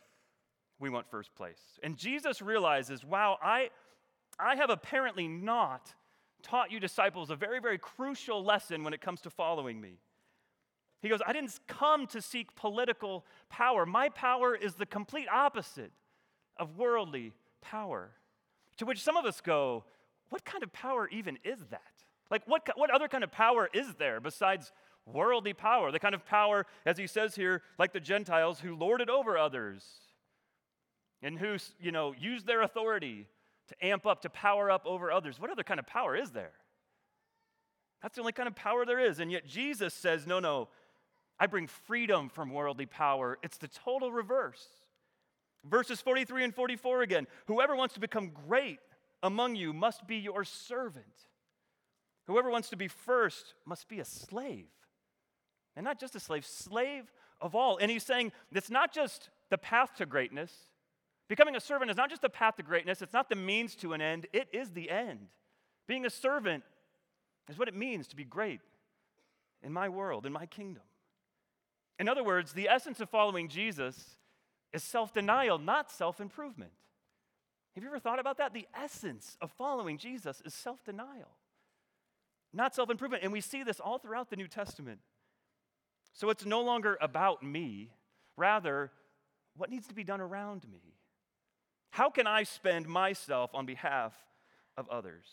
we 0.81 0.91
want 0.91 1.09
first 1.11 1.35
place. 1.35 1.61
And 1.83 1.97
Jesus 1.97 2.43
realizes, 2.43 3.05
wow, 3.05 3.39
I, 3.43 3.71
I 4.39 4.57
have 4.57 4.71
apparently 4.71 5.29
not 5.29 5.95
taught 6.43 6.71
you 6.71 6.81
disciples 6.81 7.31
a 7.31 7.37
very, 7.37 7.61
very 7.61 7.79
crucial 7.79 8.45
lesson 8.45 8.83
when 8.83 8.93
it 8.93 9.01
comes 9.01 9.21
to 9.23 9.31
following 9.31 9.81
me. 9.81 9.99
He 11.01 11.09
goes, 11.09 11.21
I 11.27 11.33
didn't 11.33 11.59
come 11.67 12.07
to 12.09 12.23
seek 12.23 12.55
political 12.55 13.25
power. 13.51 13.85
My 13.85 14.09
power 14.09 14.55
is 14.55 14.75
the 14.75 14.87
complete 14.87 15.29
opposite 15.29 15.93
of 16.57 16.79
worldly 16.79 17.33
power. 17.61 18.11
To 18.79 18.87
which 18.87 19.03
some 19.03 19.17
of 19.17 19.25
us 19.25 19.41
go, 19.41 19.85
what 20.31 20.45
kind 20.45 20.63
of 20.63 20.73
power 20.73 21.09
even 21.09 21.39
is 21.45 21.59
that? 21.71 22.04
Like, 22.31 22.43
what, 22.47 22.69
what 22.77 22.91
other 22.91 23.09
kind 23.09 23.25
of 23.25 23.31
power 23.31 23.69
is 23.73 23.95
there 23.99 24.21
besides 24.21 24.73
worldly 25.07 25.53
power? 25.53 25.93
The 25.93 25.99
kind 25.99 26.15
of 26.15 26.25
power, 26.27 26.67
as 26.87 26.97
he 26.99 27.07
says 27.07 27.35
here, 27.35 27.63
like 27.79 27.93
the 27.93 28.01
Gentiles 28.01 28.61
who 28.61 28.75
lord 28.75 29.01
it 29.01 29.09
over 29.09 29.37
others 29.37 29.85
and 31.23 31.39
who, 31.39 31.57
you 31.81 31.93
know, 31.93 32.15
use 32.19 32.45
their 32.45 32.63
authority 32.63 33.27
to 33.69 33.87
amp 33.87 34.07
up, 34.07 34.23
to 34.23 34.31
power 34.31 34.71
up 34.71 34.87
over 34.87 35.11
others. 35.11 35.41
What 35.41 35.51
other 35.51 35.63
kind 35.63 35.81
of 35.81 35.87
power 35.87 36.17
is 36.17 36.31
there? 36.31 36.53
That's 38.03 38.17
the 38.17 38.21
only 38.21 38.33
kind 38.33 38.47
of 38.47 38.55
power 38.55 38.85
there 38.85 38.99
is. 38.99 39.19
And 39.19 39.33
yet 39.33 39.47
Jesus 39.47 39.95
says, 39.95 40.27
no, 40.27 40.39
no, 40.39 40.69
I 41.39 41.47
bring 41.47 41.67
freedom 41.67 42.29
from 42.29 42.53
worldly 42.53 42.87
power. 42.87 43.39
It's 43.43 43.57
the 43.57 43.69
total 43.69 44.13
reverse. 44.13 44.67
Verses 45.65 46.01
43 46.01 46.45
and 46.45 46.55
44 46.55 47.03
again. 47.03 47.27
Whoever 47.47 47.75
wants 47.75 47.95
to 47.95 48.01
become 48.01 48.33
great 48.47 48.79
among 49.23 49.57
you 49.57 49.73
must 49.73 50.07
be 50.07 50.17
your 50.17 50.45
servant. 50.45 51.07
Whoever 52.27 52.51
wants 52.51 52.71
to 52.71 52.77
be 52.77 52.89
first 52.89 53.55
must 53.65 53.89
be 53.89 54.01
a 54.01 54.05
slave. 54.05 54.69
And 55.77 55.85
not 55.85 55.99
just 55.99 56.15
a 56.15 56.21
slave, 56.21 56.47
slave 56.47 57.13
of 57.41 57.55
all. 57.55 57.79
And 57.79 57.91
he's 57.91 58.05
saying 58.05 58.33
it's 58.53 58.71
not 58.71 58.93
just 58.93 59.31
the 59.51 59.59
path 59.59 59.95
to 59.97 60.07
greatness. 60.07 60.53
Becoming 61.29 61.57
a 61.57 61.61
servant 61.61 61.91
is 61.91 61.97
not 61.97 62.11
just 62.11 62.23
the 62.23 62.29
path 62.29 62.57
to 62.57 62.63
greatness, 62.63 63.03
it's 63.03 63.13
not 63.13 63.29
the 63.29 63.37
means 63.37 63.75
to 63.77 63.93
an 63.93 64.01
end, 64.01 64.27
it 64.33 64.49
is 64.53 64.71
the 64.71 64.91
end. 64.91 65.29
Being 65.87 66.07
a 66.07 66.11
servant 66.11 66.65
is 67.49 67.59
what 67.59 67.69
it 67.69 67.75
means 67.75 68.09
to 68.09 68.17
be 68.17 68.25
great 68.25 68.61
in 69.63 69.73
my 69.73 69.89
world, 69.89 70.27
in 70.27 70.33
my 70.33 70.47
kingdom. 70.47 70.83
In 71.99 72.09
other 72.09 72.25
words, 72.25 72.53
the 72.53 72.69
essence 72.69 73.01
of 73.01 73.09
following 73.09 73.49
Jesus 73.49 74.17
is 74.73 74.83
self 74.83 75.13
denial, 75.13 75.59
not 75.59 75.91
self 75.91 76.21
improvement. 76.21 76.73
Have 77.75 77.83
you 77.83 77.89
ever 77.89 77.99
thought 77.99 78.19
about 78.19 78.39
that? 78.39 78.53
The 78.53 78.67
essence 78.75 79.37
of 79.41 79.51
following 79.53 79.99
Jesus 79.99 80.43
is 80.45 80.55
self 80.55 80.85
denial, 80.85 81.37
not 82.55 82.75
self 82.75 82.91
improvement. 82.91 83.23
And 83.23 83.33
we 83.33 83.41
see 83.41 83.63
this 83.63 83.81
all 83.81 83.99
throughout 83.99 84.31
the 84.31 84.37
New 84.37 84.49
Testament. 84.49 85.01
So 86.13 86.31
it's 86.31 86.47
no 86.47 86.63
longer 86.63 86.97
about 87.01 87.43
me, 87.43 87.91
rather, 88.37 88.93
what 89.57 89.71
needs 89.71 89.89
to 89.89 89.95
be 89.95 90.05
done 90.05 90.21
around 90.21 90.65
me? 90.71 90.95
How 91.91 92.11
can 92.11 92.27
I 92.27 92.45
spend 92.45 92.87
myself 92.87 93.51
on 93.55 93.67
behalf 93.67 94.13
of 94.77 94.89
others? 94.89 95.27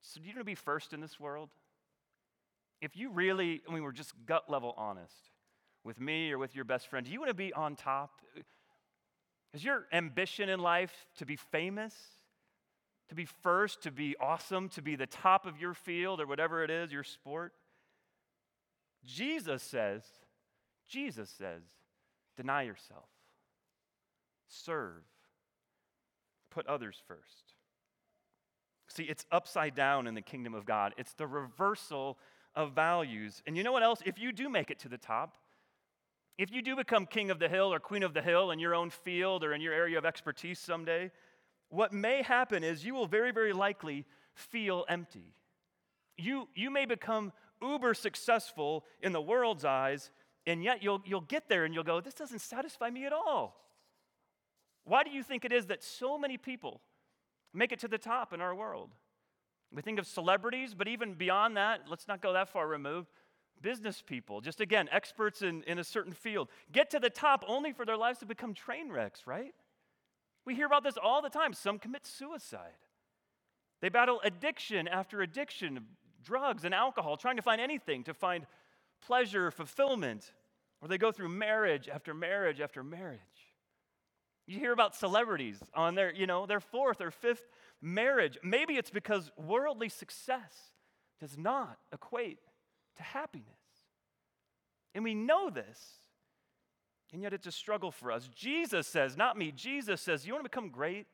So, 0.00 0.20
do 0.20 0.26
you 0.26 0.34
want 0.34 0.40
to 0.40 0.44
be 0.44 0.54
first 0.54 0.92
in 0.92 1.00
this 1.00 1.18
world? 1.18 1.48
If 2.80 2.96
you 2.96 3.10
really, 3.10 3.62
I 3.68 3.72
mean, 3.72 3.82
we're 3.82 3.92
just 3.92 4.12
gut 4.26 4.50
level 4.50 4.74
honest 4.76 5.14
with 5.84 6.00
me 6.00 6.32
or 6.32 6.38
with 6.38 6.54
your 6.54 6.64
best 6.64 6.88
friend, 6.88 7.06
do 7.06 7.12
you 7.12 7.18
want 7.18 7.30
to 7.30 7.34
be 7.34 7.52
on 7.52 7.76
top? 7.76 8.20
Is 9.54 9.64
your 9.64 9.86
ambition 9.92 10.48
in 10.48 10.60
life 10.60 10.92
to 11.18 11.26
be 11.26 11.36
famous, 11.36 11.94
to 13.12 13.16
be 13.16 13.26
first, 13.42 13.82
to 13.82 13.90
be 13.90 14.16
awesome, 14.18 14.70
to 14.70 14.80
be 14.80 14.96
the 14.96 15.06
top 15.06 15.44
of 15.44 15.60
your 15.60 15.74
field 15.74 16.18
or 16.18 16.26
whatever 16.26 16.64
it 16.64 16.70
is, 16.70 16.90
your 16.90 17.04
sport? 17.04 17.52
Jesus 19.04 19.62
says, 19.62 20.02
Jesus 20.88 21.28
says, 21.28 21.60
deny 22.38 22.62
yourself, 22.62 23.04
serve, 24.48 25.02
put 26.50 26.66
others 26.66 27.02
first. 27.06 27.52
See, 28.88 29.04
it's 29.04 29.26
upside 29.30 29.74
down 29.74 30.06
in 30.06 30.14
the 30.14 30.22
kingdom 30.22 30.54
of 30.54 30.64
God. 30.64 30.94
It's 30.96 31.12
the 31.12 31.26
reversal 31.26 32.18
of 32.54 32.72
values. 32.72 33.42
And 33.46 33.58
you 33.58 33.62
know 33.62 33.72
what 33.72 33.82
else? 33.82 34.00
If 34.06 34.18
you 34.18 34.32
do 34.32 34.48
make 34.48 34.70
it 34.70 34.78
to 34.80 34.88
the 34.88 34.98
top, 34.98 35.36
if 36.38 36.50
you 36.50 36.62
do 36.62 36.76
become 36.76 37.04
king 37.04 37.30
of 37.30 37.38
the 37.38 37.48
hill 37.48 37.74
or 37.74 37.78
queen 37.78 38.02
of 38.02 38.14
the 38.14 38.22
hill 38.22 38.50
in 38.52 38.58
your 38.58 38.74
own 38.74 38.88
field 38.88 39.44
or 39.44 39.52
in 39.52 39.60
your 39.60 39.74
area 39.74 39.98
of 39.98 40.06
expertise 40.06 40.58
someday, 40.58 41.10
what 41.72 41.92
may 41.92 42.22
happen 42.22 42.62
is 42.62 42.84
you 42.84 42.94
will 42.94 43.06
very, 43.06 43.32
very 43.32 43.52
likely 43.52 44.04
feel 44.34 44.84
empty. 44.88 45.34
You, 46.16 46.48
you 46.54 46.70
may 46.70 46.84
become 46.84 47.32
uber 47.62 47.94
successful 47.94 48.84
in 49.00 49.12
the 49.12 49.20
world's 49.20 49.64
eyes, 49.64 50.10
and 50.46 50.62
yet 50.62 50.82
you'll, 50.82 51.02
you'll 51.04 51.22
get 51.22 51.48
there 51.48 51.64
and 51.64 51.72
you'll 51.74 51.84
go, 51.84 52.00
This 52.00 52.14
doesn't 52.14 52.40
satisfy 52.40 52.90
me 52.90 53.06
at 53.06 53.12
all. 53.12 53.56
Why 54.84 55.02
do 55.02 55.10
you 55.10 55.22
think 55.22 55.44
it 55.44 55.52
is 55.52 55.66
that 55.66 55.82
so 55.82 56.18
many 56.18 56.36
people 56.36 56.82
make 57.54 57.72
it 57.72 57.78
to 57.80 57.88
the 57.88 57.98
top 57.98 58.32
in 58.32 58.40
our 58.40 58.54
world. 58.54 58.90
We 59.74 59.82
think 59.82 59.98
of 59.98 60.06
celebrities, 60.06 60.74
but 60.74 60.88
even 60.88 61.14
beyond 61.14 61.56
that, 61.56 61.82
let's 61.88 62.08
not 62.08 62.20
go 62.20 62.32
that 62.34 62.48
far 62.48 62.66
removed. 62.66 63.08
Business 63.60 64.02
people, 64.02 64.40
just 64.40 64.60
again, 64.60 64.88
experts 64.90 65.40
in, 65.40 65.62
in 65.64 65.78
a 65.78 65.84
certain 65.84 66.12
field, 66.12 66.48
get 66.72 66.90
to 66.90 66.98
the 66.98 67.10
top 67.10 67.44
only 67.46 67.72
for 67.72 67.86
their 67.86 67.96
lives 67.96 68.18
to 68.18 68.26
become 68.26 68.54
train 68.54 68.90
wrecks, 68.90 69.26
right? 69.26 69.54
We 70.44 70.54
hear 70.54 70.66
about 70.66 70.82
this 70.82 70.96
all 71.02 71.22
the 71.22 71.30
time. 71.30 71.52
Some 71.52 71.78
commit 71.78 72.06
suicide. 72.06 72.72
They 73.80 73.88
battle 73.88 74.20
addiction 74.24 74.88
after 74.88 75.22
addiction, 75.22 75.86
drugs 76.22 76.64
and 76.64 76.74
alcohol, 76.74 77.16
trying 77.16 77.36
to 77.36 77.42
find 77.42 77.60
anything 77.60 78.04
to 78.04 78.14
find 78.14 78.46
pleasure, 79.04 79.50
fulfillment. 79.50 80.32
Or 80.80 80.88
they 80.88 80.98
go 80.98 81.12
through 81.12 81.28
marriage 81.28 81.88
after 81.88 82.14
marriage 82.14 82.60
after 82.60 82.82
marriage. 82.82 83.20
You 84.46 84.58
hear 84.58 84.72
about 84.72 84.96
celebrities 84.96 85.60
on 85.74 85.94
their, 85.94 86.12
you 86.12 86.26
know, 86.26 86.46
their 86.46 86.60
fourth 86.60 87.00
or 87.00 87.10
fifth 87.10 87.48
marriage. 87.80 88.36
Maybe 88.42 88.74
it's 88.74 88.90
because 88.90 89.30
worldly 89.36 89.88
success 89.88 90.72
does 91.20 91.38
not 91.38 91.78
equate 91.92 92.40
to 92.96 93.02
happiness. 93.02 93.46
And 94.94 95.04
we 95.04 95.14
know 95.14 95.50
this. 95.50 95.78
And 97.12 97.22
yet 97.22 97.32
it's 97.34 97.46
a 97.46 97.52
struggle 97.52 97.90
for 97.90 98.10
us. 98.10 98.28
Jesus 98.34 98.86
says, 98.86 99.16
not 99.16 99.36
me, 99.36 99.52
Jesus 99.52 100.00
says, 100.00 100.26
you 100.26 100.32
want 100.32 100.44
to 100.44 100.48
become 100.48 100.70
great? 100.70 101.06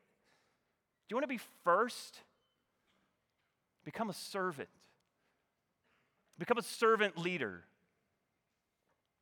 Do 1.08 1.14
you 1.14 1.16
want 1.16 1.24
to 1.24 1.28
be 1.28 1.40
first? 1.64 2.20
Become 3.84 4.10
a 4.10 4.14
servant. 4.14 4.68
Become 6.38 6.58
a 6.58 6.62
servant 6.62 7.18
leader. 7.18 7.64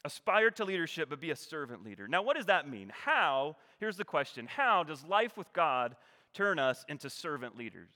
Aspire 0.04 0.50
to 0.52 0.64
leadership, 0.64 1.08
but 1.08 1.20
be 1.20 1.30
a 1.30 1.36
servant 1.36 1.82
leader. 1.84 2.06
Now, 2.06 2.22
what 2.22 2.36
does 2.36 2.46
that 2.46 2.68
mean? 2.68 2.92
How, 3.04 3.56
here's 3.80 3.96
the 3.96 4.04
question 4.04 4.46
how 4.46 4.84
does 4.84 5.02
life 5.04 5.36
with 5.36 5.52
God 5.52 5.96
turn 6.34 6.58
us 6.58 6.84
into 6.88 7.08
servant 7.08 7.56
leaders? 7.56 7.90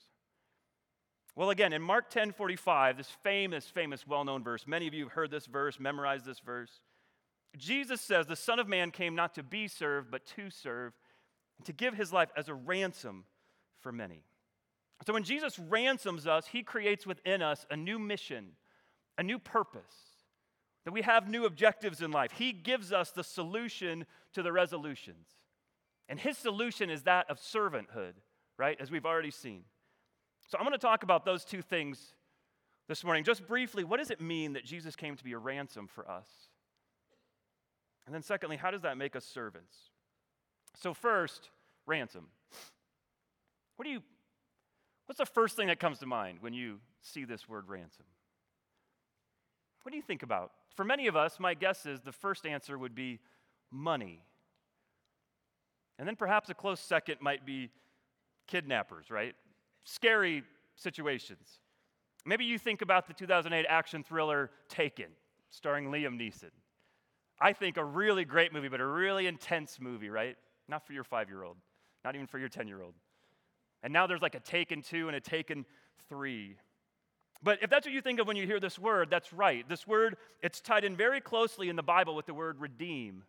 Well, 1.36 1.50
again, 1.50 1.72
in 1.72 1.82
Mark 1.82 2.10
10 2.10 2.32
45, 2.32 2.96
this 2.96 3.10
famous, 3.22 3.66
famous, 3.66 4.06
well 4.06 4.24
known 4.24 4.42
verse, 4.42 4.66
many 4.66 4.86
of 4.88 4.94
you 4.94 5.04
have 5.04 5.12
heard 5.12 5.30
this 5.30 5.46
verse, 5.46 5.78
memorized 5.78 6.24
this 6.24 6.40
verse. 6.40 6.80
Jesus 7.56 8.00
says, 8.00 8.26
The 8.26 8.36
Son 8.36 8.58
of 8.58 8.68
Man 8.68 8.90
came 8.90 9.14
not 9.14 9.34
to 9.34 9.42
be 9.42 9.68
served, 9.68 10.10
but 10.10 10.26
to 10.36 10.50
serve, 10.50 10.92
and 11.58 11.66
to 11.66 11.72
give 11.72 11.94
his 11.94 12.12
life 12.12 12.30
as 12.36 12.48
a 12.48 12.54
ransom 12.54 13.24
for 13.80 13.92
many. 13.92 14.24
So 15.06 15.12
when 15.12 15.24
Jesus 15.24 15.58
ransoms 15.58 16.26
us, 16.26 16.46
he 16.46 16.62
creates 16.62 17.06
within 17.06 17.42
us 17.42 17.66
a 17.70 17.76
new 17.76 17.98
mission, 17.98 18.52
a 19.16 19.22
new 19.22 19.38
purpose 19.38 20.10
that 20.84 20.92
we 20.92 21.02
have 21.02 21.28
new 21.28 21.44
objectives 21.44 22.00
in 22.02 22.10
life. 22.10 22.32
He 22.32 22.52
gives 22.52 22.92
us 22.92 23.10
the 23.10 23.24
solution 23.24 24.06
to 24.32 24.42
the 24.42 24.52
resolutions. 24.52 25.26
And 26.08 26.18
his 26.18 26.38
solution 26.38 26.90
is 26.90 27.02
that 27.02 27.30
of 27.30 27.38
servanthood, 27.38 28.14
right? 28.58 28.76
As 28.80 28.90
we've 28.90 29.06
already 29.06 29.30
seen. 29.30 29.64
So 30.48 30.58
I'm 30.58 30.64
going 30.64 30.72
to 30.72 30.78
talk 30.78 31.02
about 31.02 31.24
those 31.24 31.44
two 31.44 31.62
things 31.62 32.14
this 32.88 33.04
morning. 33.04 33.24
Just 33.24 33.46
briefly, 33.46 33.84
what 33.84 33.98
does 33.98 34.10
it 34.10 34.20
mean 34.20 34.54
that 34.54 34.64
Jesus 34.64 34.96
came 34.96 35.16
to 35.16 35.24
be 35.24 35.32
a 35.32 35.38
ransom 35.38 35.86
for 35.86 36.10
us? 36.10 36.26
And 38.10 38.14
then, 38.16 38.22
secondly, 38.24 38.56
how 38.56 38.72
does 38.72 38.82
that 38.82 38.98
make 38.98 39.14
us 39.14 39.24
servants? 39.24 39.72
So, 40.74 40.92
first, 40.92 41.50
ransom. 41.86 42.26
What 43.76 43.84
do 43.84 43.90
you, 43.92 44.02
what's 45.06 45.18
the 45.18 45.26
first 45.26 45.54
thing 45.54 45.68
that 45.68 45.78
comes 45.78 46.00
to 46.00 46.06
mind 46.06 46.38
when 46.40 46.52
you 46.52 46.80
see 47.02 47.24
this 47.24 47.48
word 47.48 47.68
ransom? 47.68 48.06
What 49.84 49.92
do 49.92 49.96
you 49.96 50.02
think 50.02 50.24
about? 50.24 50.50
For 50.74 50.84
many 50.84 51.06
of 51.06 51.14
us, 51.14 51.38
my 51.38 51.54
guess 51.54 51.86
is 51.86 52.00
the 52.00 52.10
first 52.10 52.44
answer 52.44 52.76
would 52.76 52.96
be 52.96 53.20
money. 53.70 54.24
And 55.96 56.08
then 56.08 56.16
perhaps 56.16 56.50
a 56.50 56.54
close 56.54 56.80
second 56.80 57.18
might 57.20 57.46
be 57.46 57.70
kidnappers, 58.48 59.08
right? 59.08 59.36
Scary 59.84 60.42
situations. 60.74 61.60
Maybe 62.26 62.44
you 62.44 62.58
think 62.58 62.82
about 62.82 63.06
the 63.06 63.14
2008 63.14 63.66
action 63.68 64.02
thriller 64.02 64.50
Taken, 64.68 65.10
starring 65.50 65.92
Liam 65.92 66.18
Neeson. 66.20 66.50
I 67.40 67.52
think 67.52 67.76
a 67.76 67.84
really 67.84 68.24
great 68.24 68.52
movie, 68.52 68.68
but 68.68 68.80
a 68.80 68.86
really 68.86 69.26
intense 69.26 69.78
movie, 69.80 70.10
right? 70.10 70.36
Not 70.68 70.86
for 70.86 70.92
your 70.92 71.04
five 71.04 71.28
year 71.28 71.42
old, 71.42 71.56
not 72.04 72.14
even 72.14 72.26
for 72.26 72.38
your 72.38 72.48
10 72.48 72.68
year 72.68 72.82
old. 72.82 72.94
And 73.82 73.92
now 73.92 74.06
there's 74.06 74.22
like 74.22 74.34
a 74.34 74.40
Taken 74.40 74.82
2 74.82 75.08
and 75.08 75.16
a 75.16 75.20
Taken 75.20 75.64
3. 76.08 76.56
But 77.42 77.62
if 77.62 77.70
that's 77.70 77.86
what 77.86 77.94
you 77.94 78.02
think 78.02 78.20
of 78.20 78.26
when 78.26 78.36
you 78.36 78.46
hear 78.46 78.60
this 78.60 78.78
word, 78.78 79.08
that's 79.08 79.32
right. 79.32 79.66
This 79.66 79.86
word, 79.86 80.16
it's 80.42 80.60
tied 80.60 80.84
in 80.84 80.94
very 80.96 81.20
closely 81.20 81.70
in 81.70 81.76
the 81.76 81.82
Bible 81.82 82.14
with 82.14 82.26
the 82.26 82.34
word 82.34 82.60
redeem. 82.60 83.24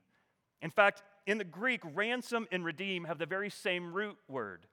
In 0.61 0.69
fact, 0.69 1.01
in 1.25 1.37
the 1.37 1.45
Greek, 1.45 1.81
ransom 1.93 2.47
and 2.51 2.65
redeem 2.65 3.05
have 3.05 3.17
the 3.17 3.25
very 3.25 3.49
same 3.49 3.93
root 3.93 4.17
word. 4.27 4.65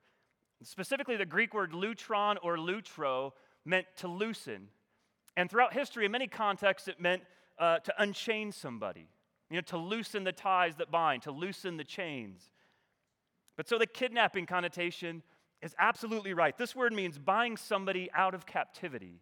Specifically, 0.63 1.15
the 1.15 1.25
Greek 1.25 1.53
word 1.53 1.71
lutron 1.71 2.35
or 2.43 2.57
lutro 2.57 3.33
meant 3.63 3.85
to 3.97 4.09
loosen. 4.09 4.67
And 5.37 5.49
throughout 5.49 5.73
history, 5.73 6.05
in 6.05 6.11
many 6.11 6.27
contexts, 6.27 6.89
it 6.89 6.99
meant 6.99 7.23
uh, 7.57 7.79
to 7.79 7.93
unchain 8.01 8.51
somebody, 8.51 9.07
you 9.49 9.57
know, 9.57 9.61
to 9.61 9.77
loosen 9.77 10.23
the 10.23 10.31
ties 10.31 10.75
that 10.75 10.91
bind, 10.91 11.23
to 11.23 11.31
loosen 11.31 11.77
the 11.77 11.83
chains. 11.83 12.51
But 13.57 13.67
so 13.67 13.77
the 13.77 13.87
kidnapping 13.87 14.45
connotation 14.45 15.23
is 15.61 15.75
absolutely 15.77 16.33
right. 16.33 16.57
This 16.57 16.75
word 16.75 16.93
means 16.93 17.17
buying 17.17 17.57
somebody 17.57 18.09
out 18.13 18.33
of 18.33 18.45
captivity 18.45 19.21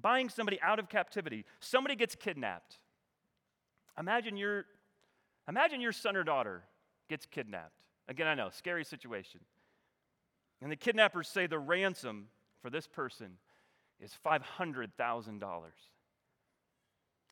buying 0.00 0.28
somebody 0.28 0.60
out 0.60 0.78
of 0.78 0.88
captivity. 0.88 1.44
Somebody 1.60 1.96
gets 1.96 2.14
kidnapped. 2.14 2.78
Imagine 3.98 4.36
your, 4.36 4.66
imagine 5.48 5.80
your 5.80 5.92
son 5.92 6.16
or 6.16 6.24
daughter 6.24 6.62
gets 7.08 7.26
kidnapped. 7.26 7.82
Again, 8.08 8.26
I 8.26 8.34
know, 8.34 8.50
scary 8.50 8.84
situation. 8.84 9.40
And 10.62 10.70
the 10.70 10.76
kidnappers 10.76 11.28
say 11.28 11.46
the 11.46 11.58
ransom 11.58 12.28
for 12.60 12.70
this 12.70 12.86
person 12.86 13.38
is 14.00 14.12
$500,000. 14.24 14.90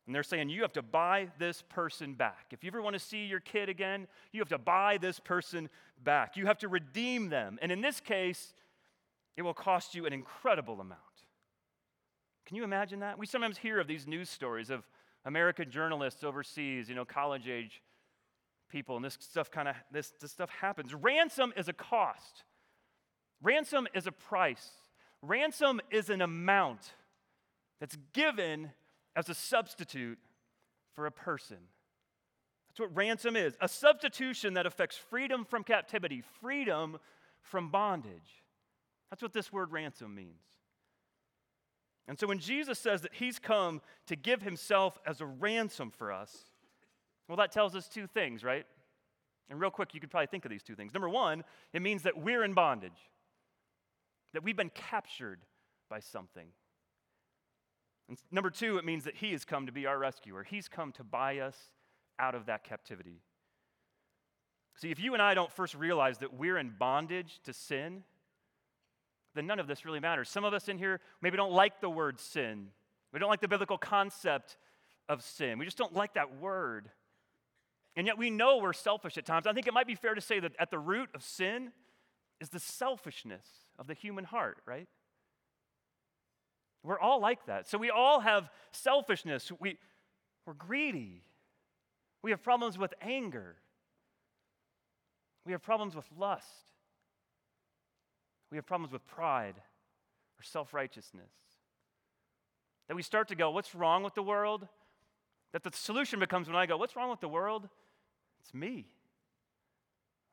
And 0.05 0.13
they're 0.13 0.23
saying, 0.23 0.49
you 0.49 0.61
have 0.61 0.73
to 0.73 0.83
buy 0.83 1.29
this 1.39 1.63
person 1.63 2.13
back. 2.13 2.47
If 2.51 2.63
you 2.63 2.67
ever 2.69 2.81
want 2.81 2.93
to 2.93 2.99
see 2.99 3.25
your 3.25 3.39
kid 3.39 3.69
again, 3.69 4.07
you 4.31 4.39
have 4.39 4.49
to 4.49 4.57
buy 4.57 4.97
this 4.97 5.19
person 5.19 5.69
back. 6.03 6.37
You 6.37 6.45
have 6.45 6.59
to 6.59 6.67
redeem 6.67 7.29
them. 7.29 7.57
And 7.61 7.71
in 7.71 7.81
this 7.81 7.99
case, 7.99 8.53
it 9.35 9.41
will 9.41 9.53
cost 9.53 9.95
you 9.95 10.05
an 10.05 10.13
incredible 10.13 10.79
amount. 10.79 11.01
Can 12.45 12.55
you 12.55 12.63
imagine 12.63 12.99
that? 12.99 13.17
We 13.17 13.25
sometimes 13.25 13.57
hear 13.57 13.79
of 13.79 13.87
these 13.87 14.05
news 14.05 14.29
stories 14.29 14.69
of 14.69 14.83
American 15.25 15.71
journalists 15.71 16.23
overseas, 16.23 16.87
you 16.87 16.93
know, 16.93 17.05
college 17.05 17.47
age 17.47 17.81
people, 18.69 18.95
and 18.95 19.03
this 19.03 19.17
stuff 19.19 19.49
kind 19.49 19.67
of 19.67 19.75
this, 19.91 20.13
this 20.21 20.31
stuff 20.31 20.49
happens. 20.49 20.93
Ransom 20.93 21.51
is 21.57 21.67
a 21.67 21.73
cost. 21.73 22.43
Ransom 23.41 23.87
is 23.95 24.05
a 24.05 24.11
price. 24.11 24.69
Ransom 25.23 25.81
is 25.89 26.11
an 26.11 26.21
amount 26.21 26.93
that's 27.79 27.97
given 28.13 28.71
as 29.15 29.29
a 29.29 29.33
substitute 29.33 30.19
for 30.93 31.05
a 31.05 31.11
person. 31.11 31.57
That's 32.69 32.79
what 32.79 32.95
ransom 32.95 33.35
is 33.35 33.55
a 33.61 33.69
substitution 33.69 34.55
that 34.55 34.65
affects 34.65 34.97
freedom 34.97 35.45
from 35.45 35.63
captivity, 35.63 36.23
freedom 36.41 36.97
from 37.41 37.69
bondage. 37.69 38.43
That's 39.09 39.21
what 39.21 39.33
this 39.33 39.53
word 39.53 39.71
ransom 39.71 40.13
means. 40.13 40.41
And 42.07 42.19
so 42.19 42.27
when 42.27 42.39
Jesus 42.39 42.77
says 42.77 43.01
that 43.01 43.13
he's 43.13 43.39
come 43.39 43.81
to 44.07 44.15
give 44.15 44.41
himself 44.41 44.99
as 45.07 45.21
a 45.21 45.25
ransom 45.25 45.89
for 45.89 46.11
us, 46.11 46.35
well, 47.27 47.37
that 47.37 47.51
tells 47.51 47.75
us 47.75 47.87
two 47.87 48.07
things, 48.07 48.43
right? 48.43 48.65
And 49.49 49.59
real 49.59 49.71
quick, 49.71 49.93
you 49.93 49.99
could 49.99 50.11
probably 50.11 50.27
think 50.27 50.45
of 50.45 50.51
these 50.51 50.63
two 50.63 50.75
things. 50.75 50.93
Number 50.93 51.09
one, 51.09 51.43
it 51.73 51.81
means 51.81 52.03
that 52.03 52.17
we're 52.17 52.43
in 52.43 52.53
bondage, 52.53 53.09
that 54.33 54.43
we've 54.43 54.57
been 54.57 54.69
captured 54.69 55.39
by 55.89 55.99
something. 55.99 56.47
And 58.07 58.17
number 58.31 58.49
two, 58.49 58.77
it 58.77 58.85
means 58.85 59.03
that 59.05 59.15
he 59.15 59.31
has 59.31 59.45
come 59.45 59.65
to 59.65 59.71
be 59.71 59.85
our 59.85 59.97
rescuer. 59.97 60.43
He's 60.43 60.67
come 60.67 60.91
to 60.93 61.03
buy 61.03 61.39
us 61.39 61.57
out 62.19 62.35
of 62.35 62.45
that 62.45 62.63
captivity. 62.63 63.21
See, 64.77 64.91
if 64.91 64.99
you 64.99 65.13
and 65.13 65.21
I 65.21 65.33
don't 65.33 65.51
first 65.51 65.73
realize 65.73 66.19
that 66.19 66.33
we're 66.33 66.57
in 66.57 66.73
bondage 66.77 67.39
to 67.45 67.53
sin, 67.53 68.03
then 69.33 69.47
none 69.47 69.59
of 69.59 69.67
this 69.67 69.85
really 69.85 69.99
matters. 69.99 70.29
Some 70.29 70.43
of 70.43 70.53
us 70.53 70.67
in 70.67 70.77
here 70.77 70.99
maybe 71.21 71.37
don't 71.37 71.51
like 71.51 71.81
the 71.81 71.89
word 71.89 72.19
sin. 72.19 72.67
We 73.13 73.19
don't 73.19 73.29
like 73.29 73.41
the 73.41 73.47
biblical 73.47 73.77
concept 73.77 74.57
of 75.07 75.23
sin. 75.23 75.57
We 75.57 75.65
just 75.65 75.77
don't 75.77 75.93
like 75.93 76.13
that 76.15 76.39
word. 76.39 76.89
And 77.95 78.05
yet 78.05 78.17
we 78.17 78.29
know 78.29 78.57
we're 78.57 78.73
selfish 78.73 79.17
at 79.17 79.25
times. 79.25 79.47
I 79.47 79.53
think 79.53 79.67
it 79.67 79.73
might 79.73 79.87
be 79.87 79.95
fair 79.95 80.15
to 80.15 80.21
say 80.21 80.39
that 80.39 80.53
at 80.59 80.69
the 80.71 80.79
root 80.79 81.09
of 81.15 81.23
sin 81.23 81.71
is 82.41 82.49
the 82.49 82.59
selfishness 82.59 83.45
of 83.79 83.87
the 83.87 83.93
human 83.93 84.25
heart, 84.25 84.57
right? 84.65 84.87
We're 86.85 86.99
all 86.99 87.19
like 87.19 87.45
that. 87.47 87.67
So 87.67 87.77
we 87.77 87.89
all 87.89 88.19
have 88.19 88.49
selfishness. 88.71 89.51
We, 89.59 89.77
we're 90.45 90.53
greedy. 90.53 91.23
We 92.21 92.31
have 92.31 92.43
problems 92.43 92.77
with 92.77 92.93
anger. 93.01 93.55
We 95.45 95.51
have 95.51 95.61
problems 95.61 95.95
with 95.95 96.05
lust. 96.17 96.71
We 98.51 98.57
have 98.57 98.65
problems 98.65 98.93
with 98.93 99.05
pride 99.07 99.55
or 100.39 100.43
self 100.43 100.73
righteousness. 100.73 101.31
That 102.87 102.95
we 102.95 103.01
start 103.01 103.27
to 103.29 103.35
go, 103.35 103.49
What's 103.49 103.73
wrong 103.73 104.03
with 104.03 104.13
the 104.13 104.23
world? 104.23 104.67
That 105.53 105.63
the 105.63 105.71
solution 105.73 106.19
becomes 106.19 106.47
when 106.47 106.55
I 106.55 106.65
go, 106.65 106.77
What's 106.77 106.95
wrong 106.95 107.09
with 107.09 107.19
the 107.19 107.27
world? 107.27 107.67
It's 108.41 108.53
me. 108.53 108.85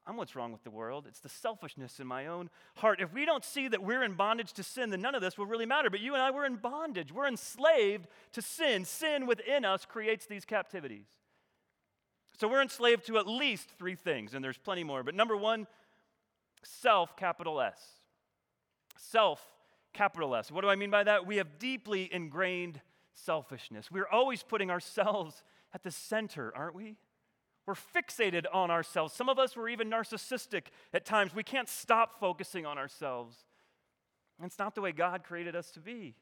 I'm 0.07 0.17
what's 0.17 0.35
wrong 0.35 0.51
with 0.51 0.65
the 0.65 0.71
world. 0.71 1.07
It's 1.07 1.21
the 1.21 1.29
selfishness 1.29 2.01
in 2.01 2.07
my 2.09 2.27
own 2.27 2.51
heart. 2.77 3.01
If 3.01 3.13
we 3.13 3.25
don't 3.25 3.45
see 3.45 3.69
that 3.69 3.83
we're 3.83 4.03
in 4.03 4.15
bondage 4.15 4.53
to 4.55 4.65
sin, 4.65 4.91
then 4.91 5.01
none 5.01 5.15
of 5.15 5.23
this 5.23 5.39
will 5.39 5.47
really 5.47 5.67
matter. 5.67 5.91
But 5.91 6.01
you 6.01 6.15
and 6.15 6.23
I, 6.23 6.33
we're 6.33 6.45
in 6.45 6.57
bondage. 6.57 7.13
We're 7.13 7.29
enslaved 7.29 8.09
to 8.33 8.43
sin. 8.43 8.85
Sin 8.85 9.27
within 9.27 9.65
us 9.65 9.85
creates 9.85 10.27
these 10.27 10.45
captivities. 10.45 11.07
So 12.39 12.49
we're 12.49 12.63
enslaved 12.63 13.07
to 13.07 13.19
at 13.19 13.29
least 13.29 13.69
three 13.79 13.95
things, 13.95 14.35
and 14.35 14.45
there's 14.45 14.59
plenty 14.59 14.83
more. 14.83 15.05
But 15.05 15.15
number 15.15 15.37
one, 15.37 15.69
self, 16.65 17.17
capital 17.17 17.61
S. 17.61 17.81
Self, 18.99 19.41
capital 19.93 20.35
S. 20.35 20.51
What 20.51 20.63
do 20.63 20.69
I 20.69 20.75
mean 20.75 20.91
by 20.91 21.05
that? 21.05 21.27
We 21.27 21.37
have 21.37 21.61
deeply 21.61 22.13
ingrained 22.13 22.81
selfishness. 23.15 23.91
We're 23.91 24.09
always 24.09 24.43
putting 24.43 24.71
ourselves 24.71 25.45
at 25.73 25.85
the 25.85 25.93
center, 25.93 26.53
aren't 26.57 26.75
we? 26.75 26.97
We're 27.67 27.75
fixated 27.75 28.45
on 28.53 28.71
ourselves. 28.71 29.15
Some 29.15 29.29
of 29.29 29.39
us 29.39 29.55
were 29.55 29.69
even 29.69 29.89
narcissistic 29.89 30.65
at 30.93 31.05
times. 31.05 31.35
We 31.35 31.45
can't 31.45 31.69
stop 31.69 32.19
focusing 32.19 32.67
on 32.67 32.77
ourselves. 32.77 33.37
It's 34.43 34.59
not 34.59 34.75
the 34.75 34.81
way 34.81 34.91
God 34.91 35.23
created 35.23 35.55
us 35.55 35.71
to 35.73 35.81
be. 35.81 36.17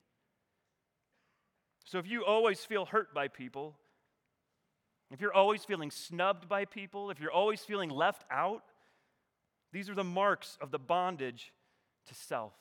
So 1.85 1.99
if 1.99 2.07
you 2.07 2.25
always 2.25 2.65
feel 2.65 2.85
hurt 2.85 3.15
by 3.15 3.29
people, 3.29 3.77
if 5.11 5.21
you're 5.21 5.33
always 5.33 5.65
feeling 5.65 5.91
snubbed 5.91 6.49
by 6.49 6.67
people, 6.67 7.11
if 7.11 7.19
you're 7.19 7.33
always 7.33 7.61
feeling 7.63 7.89
left 7.89 8.25
out, 8.31 8.63
these 9.73 9.89
are 9.89 9.95
the 9.95 10.05
marks 10.05 10.59
of 10.61 10.71
the 10.71 10.79
bondage 10.79 11.53
to 12.07 12.15
self. 12.15 12.53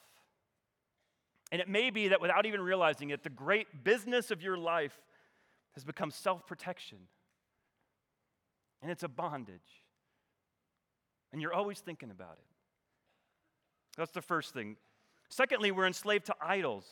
And 1.51 1.61
it 1.61 1.67
may 1.67 1.89
be 1.89 2.09
that 2.09 2.21
without 2.21 2.45
even 2.45 2.61
realizing 2.61 3.09
it, 3.09 3.23
the 3.23 3.29
great 3.29 3.83
business 3.83 4.31
of 4.31 4.41
your 4.41 4.57
life 4.57 4.97
has 5.73 5.83
become 5.83 6.11
self 6.11 6.47
protection 6.47 6.99
and 8.81 8.91
it's 8.91 9.03
a 9.03 9.07
bondage. 9.07 9.83
And 11.31 11.41
you're 11.41 11.53
always 11.53 11.79
thinking 11.79 12.11
about 12.11 12.33
it. 12.33 12.45
That's 13.97 14.11
the 14.11 14.21
first 14.21 14.53
thing. 14.53 14.77
Secondly, 15.29 15.71
we're 15.71 15.87
enslaved 15.87 16.25
to 16.27 16.35
idols. 16.41 16.85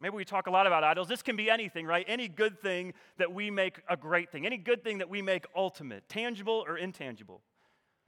Maybe 0.00 0.16
we 0.16 0.24
talk 0.24 0.48
a 0.48 0.50
lot 0.50 0.66
about 0.66 0.82
idols. 0.82 1.06
This 1.06 1.22
can 1.22 1.36
be 1.36 1.48
anything, 1.48 1.86
right? 1.86 2.04
Any 2.08 2.26
good 2.26 2.60
thing 2.60 2.94
that 3.18 3.32
we 3.32 3.50
make 3.50 3.80
a 3.88 3.96
great 3.96 4.30
thing, 4.30 4.44
any 4.44 4.56
good 4.56 4.82
thing 4.82 4.98
that 4.98 5.08
we 5.08 5.22
make 5.22 5.44
ultimate, 5.54 6.08
tangible 6.08 6.64
or 6.66 6.76
intangible, 6.76 7.42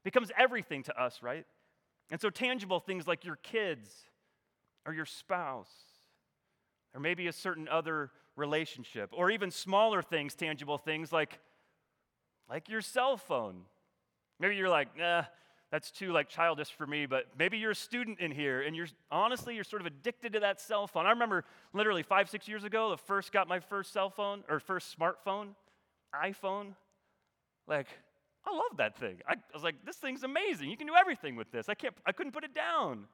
becomes 0.03 0.33
everything 0.37 0.83
to 0.85 1.01
us, 1.01 1.23
right? 1.23 1.47
And 2.11 2.21
so, 2.21 2.31
tangible 2.31 2.81
things 2.81 3.07
like 3.07 3.25
your 3.25 3.37
kids 3.37 3.91
or 4.85 4.95
your 4.95 5.05
spouse, 5.05 5.73
or 6.95 7.01
maybe 7.01 7.27
a 7.27 7.33
certain 7.33 7.69
other 7.69 8.11
relationship, 8.37 9.11
or 9.13 9.31
even 9.31 9.51
smaller 9.51 10.03
things, 10.03 10.35
tangible 10.35 10.79
things 10.79 11.13
like 11.13 11.39
like 12.49 12.69
your 12.69 12.81
cell 12.81 13.17
phone. 13.17 13.63
Maybe 14.39 14.57
you're 14.57 14.69
like, 14.69 14.97
nah, 14.97 15.25
that's 15.71 15.91
too 15.91 16.13
like 16.13 16.29
childish 16.29 16.71
for 16.71 16.87
me, 16.87 17.07
but 17.07 17.27
maybe 17.39 17.59
you're 17.59 17.73
a 17.73 17.75
student 17.75 18.21
in 18.21 18.31
here 18.31 18.63
and 18.63 18.77
you're 18.77 18.87
honestly, 19.11 19.55
you're 19.55 19.65
sort 19.65 19.83
of 19.83 19.87
addicted 19.87 20.33
to 20.35 20.41
that 20.41 20.61
cell 20.61 20.87
phone. 20.87 21.07
I 21.07 21.11
remember 21.11 21.45
literally 21.73 22.03
five, 22.03 22.31
six 22.31 22.47
years 22.47 22.65
ago, 22.65 22.91
the 22.91 22.97
first 22.97 23.33
got 23.33 23.49
my 23.49 23.61
first 23.61 23.93
cell 23.93 24.11
phone 24.11 24.45
or 24.49 24.61
first 24.61 24.97
smartphone, 24.97 25.49
iPhone. 26.15 26.75
Like, 27.67 27.89
I 28.47 28.55
love 28.55 28.77
that 28.77 28.97
thing. 28.97 29.17
I, 29.27 29.33
I 29.33 29.37
was 29.53 29.65
like, 29.65 29.85
this 29.85 29.97
thing's 29.97 30.23
amazing. 30.23 30.71
You 30.71 30.77
can 30.77 30.87
do 30.87 30.95
everything 30.95 31.35
with 31.35 31.51
this. 31.51 31.69
I 31.69 31.75
can't, 31.75 31.95
I 32.07 32.13
couldn't 32.13 32.33
put 32.33 32.45
it 32.45 32.55
down. 32.55 33.07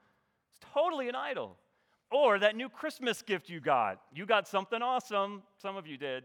It's 0.51 0.61
totally 0.75 1.09
an 1.09 1.15
idol. 1.15 1.57
Or 2.11 2.39
that 2.39 2.55
new 2.55 2.69
Christmas 2.69 3.23
gift 3.23 3.49
you 3.49 3.59
got. 3.59 3.99
You 4.15 4.27
got 4.27 4.47
something 4.47 4.83
awesome. 4.83 5.43
Some 5.57 5.77
of 5.77 5.87
you 5.87 5.97
did. 5.97 6.25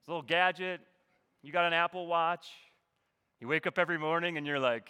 It's 0.00 0.08
a 0.08 0.10
little 0.10 0.22
gadget. 0.22 0.80
You 1.42 1.52
got 1.52 1.66
an 1.66 1.72
Apple 1.72 2.06
Watch. 2.06 2.46
You 3.40 3.48
wake 3.48 3.66
up 3.66 3.78
every 3.78 3.98
morning 3.98 4.36
and 4.36 4.46
you're 4.46 4.60
like, 4.60 4.88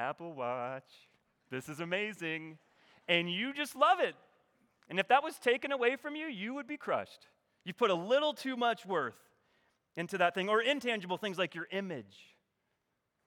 Apple 0.00 0.32
Watch, 0.32 0.90
this 1.50 1.68
is 1.68 1.78
amazing. 1.78 2.58
And 3.06 3.32
you 3.32 3.54
just 3.54 3.76
love 3.76 4.00
it. 4.00 4.16
And 4.88 4.98
if 4.98 5.08
that 5.08 5.22
was 5.22 5.38
taken 5.38 5.70
away 5.70 5.94
from 5.96 6.16
you, 6.16 6.26
you 6.26 6.54
would 6.54 6.66
be 6.66 6.76
crushed. 6.76 7.28
You've 7.64 7.78
put 7.78 7.90
a 7.90 7.94
little 7.94 8.34
too 8.34 8.56
much 8.56 8.84
worth 8.84 9.14
into 9.96 10.18
that 10.18 10.34
thing, 10.34 10.48
or 10.48 10.60
intangible 10.60 11.18
things 11.18 11.38
like 11.38 11.54
your 11.54 11.68
image. 11.70 12.16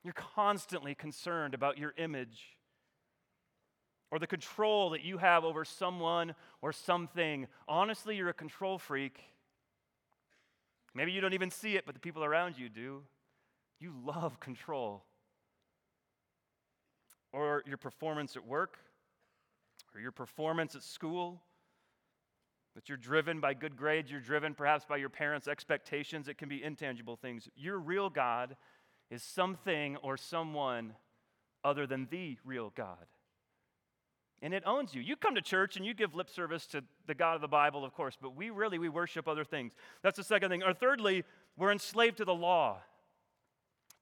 You're 0.04 0.13
constantly 0.13 0.95
concerned 0.95 1.54
about 1.54 1.78
your 1.78 1.93
image 1.98 2.39
or 4.12 4.19
the 4.19 4.28
control 4.28 4.89
that 4.91 5.04
you 5.04 5.17
have 5.17 5.43
over 5.43 5.63
someone 5.63 6.36
or 6.62 6.74
something. 6.74 7.48
Honestly, 7.67 8.17
you're 8.17 8.30
a 8.30 8.34
control 8.34 8.78
freak 8.78 9.19
Maybe 10.95 11.12
you 11.12 11.19
don't 11.19 11.34
even 11.34 11.51
see 11.51 11.75
it, 11.75 11.86
but 11.86 11.93
the 11.93 11.99
people 11.99 12.23
around 12.23 12.58
you 12.58 12.69
do. 12.69 13.03
You 13.79 13.93
love 14.03 14.39
control. 14.39 15.03
Or 17.34 17.63
your 17.67 17.77
performance 17.77 18.38
at 18.38 18.47
work, 18.47 18.77
or 19.93 19.99
your 19.99 20.13
performance 20.13 20.73
at 20.73 20.84
school, 20.84 21.41
that 22.75 22.88
you're 22.88 22.97
driven 22.97 23.41
by 23.41 23.53
good 23.53 23.75
grades, 23.75 24.10
you're 24.10 24.21
driven 24.21 24.53
perhaps 24.53 24.86
by 24.86 24.95
your 24.95 25.10
parents' 25.10 25.47
expectations. 25.47 26.29
It 26.29 26.38
can 26.38 26.47
be 26.47 26.63
intangible 26.63 27.17
things. 27.17 27.49
Your 27.55 27.77
real 27.77 28.10
God 28.10 28.55
is 29.12 29.21
something 29.21 29.97
or 29.97 30.15
someone 30.15 30.93
other 31.63 31.86
than 31.86 32.08
the 32.10 32.38
real 32.45 32.71
God 32.73 33.05
and 34.45 34.53
it 34.53 34.62
owns 34.67 34.93
you. 34.93 35.01
You 35.01 35.15
come 35.15 35.34
to 35.34 35.41
church 35.41 35.75
and 35.75 35.84
you 35.84 35.95
give 35.95 36.13
lip 36.13 36.29
service 36.29 36.67
to 36.67 36.84
the 37.08 37.15
God 37.15 37.34
of 37.34 37.41
the 37.41 37.47
Bible, 37.47 37.84
of 37.84 37.95
course, 37.95 38.15
but 38.21 38.36
we 38.36 38.51
really 38.51 38.77
we 38.77 38.89
worship 38.89 39.27
other 39.27 39.43
things. 39.43 39.73
That's 40.03 40.17
the 40.17 40.23
second 40.23 40.51
thing. 40.51 40.62
Or 40.62 40.71
thirdly, 40.71 41.23
we're 41.58 41.71
enslaved 41.71 42.17
to 42.17 42.25
the 42.25 42.34
law. 42.36 42.77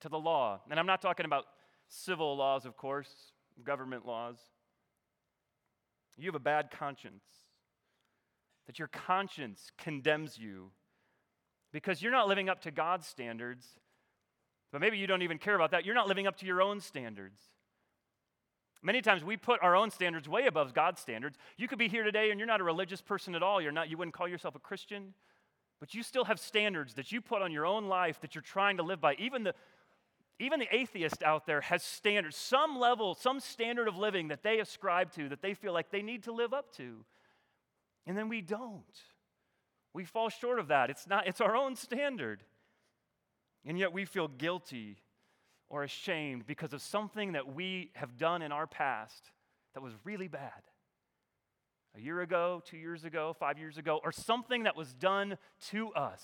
To 0.00 0.10
the 0.10 0.18
law. 0.18 0.60
And 0.70 0.78
I'm 0.78 0.84
not 0.84 1.00
talking 1.00 1.24
about 1.24 1.46
civil 1.88 2.36
laws, 2.36 2.66
of 2.66 2.76
course, 2.76 3.08
government 3.64 4.06
laws. 4.06 4.36
You 6.18 6.26
have 6.26 6.34
a 6.34 6.40
bad 6.40 6.70
conscience. 6.70 7.24
That 8.66 8.78
your 8.78 8.88
conscience 8.88 9.72
condemns 9.78 10.36
you 10.36 10.72
because 11.72 12.02
you're 12.02 12.12
not 12.12 12.28
living 12.28 12.50
up 12.50 12.60
to 12.64 12.70
God's 12.70 13.06
standards. 13.06 13.66
But 14.72 14.82
maybe 14.82 14.98
you 14.98 15.06
don't 15.06 15.22
even 15.22 15.38
care 15.38 15.54
about 15.54 15.70
that. 15.70 15.86
You're 15.86 15.94
not 15.94 16.06
living 16.06 16.26
up 16.26 16.36
to 16.40 16.46
your 16.46 16.60
own 16.60 16.80
standards. 16.82 17.40
Many 18.84 19.00
times 19.00 19.24
we 19.24 19.38
put 19.38 19.62
our 19.62 19.74
own 19.74 19.90
standards 19.90 20.28
way 20.28 20.46
above 20.46 20.74
God's 20.74 21.00
standards. 21.00 21.38
You 21.56 21.68
could 21.68 21.78
be 21.78 21.88
here 21.88 22.04
today 22.04 22.30
and 22.30 22.38
you're 22.38 22.46
not 22.46 22.60
a 22.60 22.64
religious 22.64 23.00
person 23.00 23.34
at 23.34 23.42
all. 23.42 23.58
You're 23.58 23.72
not, 23.72 23.88
you 23.88 23.96
wouldn't 23.96 24.14
call 24.14 24.28
yourself 24.28 24.54
a 24.54 24.58
Christian, 24.58 25.14
but 25.80 25.94
you 25.94 26.02
still 26.02 26.26
have 26.26 26.38
standards 26.38 26.92
that 26.94 27.10
you 27.10 27.22
put 27.22 27.40
on 27.40 27.50
your 27.50 27.64
own 27.64 27.86
life 27.86 28.20
that 28.20 28.34
you're 28.34 28.42
trying 28.42 28.76
to 28.76 28.82
live 28.82 29.00
by. 29.00 29.14
Even 29.14 29.44
the, 29.44 29.54
even 30.38 30.60
the 30.60 30.68
atheist 30.70 31.22
out 31.22 31.46
there 31.46 31.62
has 31.62 31.82
standards, 31.82 32.36
some 32.36 32.78
level, 32.78 33.14
some 33.14 33.40
standard 33.40 33.88
of 33.88 33.96
living 33.96 34.28
that 34.28 34.42
they 34.42 34.60
ascribe 34.60 35.10
to, 35.12 35.30
that 35.30 35.40
they 35.40 35.54
feel 35.54 35.72
like 35.72 35.90
they 35.90 36.02
need 36.02 36.24
to 36.24 36.32
live 36.32 36.52
up 36.52 36.70
to. 36.76 37.06
And 38.06 38.18
then 38.18 38.28
we 38.28 38.42
don't. 38.42 38.84
We 39.94 40.04
fall 40.04 40.28
short 40.28 40.58
of 40.58 40.68
that. 40.68 40.90
It's 40.90 41.06
not, 41.06 41.26
it's 41.26 41.40
our 41.40 41.56
own 41.56 41.74
standard. 41.74 42.42
And 43.64 43.78
yet 43.78 43.94
we 43.94 44.04
feel 44.04 44.28
guilty 44.28 44.98
or 45.74 45.82
ashamed 45.82 46.46
because 46.46 46.72
of 46.72 46.80
something 46.80 47.32
that 47.32 47.52
we 47.52 47.90
have 47.96 48.16
done 48.16 48.42
in 48.42 48.52
our 48.52 48.64
past 48.64 49.32
that 49.74 49.82
was 49.82 49.92
really 50.04 50.28
bad. 50.28 50.62
A 51.96 52.00
year 52.00 52.20
ago, 52.20 52.62
two 52.64 52.76
years 52.76 53.04
ago, 53.04 53.34
five 53.36 53.58
years 53.58 53.76
ago, 53.76 54.00
or 54.04 54.12
something 54.12 54.62
that 54.62 54.76
was 54.76 54.94
done 54.94 55.36
to 55.70 55.92
us. 55.94 56.22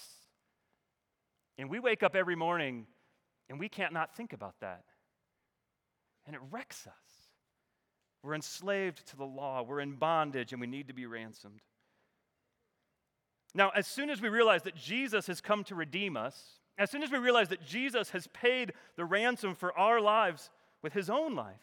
And 1.59 1.69
we 1.69 1.81
wake 1.81 2.05
up 2.05 2.15
every 2.15 2.37
morning 2.37 2.87
and 3.49 3.59
we 3.59 3.69
can't 3.69 3.93
not 3.93 4.15
think 4.15 4.33
about 4.33 4.55
that. 4.61 4.85
And 6.29 6.37
it 6.37 6.43
wrecks 6.53 6.87
us. 6.87 6.93
We're 8.23 8.37
enslaved 8.37 9.05
to 9.09 9.17
the 9.17 9.25
law, 9.25 9.65
we're 9.65 9.81
in 9.81 9.97
bondage, 9.97 10.53
and 10.53 10.61
we 10.61 10.69
need 10.69 10.87
to 10.87 10.95
be 10.95 11.07
ransomed. 11.07 11.63
Now, 13.53 13.71
as 13.71 13.89
soon 13.89 14.11
as 14.11 14.23
we 14.23 14.29
realize 14.29 14.63
that 14.63 14.77
Jesus 14.77 15.27
has 15.27 15.41
come 15.41 15.65
to 15.65 15.75
redeem 15.75 16.17
us, 16.17 16.60
as 16.81 16.91
soon 16.91 17.03
as 17.03 17.11
we 17.11 17.19
realize 17.19 17.49
that 17.49 17.65
Jesus 17.65 18.11
has 18.11 18.27
paid 18.29 18.73
the 18.97 19.05
ransom 19.05 19.55
for 19.55 19.77
our 19.79 20.01
lives 20.01 20.49
with 20.83 20.95
his 20.95 21.11
own 21.11 21.35
life, 21.35 21.61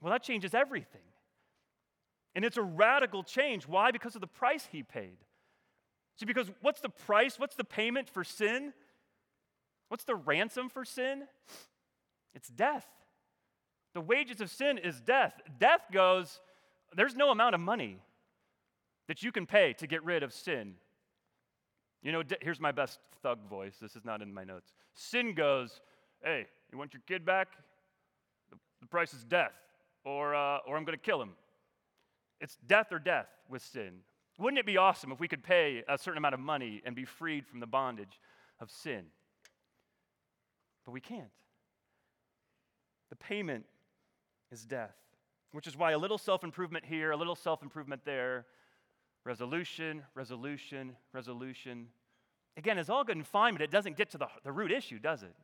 well, 0.00 0.10
that 0.10 0.22
changes 0.22 0.54
everything. 0.54 1.02
And 2.34 2.44
it's 2.44 2.56
a 2.56 2.62
radical 2.62 3.22
change. 3.22 3.68
Why? 3.68 3.90
Because 3.90 4.14
of 4.14 4.22
the 4.22 4.26
price 4.26 4.66
he 4.72 4.82
paid. 4.82 5.18
See, 6.18 6.24
because 6.24 6.50
what's 6.62 6.80
the 6.80 6.88
price? 6.88 7.38
What's 7.38 7.54
the 7.54 7.64
payment 7.64 8.08
for 8.08 8.24
sin? 8.24 8.72
What's 9.88 10.04
the 10.04 10.14
ransom 10.14 10.70
for 10.70 10.84
sin? 10.84 11.24
It's 12.34 12.48
death. 12.48 12.86
The 13.94 14.00
wages 14.00 14.40
of 14.40 14.50
sin 14.50 14.78
is 14.78 15.00
death. 15.00 15.34
Death 15.58 15.82
goes, 15.92 16.40
there's 16.96 17.14
no 17.14 17.30
amount 17.30 17.54
of 17.54 17.60
money 17.60 17.98
that 19.08 19.22
you 19.22 19.32
can 19.32 19.44
pay 19.44 19.74
to 19.74 19.86
get 19.86 20.02
rid 20.04 20.22
of 20.22 20.32
sin. 20.32 20.74
You 22.08 22.12
know, 22.12 22.22
here's 22.40 22.58
my 22.58 22.72
best 22.72 23.00
thug 23.22 23.38
voice. 23.50 23.74
This 23.82 23.94
is 23.94 24.02
not 24.02 24.22
in 24.22 24.32
my 24.32 24.42
notes. 24.42 24.72
Sin 24.94 25.34
goes, 25.34 25.82
hey, 26.24 26.46
you 26.72 26.78
want 26.78 26.94
your 26.94 27.02
kid 27.06 27.22
back? 27.22 27.48
The, 28.80 28.86
price 28.86 29.12
is 29.12 29.24
death, 29.24 29.52
or, 30.06 30.34
uh, 30.34 30.60
or 30.66 30.78
I'm 30.78 30.86
going 30.86 30.96
to 30.96 31.04
kill 31.04 31.20
him. 31.20 31.32
It's 32.40 32.56
death 32.66 32.92
or 32.92 32.98
death 32.98 33.26
with 33.50 33.60
sin. 33.60 33.98
Wouldn't 34.38 34.58
it 34.58 34.64
be 34.64 34.78
awesome 34.78 35.12
if 35.12 35.20
we 35.20 35.28
could 35.28 35.42
pay 35.42 35.84
a 35.86 35.98
certain 35.98 36.16
amount 36.16 36.32
of 36.32 36.40
money 36.40 36.80
and 36.86 36.96
be 36.96 37.04
freed 37.04 37.46
from 37.46 37.60
the 37.60 37.66
bondage 37.66 38.18
of 38.58 38.70
sin? 38.70 39.04
But 40.86 40.92
we 40.92 41.02
can't. 41.02 41.28
The 43.10 43.16
payment 43.16 43.66
is 44.50 44.64
death, 44.64 44.96
which 45.52 45.66
is 45.66 45.76
why 45.76 45.92
a 45.92 45.98
little 45.98 46.16
self 46.16 46.42
improvement 46.42 46.86
here, 46.86 47.10
a 47.10 47.16
little 47.18 47.36
self 47.36 47.62
improvement 47.62 48.00
there, 48.06 48.46
resolution, 49.26 50.04
resolution, 50.14 50.96
resolution. 51.12 51.88
Again, 52.58 52.76
it's 52.76 52.90
all 52.90 53.04
good 53.04 53.16
and 53.16 53.26
fine, 53.26 53.54
but 53.54 53.62
it 53.62 53.70
doesn't 53.70 53.96
get 53.96 54.10
to 54.10 54.18
the, 54.18 54.26
the 54.42 54.50
root 54.50 54.72
issue, 54.72 54.98
does 54.98 55.22
it? 55.22 55.34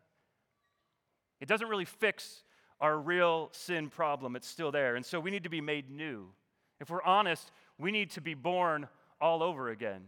It 1.40 1.46
doesn't 1.46 1.68
really 1.68 1.84
fix 1.84 2.42
our 2.80 2.98
real 2.98 3.50
sin 3.52 3.88
problem. 3.88 4.34
It's 4.34 4.48
still 4.48 4.72
there. 4.72 4.96
And 4.96 5.06
so 5.06 5.20
we 5.20 5.30
need 5.30 5.44
to 5.44 5.48
be 5.48 5.60
made 5.60 5.88
new. 5.88 6.26
If 6.80 6.90
we're 6.90 7.02
honest, 7.04 7.52
we 7.78 7.92
need 7.92 8.10
to 8.10 8.20
be 8.20 8.34
born 8.34 8.88
all 9.20 9.44
over 9.44 9.68
again. 9.68 10.02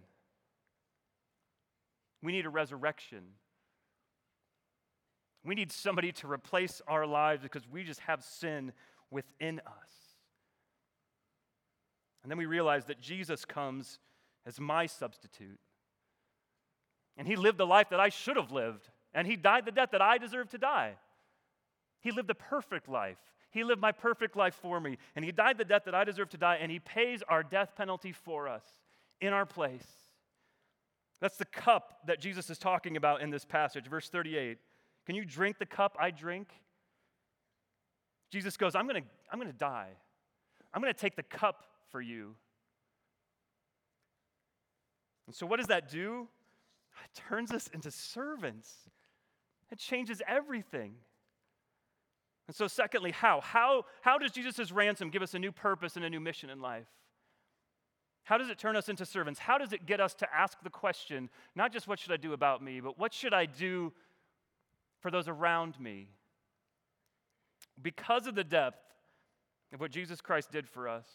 We 2.25 2.33
need 2.33 2.45
a 2.45 2.51
resurrection. 2.51 3.23
We 5.45 5.55
need 5.55 5.71
somebody 5.71 6.11
to 6.11 6.27
replace 6.27 6.83
our 6.89 7.07
lives 7.07 7.41
because 7.41 7.69
we 7.71 7.85
just 7.85 8.01
have 8.01 8.25
sin 8.25 8.73
within 9.13 9.61
us. 9.61 9.93
And 12.25 12.31
then 12.33 12.37
we 12.37 12.47
realize 12.47 12.87
that 12.87 13.01
Jesus 13.01 13.45
comes 13.45 14.01
as 14.45 14.59
my 14.59 14.87
substitute. 14.87 15.61
And 17.17 17.27
he 17.27 17.37
lived 17.37 17.59
the 17.59 17.67
life 17.67 17.91
that 17.91 18.01
I 18.01 18.09
should 18.09 18.37
have 18.37 18.53
lived. 18.53 18.89
And 19.15 19.27
he 19.27 19.37
died 19.37 19.65
the 19.65 19.73
death 19.73 19.91
that 19.93 20.03
I 20.03 20.19
deserve 20.19 20.51
to 20.51 20.59
die. 20.59 20.95
He 22.01 22.11
lived 22.11 22.29
the 22.29 22.35
perfect 22.35 22.89
life. 22.89 23.19
He 23.51 23.65
lived 23.65 23.81
my 23.81 23.93
perfect 23.93 24.37
life 24.37 24.55
for 24.55 24.79
me. 24.79 24.99
And 25.15 25.25
he 25.25 25.33
died 25.33 25.57
the 25.57 25.65
death 25.65 25.85
that 25.87 25.95
I 25.95 26.05
deserve 26.05 26.29
to 26.31 26.37
die. 26.37 26.59
And 26.61 26.71
he 26.71 26.79
pays 26.79 27.23
our 27.29 27.43
death 27.43 27.73
penalty 27.77 28.13
for 28.13 28.49
us 28.49 28.65
in 29.21 29.33
our 29.33 29.47
place. 29.47 29.87
That's 31.21 31.39
the 31.39 31.47
cup 31.47 32.01
that 32.07 32.21
Jesus 32.21 32.51
is 32.51 32.59
talking 32.59 32.97
about 32.97 33.23
in 33.23 33.31
this 33.31 33.45
passage, 33.45 33.87
verse 33.87 34.09
38. 34.11 34.59
Can 35.07 35.15
you 35.15 35.25
drink 35.25 35.59
the 35.59 35.67
cup 35.67 35.97
I 35.99 36.11
drink? 36.11 36.49
Jesus 38.31 38.57
goes, 38.57 38.75
I'm 38.75 38.87
going 38.87 39.03
to 39.03 39.09
I'm 39.33 39.39
going 39.39 39.51
to 39.51 39.59
die. 39.59 39.91
I'm 40.75 40.83
going 40.83 40.93
to 40.93 41.01
take 41.01 41.17
the 41.17 41.23
cup 41.23 41.65
for 41.91 42.01
you. 42.01 42.35
And 45.27 45.35
so, 45.35 45.47
what 45.47 45.57
does 45.57 45.69
that 45.69 45.91
do? 45.91 46.29
It 47.05 47.21
turns 47.29 47.53
us 47.53 47.69
into 47.73 47.91
servants. 47.91 48.73
It 49.71 49.79
changes 49.79 50.23
everything. 50.27 50.95
And 52.47 52.55
so, 52.55 52.69
secondly, 52.69 53.11
how? 53.11 53.41
How, 53.41 53.85
how 54.03 54.19
does 54.19 54.31
Jesus' 54.31 54.71
ransom 54.71 55.11
give 55.11 55.23
us 55.23 55.35
a 55.35 55.39
new 55.39 55.53
purpose 55.53 55.97
and 55.97 56.05
a 56.05 56.11
new 56.11 56.21
mission 56.21 56.49
in 56.49 56.61
life? 56.61 56.87
How 58.25 58.39
does 58.39 58.51
it 58.51 58.59
turn 58.59 58.77
us 58.77 58.89
into 58.89 59.05
servants? 59.05 59.41
How 59.41 59.59
does 59.59 59.73
it 59.73 59.87
get 59.87 60.01
us 60.01 60.15
to 60.15 60.29
ask 60.35 60.59
the 60.63 60.71
question, 60.71 61.29
not 61.55 61.73
just 61.73 61.87
what 61.87 61.99
should 61.99 62.13
I 62.13 62.17
do 62.17 62.33
about 62.33 62.63
me, 62.63 62.81
but 62.81 62.99
what 62.99 63.13
should 63.13 63.35
I 63.35 63.47
do 63.47 63.93
for 65.07 65.11
those 65.13 65.29
around 65.29 65.79
me. 65.79 66.09
Because 67.81 68.27
of 68.27 68.35
the 68.35 68.45
depth 68.45 68.83
of 69.73 69.81
what 69.81 69.91
Jesus 69.91 70.21
Christ 70.21 70.51
did 70.51 70.69
for 70.69 70.89
us, 70.89 71.07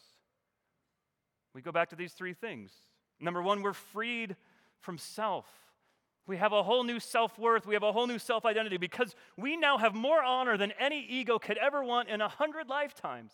we 1.54 1.62
go 1.62 1.74
back 1.74 1.90
to 1.90 1.96
these 1.96 2.14
three 2.14 2.34
things. 2.34 2.72
Number 3.20 3.42
one, 3.42 3.62
we're 3.62 3.74
freed 3.74 4.36
from 4.80 4.98
self. 4.98 5.46
We 6.28 6.38
have 6.38 6.54
a 6.54 6.64
whole 6.64 6.84
new 6.84 7.00
self 7.00 7.38
worth. 7.38 7.66
We 7.66 7.74
have 7.74 7.84
a 7.84 7.92
whole 7.92 8.08
new 8.08 8.20
self 8.20 8.46
identity 8.46 8.78
because 8.78 9.16
we 9.38 9.58
now 9.58 9.78
have 9.78 9.96
more 9.96 10.24
honor 10.24 10.58
than 10.58 10.72
any 10.80 11.06
ego 11.08 11.40
could 11.40 11.58
ever 11.58 11.84
want 11.84 12.10
in 12.10 12.22
a 12.22 12.30
hundred 12.30 12.70
lifetimes. 12.70 13.34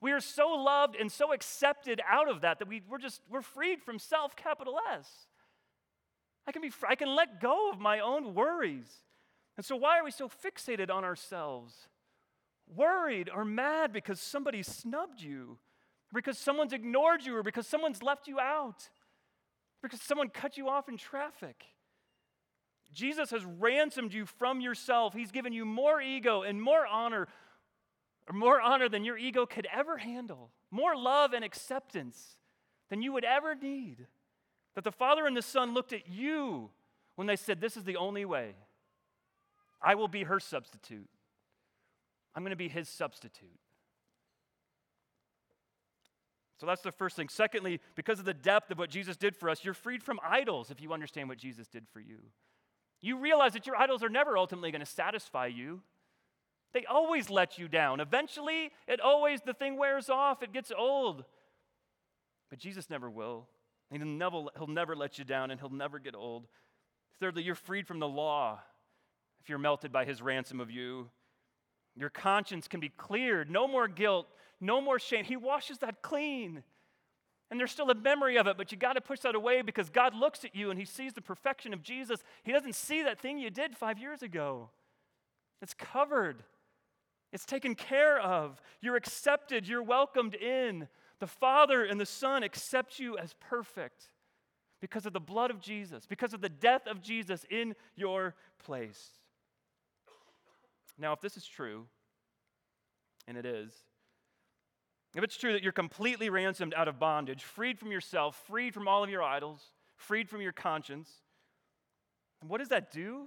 We 0.00 0.12
are 0.12 0.20
so 0.20 0.48
loved 0.50 0.96
and 0.96 1.10
so 1.10 1.32
accepted 1.32 2.00
out 2.08 2.28
of 2.30 2.42
that 2.42 2.60
that 2.60 2.68
we, 2.68 2.82
we're 2.88 2.98
just, 2.98 3.20
we're 3.28 3.42
freed 3.42 3.82
from 3.82 3.98
self, 3.98 4.36
capital 4.36 4.78
S. 4.92 5.08
I 6.46 6.52
can, 6.52 6.62
be, 6.62 6.70
I 6.88 6.94
can 6.94 7.14
let 7.14 7.40
go 7.40 7.70
of 7.70 7.78
my 7.78 8.00
own 8.00 8.34
worries. 8.34 8.88
And 9.56 9.66
so, 9.66 9.76
why 9.76 9.98
are 9.98 10.04
we 10.04 10.10
so 10.10 10.28
fixated 10.28 10.90
on 10.90 11.04
ourselves? 11.04 11.88
Worried 12.74 13.28
or 13.34 13.44
mad 13.44 13.92
because 13.92 14.20
somebody 14.20 14.62
snubbed 14.62 15.20
you, 15.20 15.58
because 16.14 16.38
someone's 16.38 16.72
ignored 16.72 17.24
you, 17.24 17.36
or 17.36 17.42
because 17.42 17.66
someone's 17.66 18.02
left 18.02 18.28
you 18.28 18.38
out, 18.38 18.88
because 19.82 20.00
someone 20.00 20.28
cut 20.28 20.56
you 20.56 20.68
off 20.68 20.88
in 20.88 20.96
traffic. 20.96 21.64
Jesus 22.92 23.30
has 23.30 23.44
ransomed 23.44 24.12
you 24.12 24.26
from 24.26 24.60
yourself. 24.60 25.14
He's 25.14 25.30
given 25.30 25.52
you 25.52 25.64
more 25.64 26.00
ego 26.00 26.42
and 26.42 26.60
more 26.60 26.86
honor, 26.86 27.28
or 28.28 28.36
more 28.36 28.60
honor 28.60 28.88
than 28.88 29.04
your 29.04 29.18
ego 29.18 29.46
could 29.46 29.66
ever 29.72 29.98
handle, 29.98 30.50
more 30.70 30.96
love 30.96 31.32
and 31.32 31.44
acceptance 31.44 32.36
than 32.90 33.02
you 33.02 33.12
would 33.12 33.24
ever 33.24 33.54
need. 33.54 34.06
That 34.74 34.84
the 34.84 34.92
Father 34.92 35.26
and 35.26 35.36
the 35.36 35.42
Son 35.42 35.74
looked 35.74 35.92
at 35.92 36.08
you 36.08 36.70
when 37.16 37.26
they 37.26 37.36
said, 37.36 37.60
This 37.60 37.76
is 37.76 37.84
the 37.84 37.96
only 37.96 38.24
way. 38.24 38.54
I 39.82 39.94
will 39.94 40.08
be 40.08 40.24
her 40.24 40.40
substitute. 40.40 41.08
I'm 42.34 42.42
going 42.42 42.50
to 42.50 42.56
be 42.56 42.68
his 42.68 42.88
substitute. 42.88 43.58
So 46.58 46.66
that's 46.66 46.82
the 46.82 46.92
first 46.92 47.16
thing. 47.16 47.28
Secondly, 47.28 47.80
because 47.94 48.18
of 48.18 48.24
the 48.24 48.34
depth 48.34 48.70
of 48.70 48.78
what 48.78 48.90
Jesus 48.90 49.16
did 49.16 49.36
for 49.36 49.48
us, 49.48 49.64
you're 49.64 49.74
freed 49.74 50.02
from 50.02 50.18
idols 50.22 50.70
if 50.70 50.80
you 50.80 50.92
understand 50.92 51.28
what 51.28 51.38
Jesus 51.38 51.68
did 51.68 51.86
for 51.92 52.00
you. 52.00 52.18
You 53.00 53.18
realize 53.18 53.52
that 53.52 53.66
your 53.66 53.76
idols 53.76 54.02
are 54.02 54.08
never 54.08 54.36
ultimately 54.36 54.72
going 54.72 54.80
to 54.80 54.86
satisfy 54.86 55.46
you. 55.46 55.82
They 56.74 56.84
always 56.84 57.30
let 57.30 57.58
you 57.58 57.68
down. 57.68 58.00
Eventually, 58.00 58.72
it 58.88 59.00
always 59.00 59.40
the 59.40 59.54
thing 59.54 59.76
wears 59.76 60.10
off, 60.10 60.42
it 60.42 60.52
gets 60.52 60.72
old. 60.76 61.24
But 62.50 62.58
Jesus 62.58 62.90
never 62.90 63.08
will. 63.08 63.46
He'll 63.90 64.04
never, 64.04 64.42
he'll 64.56 64.66
never 64.66 64.96
let 64.96 65.18
you 65.18 65.24
down 65.24 65.50
and 65.50 65.60
he'll 65.60 65.70
never 65.70 65.98
get 65.98 66.14
old. 66.14 66.46
Thirdly, 67.20 67.42
you're 67.42 67.54
freed 67.54 67.86
from 67.86 68.00
the 68.00 68.08
law 68.08 68.60
if 69.40 69.48
you're 69.48 69.58
melted 69.58 69.92
by 69.92 70.04
his 70.04 70.20
ransom 70.20 70.60
of 70.60 70.70
you. 70.70 71.08
Your 71.96 72.10
conscience 72.10 72.68
can 72.68 72.80
be 72.80 72.90
cleared. 72.90 73.50
No 73.50 73.66
more 73.66 73.88
guilt, 73.88 74.26
no 74.60 74.80
more 74.80 74.98
shame. 74.98 75.24
He 75.24 75.36
washes 75.36 75.78
that 75.78 76.02
clean. 76.02 76.62
And 77.50 77.58
there's 77.58 77.70
still 77.70 77.90
a 77.90 77.94
memory 77.94 78.36
of 78.36 78.46
it, 78.46 78.58
but 78.58 78.72
you 78.72 78.78
got 78.78 78.94
to 78.94 79.00
push 79.00 79.20
that 79.20 79.34
away 79.34 79.62
because 79.62 79.88
God 79.88 80.14
looks 80.14 80.44
at 80.44 80.54
you 80.54 80.70
and 80.70 80.78
he 80.78 80.84
sees 80.84 81.14
the 81.14 81.22
perfection 81.22 81.72
of 81.72 81.82
Jesus. 81.82 82.22
He 82.42 82.52
doesn't 82.52 82.74
see 82.74 83.02
that 83.02 83.18
thing 83.18 83.38
you 83.38 83.50
did 83.50 83.76
five 83.76 83.98
years 83.98 84.22
ago. 84.22 84.68
It's 85.62 85.74
covered. 85.74 86.44
It's 87.32 87.46
taken 87.46 87.74
care 87.74 88.20
of. 88.20 88.60
You're 88.80 88.96
accepted. 88.96 89.66
You're 89.66 89.82
welcomed 89.82 90.34
in. 90.34 90.88
The 91.20 91.26
Father 91.26 91.84
and 91.84 92.00
the 92.00 92.06
Son 92.06 92.42
accept 92.42 92.98
you 92.98 93.16
as 93.16 93.34
perfect 93.40 94.10
because 94.80 95.06
of 95.06 95.12
the 95.12 95.20
blood 95.20 95.50
of 95.50 95.60
Jesus, 95.60 96.06
because 96.06 96.32
of 96.34 96.40
the 96.40 96.48
death 96.48 96.86
of 96.86 97.00
Jesus 97.00 97.44
in 97.50 97.74
your 97.96 98.34
place. 98.64 99.10
Now, 100.98 101.12
if 101.12 101.20
this 101.20 101.36
is 101.36 101.46
true, 101.46 101.86
and 103.26 103.36
it 103.36 103.46
is, 103.46 103.72
if 105.18 105.24
it's 105.24 105.36
true 105.36 105.52
that 105.52 105.64
you're 105.64 105.72
completely 105.72 106.30
ransomed 106.30 106.72
out 106.74 106.86
of 106.86 107.00
bondage, 107.00 107.42
freed 107.42 107.76
from 107.76 107.90
yourself, 107.90 108.40
freed 108.46 108.72
from 108.72 108.86
all 108.86 109.02
of 109.02 109.10
your 109.10 109.20
idols, 109.20 109.60
freed 109.96 110.28
from 110.28 110.40
your 110.40 110.52
conscience, 110.52 111.10
what 112.46 112.58
does 112.58 112.68
that 112.68 112.92
do? 112.92 113.26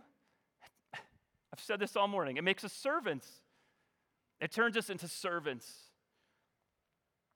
I've 0.93 1.59
said 1.59 1.81
this 1.81 1.97
all 1.97 2.07
morning. 2.07 2.37
It 2.37 2.45
makes 2.45 2.63
us 2.63 2.71
servants. 2.71 3.27
It 4.39 4.53
turns 4.53 4.77
us 4.77 4.89
into 4.89 5.09
servants. 5.09 5.69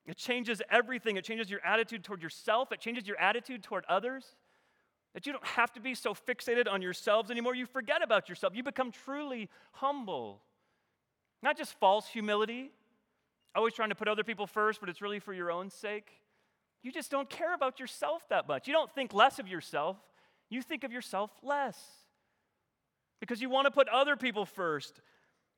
It 0.05 0.15
changes 0.15 0.61
everything. 0.71 1.17
It 1.17 1.25
changes 1.25 1.49
your 1.49 1.59
attitude 1.65 2.05
toward 2.05 2.23
yourself, 2.23 2.71
it 2.71 2.79
changes 2.79 3.05
your 3.05 3.19
attitude 3.19 3.61
toward 3.61 3.83
others. 3.89 4.25
That 5.15 5.25
you 5.25 5.33
don't 5.33 5.45
have 5.47 5.73
to 5.73 5.81
be 5.81 5.95
so 5.95 6.13
fixated 6.13 6.71
on 6.71 6.81
yourselves 6.81 7.29
anymore. 7.29 7.55
You 7.55 7.65
forget 7.65 8.01
about 8.01 8.29
yourself. 8.29 8.53
You 8.55 8.63
become 8.63 8.91
truly 8.91 9.49
humble. 9.73 10.41
Not 11.41 11.57
just 11.57 11.77
false 11.79 12.07
humility, 12.07 12.71
always 13.55 13.73
trying 13.73 13.89
to 13.89 13.95
put 13.95 14.07
other 14.07 14.23
people 14.23 14.47
first, 14.47 14.79
but 14.79 14.89
it's 14.89 15.01
really 15.01 15.19
for 15.19 15.33
your 15.33 15.51
own 15.51 15.69
sake. 15.69 16.11
You 16.83 16.91
just 16.91 17.09
don't 17.09 17.29
care 17.29 17.53
about 17.53 17.79
yourself 17.79 18.27
that 18.29 18.47
much. 18.47 18.67
You 18.67 18.73
don't 18.73 18.93
think 18.93 19.13
less 19.13 19.39
of 19.39 19.47
yourself, 19.47 19.97
you 20.49 20.61
think 20.61 20.83
of 20.83 20.91
yourself 20.91 21.31
less 21.41 21.77
because 23.19 23.41
you 23.41 23.49
want 23.49 23.65
to 23.65 23.71
put 23.71 23.87
other 23.89 24.15
people 24.15 24.45
first. 24.45 25.01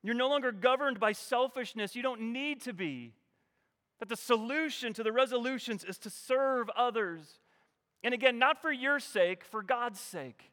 You're 0.04 0.16
no 0.16 0.30
longer 0.30 0.52
governed 0.52 1.00
by 1.00 1.12
selfishness. 1.12 1.96
You 1.96 2.04
don't 2.04 2.34
need 2.34 2.62
to 2.62 2.74
be. 2.74 3.14
That 4.00 4.10
the 4.10 4.16
solution 4.16 4.94
to 4.94 5.04
the 5.04 5.12
resolutions 5.12 5.84
is 5.84 5.98
to 6.00 6.10
serve 6.10 6.70
others. 6.76 7.40
And 8.04 8.14
again, 8.14 8.38
not 8.38 8.62
for 8.62 8.72
your 8.72 9.00
sake, 9.00 9.44
for 9.44 9.64
God's 9.64 10.00
sake. 10.00 10.52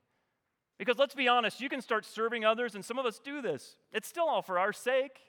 Because 0.78 0.98
let's 0.98 1.14
be 1.14 1.28
honest, 1.28 1.60
you 1.60 1.68
can 1.68 1.82
start 1.82 2.04
serving 2.04 2.44
others, 2.44 2.74
and 2.74 2.84
some 2.84 2.98
of 2.98 3.06
us 3.06 3.20
do 3.22 3.40
this. 3.40 3.76
It's 3.92 4.08
still 4.08 4.26
all 4.26 4.42
for 4.42 4.58
our 4.58 4.72
sake. 4.72 5.20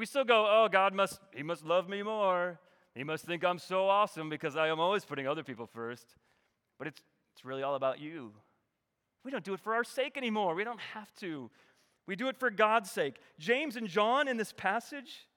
We 0.00 0.06
still 0.06 0.24
go, 0.24 0.46
oh, 0.48 0.66
God 0.72 0.94
must, 0.94 1.20
He 1.36 1.42
must 1.42 1.62
love 1.62 1.86
me 1.86 2.02
more. 2.02 2.58
He 2.94 3.04
must 3.04 3.26
think 3.26 3.44
I'm 3.44 3.58
so 3.58 3.86
awesome 3.86 4.30
because 4.30 4.56
I 4.56 4.68
am 4.68 4.80
always 4.80 5.04
putting 5.04 5.28
other 5.28 5.44
people 5.44 5.66
first. 5.66 6.06
But 6.78 6.88
it's, 6.88 7.02
it's 7.34 7.44
really 7.44 7.62
all 7.62 7.74
about 7.74 8.00
you. 8.00 8.32
We 9.26 9.30
don't 9.30 9.44
do 9.44 9.52
it 9.52 9.60
for 9.60 9.74
our 9.74 9.84
sake 9.84 10.16
anymore. 10.16 10.54
We 10.54 10.64
don't 10.64 10.80
have 10.94 11.14
to. 11.16 11.50
We 12.06 12.16
do 12.16 12.28
it 12.28 12.38
for 12.38 12.48
God's 12.48 12.90
sake. 12.90 13.16
James 13.38 13.76
and 13.76 13.86
John 13.86 14.26
in 14.26 14.38
this 14.38 14.54
passage, 14.54 15.28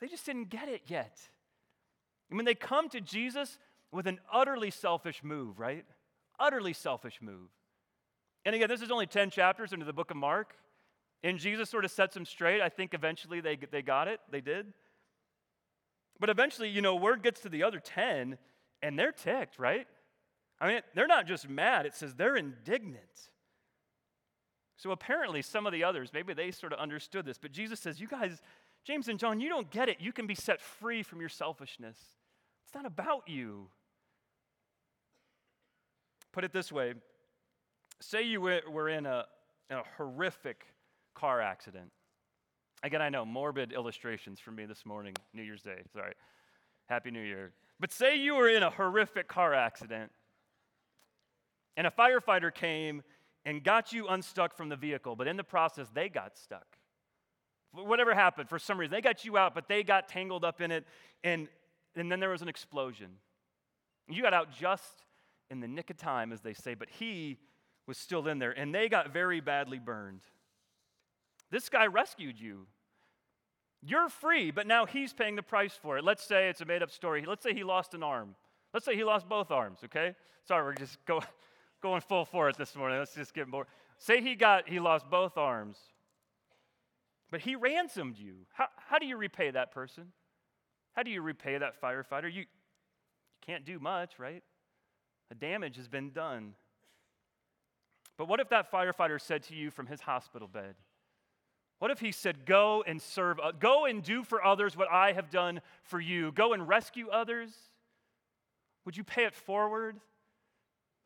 they 0.00 0.06
just 0.06 0.24
didn't 0.24 0.48
get 0.48 0.68
it 0.68 0.82
yet. 0.86 1.18
And 2.30 2.36
when 2.36 2.46
they 2.46 2.54
come 2.54 2.88
to 2.90 3.00
Jesus 3.00 3.58
with 3.90 4.06
an 4.06 4.20
utterly 4.32 4.70
selfish 4.70 5.24
move, 5.24 5.58
right? 5.58 5.84
Utterly 6.38 6.72
selfish 6.72 7.18
move. 7.20 7.48
And 8.44 8.54
again, 8.54 8.68
this 8.68 8.80
is 8.80 8.92
only 8.92 9.08
10 9.08 9.30
chapters 9.30 9.72
into 9.72 9.84
the 9.84 9.92
book 9.92 10.12
of 10.12 10.16
Mark. 10.16 10.54
And 11.22 11.38
Jesus 11.38 11.70
sort 11.70 11.84
of 11.84 11.90
sets 11.90 12.14
them 12.14 12.24
straight. 12.24 12.60
I 12.60 12.68
think 12.68 12.94
eventually 12.94 13.40
they, 13.40 13.58
they 13.70 13.82
got 13.82 14.08
it. 14.08 14.20
They 14.30 14.40
did. 14.40 14.72
But 16.18 16.30
eventually, 16.30 16.68
you 16.68 16.80
know, 16.80 16.94
word 16.94 17.22
gets 17.22 17.40
to 17.40 17.48
the 17.48 17.62
other 17.62 17.80
10, 17.80 18.38
and 18.82 18.98
they're 18.98 19.12
ticked, 19.12 19.58
right? 19.58 19.86
I 20.60 20.68
mean, 20.68 20.80
they're 20.94 21.06
not 21.06 21.26
just 21.26 21.48
mad, 21.48 21.84
it 21.86 21.94
says 21.94 22.14
they're 22.14 22.36
indignant. 22.36 23.30
So 24.78 24.90
apparently, 24.90 25.42
some 25.42 25.66
of 25.66 25.72
the 25.72 25.84
others, 25.84 26.10
maybe 26.12 26.34
they 26.34 26.50
sort 26.50 26.72
of 26.72 26.78
understood 26.78 27.24
this, 27.24 27.38
but 27.38 27.52
Jesus 27.52 27.80
says, 27.80 28.00
You 28.00 28.08
guys, 28.08 28.40
James 28.84 29.08
and 29.08 29.18
John, 29.18 29.40
you 29.40 29.48
don't 29.48 29.70
get 29.70 29.88
it. 29.88 29.96
You 30.00 30.12
can 30.12 30.26
be 30.26 30.34
set 30.34 30.60
free 30.60 31.02
from 31.02 31.20
your 31.20 31.28
selfishness. 31.28 31.96
It's 32.64 32.74
not 32.74 32.86
about 32.86 33.28
you. 33.28 33.68
Put 36.32 36.44
it 36.44 36.52
this 36.52 36.70
way 36.70 36.94
say 38.00 38.22
you 38.22 38.40
were 38.40 38.88
in 38.88 39.06
a, 39.06 39.24
a 39.70 39.82
horrific 39.96 40.66
car 41.16 41.40
accident. 41.40 41.90
Again, 42.82 43.02
I 43.02 43.08
know, 43.08 43.24
morbid 43.24 43.72
illustrations 43.72 44.38
for 44.38 44.52
me 44.52 44.66
this 44.66 44.86
morning, 44.86 45.14
New 45.32 45.42
Year's 45.42 45.62
Day. 45.62 45.82
Sorry. 45.92 46.12
Happy 46.88 47.10
New 47.10 47.22
Year. 47.22 47.52
But 47.80 47.90
say 47.92 48.16
you 48.16 48.36
were 48.36 48.48
in 48.48 48.62
a 48.62 48.70
horrific 48.70 49.26
car 49.26 49.54
accident 49.54 50.12
and 51.76 51.86
a 51.86 51.90
firefighter 51.90 52.54
came 52.54 53.02
and 53.44 53.62
got 53.62 53.92
you 53.92 54.08
unstuck 54.08 54.56
from 54.56 54.68
the 54.68 54.76
vehicle, 54.76 55.16
but 55.16 55.26
in 55.26 55.36
the 55.36 55.44
process, 55.44 55.88
they 55.94 56.08
got 56.08 56.38
stuck. 56.38 56.66
Whatever 57.72 58.14
happened, 58.14 58.48
for 58.48 58.58
some 58.58 58.78
reason, 58.78 58.92
they 58.92 59.00
got 59.00 59.24
you 59.24 59.36
out, 59.36 59.54
but 59.54 59.68
they 59.68 59.82
got 59.82 60.08
tangled 60.08 60.44
up 60.44 60.60
in 60.60 60.70
it, 60.70 60.84
and, 61.22 61.48
and 61.94 62.10
then 62.10 62.20
there 62.20 62.30
was 62.30 62.42
an 62.42 62.48
explosion. 62.48 63.08
You 64.08 64.22
got 64.22 64.32
out 64.34 64.52
just 64.52 65.04
in 65.50 65.60
the 65.60 65.68
nick 65.68 65.90
of 65.90 65.96
time, 65.96 66.32
as 66.32 66.40
they 66.40 66.54
say, 66.54 66.74
but 66.74 66.88
he 66.88 67.38
was 67.86 67.98
still 67.98 68.26
in 68.26 68.38
there, 68.38 68.52
and 68.52 68.74
they 68.74 68.88
got 68.88 69.12
very 69.12 69.40
badly 69.40 69.78
burned. 69.78 70.22
This 71.50 71.68
guy 71.68 71.86
rescued 71.86 72.40
you. 72.40 72.66
You're 73.82 74.08
free, 74.08 74.50
but 74.50 74.66
now 74.66 74.86
he's 74.86 75.12
paying 75.12 75.36
the 75.36 75.42
price 75.42 75.74
for 75.80 75.98
it. 75.98 76.04
Let's 76.04 76.24
say 76.24 76.48
it's 76.48 76.60
a 76.60 76.64
made 76.64 76.82
up 76.82 76.90
story. 76.90 77.24
Let's 77.26 77.42
say 77.42 77.54
he 77.54 77.62
lost 77.62 77.94
an 77.94 78.02
arm. 78.02 78.34
Let's 78.74 78.84
say 78.84 78.96
he 78.96 79.04
lost 79.04 79.28
both 79.28 79.50
arms, 79.50 79.80
okay? 79.84 80.14
Sorry, 80.44 80.64
we're 80.64 80.74
just 80.74 81.04
going 81.06 81.24
going 81.82 82.00
full 82.00 82.24
for 82.24 82.48
it 82.48 82.56
this 82.56 82.74
morning. 82.74 82.98
Let's 82.98 83.14
just 83.14 83.32
get 83.32 83.48
more. 83.48 83.66
Say 83.98 84.20
he 84.20 84.34
got 84.34 84.68
he 84.68 84.80
lost 84.80 85.08
both 85.08 85.36
arms, 85.36 85.78
but 87.30 87.40
he 87.40 87.54
ransomed 87.54 88.18
you. 88.18 88.34
How, 88.52 88.66
how 88.76 88.98
do 88.98 89.06
you 89.06 89.16
repay 89.16 89.50
that 89.50 89.72
person? 89.72 90.12
How 90.92 91.02
do 91.02 91.10
you 91.10 91.22
repay 91.22 91.58
that 91.58 91.80
firefighter? 91.80 92.32
You, 92.32 92.40
you 92.40 92.46
can't 93.46 93.64
do 93.64 93.78
much, 93.78 94.18
right? 94.18 94.42
The 95.28 95.34
damage 95.34 95.76
has 95.76 95.88
been 95.88 96.10
done. 96.10 96.54
But 98.16 98.28
what 98.28 98.40
if 98.40 98.48
that 98.48 98.70
firefighter 98.70 99.20
said 99.20 99.42
to 99.44 99.54
you 99.54 99.70
from 99.70 99.86
his 99.86 100.00
hospital 100.00 100.48
bed, 100.48 100.74
what 101.78 101.90
if 101.90 102.00
he 102.00 102.12
said, 102.12 102.46
Go 102.46 102.82
and 102.86 103.00
serve, 103.00 103.38
go 103.60 103.84
and 103.84 104.02
do 104.02 104.24
for 104.24 104.44
others 104.44 104.76
what 104.76 104.90
I 104.90 105.12
have 105.12 105.30
done 105.30 105.60
for 105.84 106.00
you? 106.00 106.32
Go 106.32 106.52
and 106.52 106.66
rescue 106.66 107.08
others? 107.08 107.50
Would 108.84 108.96
you 108.96 109.04
pay 109.04 109.24
it 109.24 109.34
forward? 109.34 109.96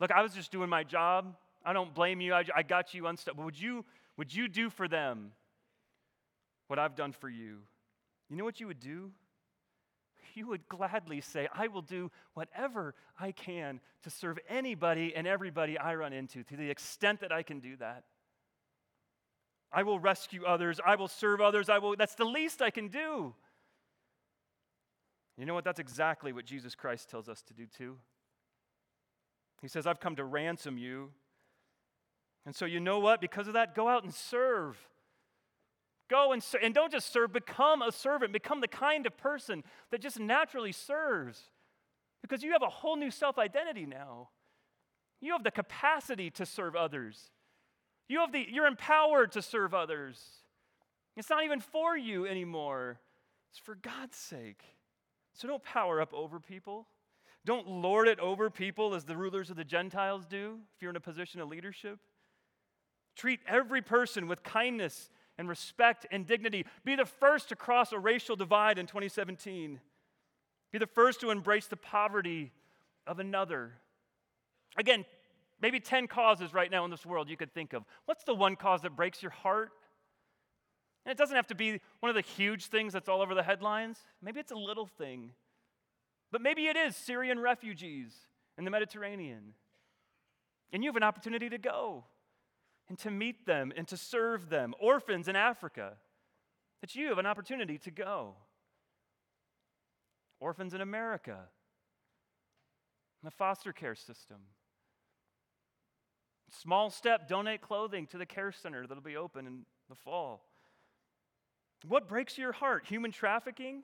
Look, 0.00 0.10
I 0.12 0.22
was 0.22 0.32
just 0.32 0.52
doing 0.52 0.68
my 0.68 0.84
job. 0.84 1.34
I 1.64 1.72
don't 1.72 1.94
blame 1.94 2.20
you. 2.20 2.32
I, 2.34 2.44
I 2.54 2.62
got 2.62 2.94
you 2.94 3.06
unstuck. 3.06 3.36
But 3.36 3.44
would 3.44 3.60
you, 3.60 3.84
would 4.16 4.34
you 4.34 4.48
do 4.48 4.70
for 4.70 4.86
them 4.86 5.32
what 6.68 6.78
I've 6.78 6.94
done 6.94 7.12
for 7.12 7.28
you? 7.28 7.58
You 8.28 8.36
know 8.36 8.44
what 8.44 8.60
you 8.60 8.66
would 8.66 8.80
do? 8.80 9.10
You 10.34 10.46
would 10.46 10.68
gladly 10.68 11.20
say, 11.20 11.48
I 11.52 11.66
will 11.66 11.82
do 11.82 12.10
whatever 12.34 12.94
I 13.18 13.32
can 13.32 13.80
to 14.04 14.10
serve 14.10 14.38
anybody 14.48 15.12
and 15.16 15.26
everybody 15.26 15.76
I 15.76 15.96
run 15.96 16.12
into 16.12 16.44
to 16.44 16.56
the 16.56 16.70
extent 16.70 17.20
that 17.20 17.32
I 17.32 17.42
can 17.42 17.58
do 17.58 17.76
that. 17.78 18.04
I 19.72 19.82
will 19.82 19.98
rescue 19.98 20.44
others. 20.44 20.80
I 20.84 20.96
will 20.96 21.08
serve 21.08 21.40
others. 21.40 21.68
I 21.68 21.78
will, 21.78 21.94
that's 21.96 22.14
the 22.14 22.24
least 22.24 22.60
I 22.60 22.70
can 22.70 22.88
do. 22.88 23.34
You 25.36 25.46
know 25.46 25.54
what? 25.54 25.64
That's 25.64 25.78
exactly 25.78 26.32
what 26.32 26.44
Jesus 26.44 26.74
Christ 26.74 27.08
tells 27.08 27.28
us 27.28 27.42
to 27.42 27.54
do 27.54 27.66
too. 27.66 27.96
He 29.62 29.68
says, 29.68 29.86
I've 29.86 30.00
come 30.00 30.16
to 30.16 30.24
ransom 30.24 30.76
you. 30.76 31.10
And 32.46 32.54
so, 32.54 32.64
you 32.64 32.80
know 32.80 32.98
what? 32.98 33.20
Because 33.20 33.46
of 33.46 33.54
that, 33.54 33.74
go 33.74 33.88
out 33.88 34.02
and 34.02 34.12
serve. 34.12 34.76
Go 36.08 36.32
and 36.32 36.42
serve. 36.42 36.62
And 36.64 36.74
don't 36.74 36.90
just 36.90 37.12
serve, 37.12 37.32
become 37.32 37.82
a 37.82 37.92
servant. 37.92 38.32
Become 38.32 38.60
the 38.60 38.68
kind 38.68 39.06
of 39.06 39.16
person 39.16 39.62
that 39.90 40.00
just 40.00 40.18
naturally 40.18 40.72
serves. 40.72 41.42
Because 42.22 42.42
you 42.42 42.52
have 42.52 42.62
a 42.62 42.68
whole 42.68 42.96
new 42.96 43.10
self 43.10 43.38
identity 43.38 43.86
now. 43.86 44.30
You 45.20 45.32
have 45.32 45.44
the 45.44 45.50
capacity 45.50 46.30
to 46.30 46.46
serve 46.46 46.74
others. 46.74 47.30
You 48.10 48.18
have 48.18 48.32
the, 48.32 48.44
you're 48.50 48.66
empowered 48.66 49.30
to 49.32 49.42
serve 49.42 49.72
others. 49.72 50.20
It's 51.16 51.30
not 51.30 51.44
even 51.44 51.60
for 51.60 51.96
you 51.96 52.26
anymore, 52.26 52.98
it's 53.50 53.58
for 53.60 53.76
God's 53.76 54.16
sake. 54.16 54.64
So 55.32 55.46
don't 55.46 55.62
power 55.62 56.00
up 56.00 56.12
over 56.12 56.40
people. 56.40 56.88
Don't 57.46 57.68
lord 57.68 58.08
it 58.08 58.18
over 58.18 58.50
people 58.50 58.94
as 58.94 59.04
the 59.04 59.16
rulers 59.16 59.48
of 59.48 59.56
the 59.56 59.64
Gentiles 59.64 60.26
do 60.26 60.58
if 60.74 60.82
you're 60.82 60.90
in 60.90 60.96
a 60.96 61.00
position 61.00 61.40
of 61.40 61.48
leadership. 61.48 62.00
Treat 63.14 63.38
every 63.46 63.80
person 63.80 64.26
with 64.26 64.42
kindness 64.42 65.08
and 65.38 65.48
respect 65.48 66.04
and 66.10 66.26
dignity. 66.26 66.66
Be 66.84 66.96
the 66.96 67.06
first 67.06 67.48
to 67.50 67.56
cross 67.56 67.92
a 67.92 67.98
racial 67.98 68.34
divide 68.34 68.76
in 68.76 68.86
2017. 68.86 69.78
Be 70.72 70.78
the 70.78 70.86
first 70.86 71.20
to 71.20 71.30
embrace 71.30 71.68
the 71.68 71.76
poverty 71.76 72.50
of 73.06 73.20
another. 73.20 73.74
Again, 74.76 75.04
maybe 75.60 75.80
10 75.80 76.06
causes 76.06 76.52
right 76.54 76.70
now 76.70 76.84
in 76.84 76.90
this 76.90 77.04
world 77.04 77.28
you 77.28 77.36
could 77.36 77.52
think 77.52 77.72
of. 77.72 77.84
What's 78.06 78.24
the 78.24 78.34
one 78.34 78.56
cause 78.56 78.82
that 78.82 78.96
breaks 78.96 79.22
your 79.22 79.30
heart? 79.30 79.70
And 81.04 81.10
it 81.12 81.18
doesn't 81.18 81.36
have 81.36 81.46
to 81.48 81.54
be 81.54 81.80
one 82.00 82.10
of 82.10 82.14
the 82.14 82.20
huge 82.20 82.66
things 82.66 82.92
that's 82.92 83.08
all 83.08 83.22
over 83.22 83.34
the 83.34 83.42
headlines. 83.42 83.98
Maybe 84.22 84.40
it's 84.40 84.52
a 84.52 84.56
little 84.56 84.86
thing. 84.86 85.32
But 86.30 86.42
maybe 86.42 86.66
it 86.66 86.76
is 86.76 86.94
Syrian 86.94 87.38
refugees 87.38 88.12
in 88.58 88.64
the 88.64 88.70
Mediterranean. 88.70 89.54
And 90.72 90.84
you 90.84 90.88
have 90.90 90.96
an 90.96 91.02
opportunity 91.02 91.48
to 91.48 91.58
go 91.58 92.04
and 92.88 92.98
to 92.98 93.10
meet 93.10 93.46
them 93.46 93.72
and 93.76 93.88
to 93.88 93.96
serve 93.96 94.50
them, 94.50 94.74
orphans 94.78 95.26
in 95.26 95.36
Africa. 95.36 95.94
that 96.80 96.94
you 96.94 97.08
have 97.08 97.18
an 97.18 97.26
opportunity 97.26 97.78
to 97.78 97.90
go. 97.90 98.34
Orphans 100.40 100.72
in 100.72 100.80
America, 100.80 101.38
in 103.22 103.26
the 103.26 103.30
foster 103.30 103.72
care 103.72 103.94
system. 103.94 104.38
Small 106.50 106.90
step, 106.90 107.28
donate 107.28 107.60
clothing 107.60 108.06
to 108.08 108.18
the 108.18 108.26
care 108.26 108.52
center 108.52 108.86
that'll 108.86 109.02
be 109.02 109.16
open 109.16 109.46
in 109.46 109.64
the 109.88 109.94
fall. 109.94 110.44
What 111.86 112.08
breaks 112.08 112.36
your 112.36 112.52
heart? 112.52 112.84
Human 112.86 113.12
trafficking? 113.12 113.82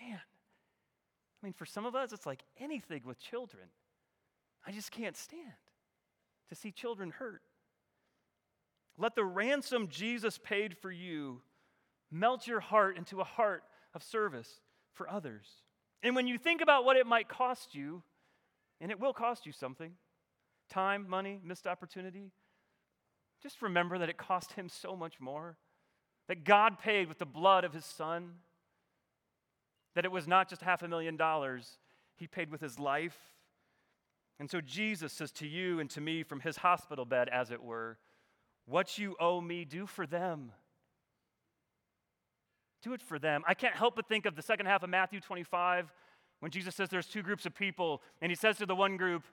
Man, 0.00 0.18
I 0.18 1.46
mean, 1.46 1.52
for 1.52 1.64
some 1.64 1.86
of 1.86 1.94
us, 1.94 2.12
it's 2.12 2.26
like 2.26 2.42
anything 2.58 3.02
with 3.04 3.18
children. 3.18 3.64
I 4.66 4.72
just 4.72 4.90
can't 4.90 5.16
stand 5.16 5.42
to 6.48 6.54
see 6.54 6.70
children 6.70 7.10
hurt. 7.10 7.42
Let 8.98 9.14
the 9.14 9.24
ransom 9.24 9.88
Jesus 9.88 10.38
paid 10.38 10.76
for 10.76 10.90
you 10.90 11.40
melt 12.10 12.46
your 12.46 12.60
heart 12.60 12.96
into 12.96 13.20
a 13.20 13.24
heart 13.24 13.62
of 13.94 14.02
service 14.02 14.60
for 14.92 15.08
others. 15.08 15.46
And 16.02 16.16
when 16.16 16.26
you 16.26 16.36
think 16.36 16.60
about 16.60 16.84
what 16.84 16.96
it 16.96 17.06
might 17.06 17.28
cost 17.28 17.74
you, 17.74 18.02
and 18.80 18.90
it 18.90 18.98
will 18.98 19.12
cost 19.12 19.46
you 19.46 19.52
something 19.52 19.92
time, 20.68 21.08
money, 21.08 21.40
missed 21.42 21.66
opportunity 21.66 22.32
just 23.42 23.62
remember 23.62 23.98
that 23.98 24.08
it 24.08 24.16
cost 24.16 24.52
him 24.52 24.68
so 24.68 24.96
much 24.96 25.20
more. 25.20 25.56
That 26.28 26.44
God 26.44 26.78
paid 26.78 27.08
with 27.08 27.18
the 27.18 27.26
blood 27.26 27.64
of 27.64 27.72
his 27.72 27.84
son. 27.84 28.34
That 29.94 30.04
it 30.04 30.12
was 30.12 30.26
not 30.26 30.48
just 30.48 30.62
half 30.62 30.82
a 30.82 30.88
million 30.88 31.16
dollars, 31.16 31.78
he 32.16 32.26
paid 32.26 32.50
with 32.50 32.60
his 32.60 32.78
life. 32.78 33.16
And 34.40 34.50
so 34.50 34.60
Jesus 34.60 35.12
says 35.12 35.32
to 35.32 35.46
you 35.46 35.80
and 35.80 35.88
to 35.90 36.00
me 36.00 36.22
from 36.22 36.40
his 36.40 36.58
hospital 36.58 37.04
bed, 37.04 37.28
as 37.28 37.50
it 37.50 37.62
were, 37.62 37.98
what 38.66 38.98
you 38.98 39.16
owe 39.18 39.40
me, 39.40 39.64
do 39.64 39.86
for 39.86 40.06
them. 40.06 40.52
Do 42.82 42.92
it 42.92 43.02
for 43.02 43.18
them. 43.18 43.42
I 43.48 43.54
can't 43.54 43.74
help 43.74 43.96
but 43.96 44.08
think 44.08 44.26
of 44.26 44.36
the 44.36 44.42
second 44.42 44.66
half 44.66 44.82
of 44.84 44.90
Matthew 44.90 45.20
25 45.20 45.92
when 46.38 46.52
Jesus 46.52 46.76
says 46.76 46.88
there's 46.88 47.08
two 47.08 47.22
groups 47.22 47.46
of 47.46 47.54
people, 47.54 48.00
and 48.22 48.30
he 48.30 48.36
says 48.36 48.58
to 48.58 48.66
the 48.66 48.76
one 48.76 48.96
group, 48.96 49.24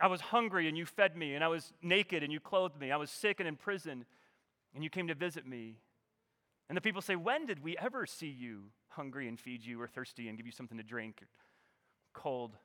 I 0.00 0.08
was 0.08 0.20
hungry 0.20 0.68
and 0.68 0.76
you 0.76 0.84
fed 0.84 1.16
me, 1.16 1.34
and 1.34 1.42
I 1.42 1.48
was 1.48 1.72
naked 1.82 2.22
and 2.22 2.32
you 2.32 2.40
clothed 2.40 2.78
me. 2.78 2.92
I 2.92 2.96
was 2.96 3.10
sick 3.10 3.40
and 3.40 3.48
in 3.48 3.56
prison, 3.56 4.04
and 4.74 4.84
you 4.84 4.90
came 4.90 5.08
to 5.08 5.14
visit 5.14 5.46
me. 5.46 5.76
And 6.68 6.76
the 6.76 6.82
people 6.82 7.00
say, 7.00 7.16
When 7.16 7.46
did 7.46 7.62
we 7.62 7.76
ever 7.78 8.06
see 8.06 8.28
you 8.28 8.64
hungry 8.88 9.28
and 9.28 9.38
feed 9.38 9.64
you, 9.64 9.80
or 9.80 9.86
thirsty 9.86 10.28
and 10.28 10.36
give 10.36 10.46
you 10.46 10.52
something 10.52 10.78
to 10.78 10.84
drink, 10.84 11.22
cold 12.12 12.56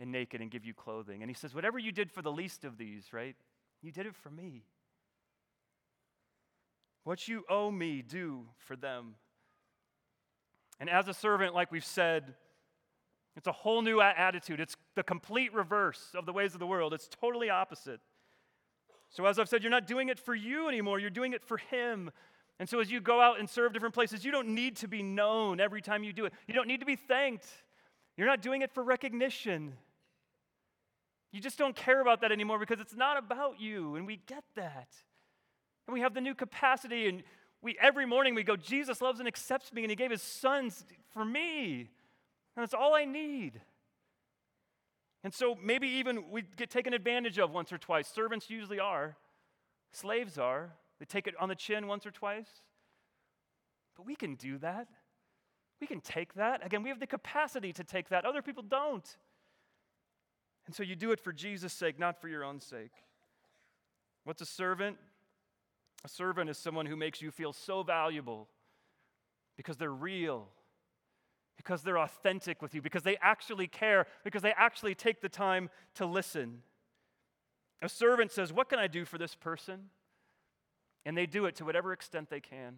and 0.00 0.12
naked 0.12 0.40
and 0.40 0.50
give 0.50 0.64
you 0.64 0.74
clothing? 0.74 1.22
And 1.22 1.30
he 1.30 1.34
says, 1.34 1.54
Whatever 1.54 1.78
you 1.78 1.90
did 1.90 2.12
for 2.12 2.22
the 2.22 2.32
least 2.32 2.64
of 2.64 2.78
these, 2.78 3.12
right? 3.12 3.36
You 3.82 3.90
did 3.90 4.06
it 4.06 4.14
for 4.14 4.30
me. 4.30 4.64
What 7.04 7.26
you 7.26 7.44
owe 7.48 7.70
me, 7.70 8.02
do 8.02 8.44
for 8.58 8.76
them. 8.76 9.14
And 10.78 10.90
as 10.90 11.08
a 11.08 11.14
servant, 11.14 11.54
like 11.54 11.72
we've 11.72 11.84
said, 11.84 12.34
it's 13.38 13.46
a 13.46 13.52
whole 13.52 13.82
new 13.82 14.00
attitude. 14.00 14.58
It's 14.58 14.76
the 14.96 15.04
complete 15.04 15.54
reverse 15.54 16.10
of 16.16 16.26
the 16.26 16.32
ways 16.32 16.54
of 16.54 16.60
the 16.60 16.66
world. 16.66 16.92
It's 16.92 17.06
totally 17.06 17.48
opposite. 17.48 18.00
So, 19.10 19.26
as 19.26 19.38
I've 19.38 19.48
said, 19.48 19.62
you're 19.62 19.70
not 19.70 19.86
doing 19.86 20.08
it 20.08 20.18
for 20.18 20.34
you 20.34 20.68
anymore, 20.68 20.98
you're 20.98 21.08
doing 21.08 21.32
it 21.32 21.44
for 21.44 21.56
Him. 21.56 22.10
And 22.58 22.68
so, 22.68 22.80
as 22.80 22.90
you 22.90 23.00
go 23.00 23.20
out 23.20 23.38
and 23.38 23.48
serve 23.48 23.72
different 23.72 23.94
places, 23.94 24.24
you 24.24 24.32
don't 24.32 24.48
need 24.48 24.74
to 24.78 24.88
be 24.88 25.04
known 25.04 25.60
every 25.60 25.80
time 25.80 26.02
you 26.02 26.12
do 26.12 26.24
it. 26.24 26.32
You 26.48 26.54
don't 26.54 26.66
need 26.66 26.80
to 26.80 26.86
be 26.86 26.96
thanked. 26.96 27.46
You're 28.16 28.26
not 28.26 28.42
doing 28.42 28.62
it 28.62 28.72
for 28.72 28.82
recognition. 28.82 29.74
You 31.30 31.40
just 31.40 31.58
don't 31.58 31.76
care 31.76 32.00
about 32.00 32.22
that 32.22 32.32
anymore 32.32 32.58
because 32.58 32.80
it's 32.80 32.96
not 32.96 33.16
about 33.18 33.60
you, 33.60 33.94
and 33.94 34.04
we 34.04 34.18
get 34.26 34.42
that. 34.56 34.88
And 35.86 35.94
we 35.94 36.00
have 36.00 36.12
the 36.12 36.20
new 36.20 36.34
capacity, 36.34 37.06
and 37.06 37.22
we 37.62 37.78
every 37.80 38.04
morning 38.04 38.34
we 38.34 38.42
go, 38.42 38.56
Jesus 38.56 39.00
loves 39.00 39.20
and 39.20 39.28
accepts 39.28 39.72
me, 39.72 39.84
and 39.84 39.90
He 39.90 39.96
gave 39.96 40.10
His 40.10 40.22
sons 40.22 40.84
for 41.14 41.24
me. 41.24 41.90
And 42.58 42.64
that's 42.64 42.74
all 42.74 42.92
I 42.92 43.04
need. 43.04 43.60
And 45.22 45.32
so 45.32 45.56
maybe 45.62 45.86
even 45.86 46.28
we 46.32 46.42
get 46.42 46.70
taken 46.70 46.92
advantage 46.92 47.38
of 47.38 47.52
once 47.52 47.72
or 47.72 47.78
twice. 47.78 48.08
Servants 48.08 48.50
usually 48.50 48.80
are, 48.80 49.16
slaves 49.92 50.38
are. 50.38 50.72
They 50.98 51.04
take 51.04 51.28
it 51.28 51.34
on 51.38 51.48
the 51.48 51.54
chin 51.54 51.86
once 51.86 52.04
or 52.04 52.10
twice. 52.10 52.48
But 53.96 54.06
we 54.06 54.16
can 54.16 54.34
do 54.34 54.58
that. 54.58 54.88
We 55.80 55.86
can 55.86 56.00
take 56.00 56.34
that. 56.34 56.66
Again, 56.66 56.82
we 56.82 56.88
have 56.88 56.98
the 56.98 57.06
capacity 57.06 57.72
to 57.74 57.84
take 57.84 58.08
that. 58.08 58.24
Other 58.24 58.42
people 58.42 58.64
don't. 58.64 59.06
And 60.66 60.74
so 60.74 60.82
you 60.82 60.96
do 60.96 61.12
it 61.12 61.20
for 61.20 61.32
Jesus' 61.32 61.72
sake, 61.72 61.96
not 61.96 62.20
for 62.20 62.26
your 62.26 62.42
own 62.42 62.58
sake. 62.58 63.04
What's 64.24 64.42
a 64.42 64.46
servant? 64.46 64.96
A 66.04 66.08
servant 66.08 66.50
is 66.50 66.58
someone 66.58 66.86
who 66.86 66.96
makes 66.96 67.22
you 67.22 67.30
feel 67.30 67.52
so 67.52 67.84
valuable 67.84 68.48
because 69.56 69.76
they're 69.76 69.92
real 69.92 70.48
because 71.58 71.82
they're 71.82 71.98
authentic 71.98 72.62
with 72.62 72.74
you, 72.74 72.80
because 72.80 73.02
they 73.02 73.18
actually 73.20 73.66
care, 73.66 74.06
because 74.24 74.40
they 74.40 74.54
actually 74.56 74.94
take 74.94 75.20
the 75.20 75.28
time 75.28 75.68
to 75.96 76.06
listen. 76.06 76.62
A 77.82 77.88
servant 77.88 78.32
says, 78.32 78.52
What 78.52 78.70
can 78.70 78.78
I 78.78 78.86
do 78.86 79.04
for 79.04 79.18
this 79.18 79.34
person? 79.34 79.90
And 81.04 81.16
they 81.16 81.26
do 81.26 81.44
it 81.44 81.56
to 81.56 81.64
whatever 81.64 81.92
extent 81.92 82.30
they 82.30 82.40
can. 82.40 82.76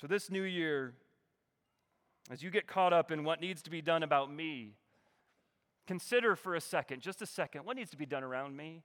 So, 0.00 0.06
this 0.06 0.30
new 0.30 0.42
year, 0.42 0.94
as 2.30 2.42
you 2.42 2.50
get 2.50 2.66
caught 2.66 2.92
up 2.92 3.10
in 3.10 3.24
what 3.24 3.40
needs 3.40 3.60
to 3.62 3.70
be 3.70 3.82
done 3.82 4.02
about 4.02 4.32
me, 4.32 4.74
consider 5.86 6.36
for 6.36 6.54
a 6.54 6.60
second, 6.60 7.02
just 7.02 7.22
a 7.22 7.26
second, 7.26 7.64
what 7.64 7.76
needs 7.76 7.90
to 7.90 7.96
be 7.96 8.06
done 8.06 8.22
around 8.22 8.56
me? 8.56 8.82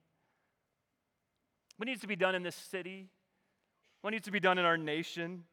What 1.77 1.87
needs 1.87 2.01
to 2.01 2.07
be 2.07 2.15
done 2.15 2.33
in 2.33 2.41
this 2.41 2.55
city? 2.55 3.09
What 4.01 4.11
needs 4.11 4.25
to 4.25 4.31
be 4.31 4.39
done 4.39 4.57
in 4.57 4.65
our 4.65 4.77
nation? 4.77 5.43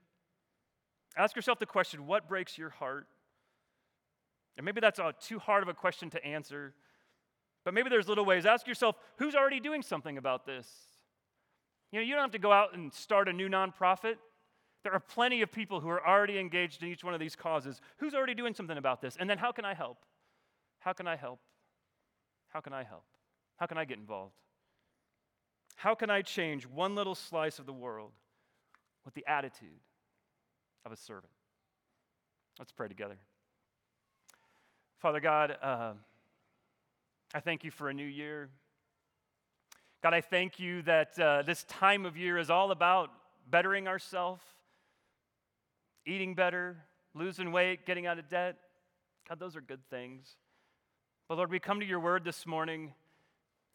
Ask 1.16 1.36
yourself 1.36 1.58
the 1.58 1.66
question 1.66 2.06
what 2.06 2.28
breaks 2.28 2.58
your 2.58 2.70
heart? 2.70 3.06
And 4.56 4.64
maybe 4.64 4.80
that's 4.80 5.00
too 5.20 5.38
hard 5.38 5.62
of 5.62 5.68
a 5.68 5.74
question 5.74 6.10
to 6.10 6.24
answer, 6.24 6.74
but 7.64 7.74
maybe 7.74 7.88
there's 7.88 8.08
little 8.08 8.24
ways. 8.24 8.46
Ask 8.46 8.66
yourself 8.66 8.96
who's 9.16 9.34
already 9.34 9.60
doing 9.60 9.82
something 9.82 10.16
about 10.16 10.46
this? 10.46 10.68
You 11.90 12.00
know, 12.00 12.04
you 12.04 12.14
don't 12.14 12.22
have 12.22 12.30
to 12.32 12.38
go 12.38 12.52
out 12.52 12.74
and 12.74 12.92
start 12.92 13.28
a 13.28 13.32
new 13.32 13.48
nonprofit. 13.48 14.14
There 14.82 14.92
are 14.92 15.00
plenty 15.00 15.42
of 15.42 15.50
people 15.50 15.80
who 15.80 15.88
are 15.88 16.06
already 16.06 16.38
engaged 16.38 16.82
in 16.82 16.88
each 16.88 17.02
one 17.02 17.14
of 17.14 17.20
these 17.20 17.34
causes. 17.34 17.80
Who's 17.98 18.14
already 18.14 18.34
doing 18.34 18.54
something 18.54 18.76
about 18.76 19.00
this? 19.00 19.16
And 19.18 19.30
then 19.30 19.38
how 19.38 19.50
can 19.50 19.64
I 19.64 19.74
help? 19.74 19.98
How 20.80 20.92
can 20.92 21.06
I 21.06 21.16
help? 21.16 21.40
How 22.48 22.60
can 22.60 22.72
I 22.72 22.82
help? 22.82 23.04
How 23.56 23.66
can 23.66 23.78
I 23.78 23.84
get 23.84 23.98
involved? 23.98 24.34
How 25.76 25.94
can 25.94 26.10
I 26.10 26.22
change 26.22 26.66
one 26.66 26.94
little 26.94 27.14
slice 27.14 27.58
of 27.58 27.66
the 27.66 27.72
world 27.72 28.12
with 29.04 29.14
the 29.14 29.24
attitude 29.26 29.80
of 30.84 30.92
a 30.92 30.96
servant. 30.96 31.32
Let's 32.58 32.72
pray 32.72 32.88
together. 32.88 33.16
Father 34.98 35.20
God, 35.20 35.56
uh, 35.62 35.92
I 37.34 37.40
thank 37.40 37.64
you 37.64 37.70
for 37.70 37.88
a 37.88 37.94
new 37.94 38.06
year. 38.06 38.48
God, 40.02 40.14
I 40.14 40.20
thank 40.20 40.60
you 40.60 40.82
that 40.82 41.18
uh, 41.18 41.42
this 41.42 41.64
time 41.64 42.06
of 42.06 42.16
year 42.16 42.38
is 42.38 42.50
all 42.50 42.70
about 42.70 43.10
bettering 43.50 43.88
ourselves, 43.88 44.42
eating 46.06 46.34
better, 46.34 46.76
losing 47.14 47.52
weight, 47.52 47.86
getting 47.86 48.06
out 48.06 48.18
of 48.18 48.28
debt. 48.28 48.56
God, 49.28 49.40
those 49.40 49.56
are 49.56 49.60
good 49.60 49.80
things. 49.88 50.36
But 51.28 51.38
Lord, 51.38 51.50
we 51.50 51.58
come 51.58 51.80
to 51.80 51.86
your 51.86 52.00
word 52.00 52.24
this 52.24 52.46
morning 52.46 52.92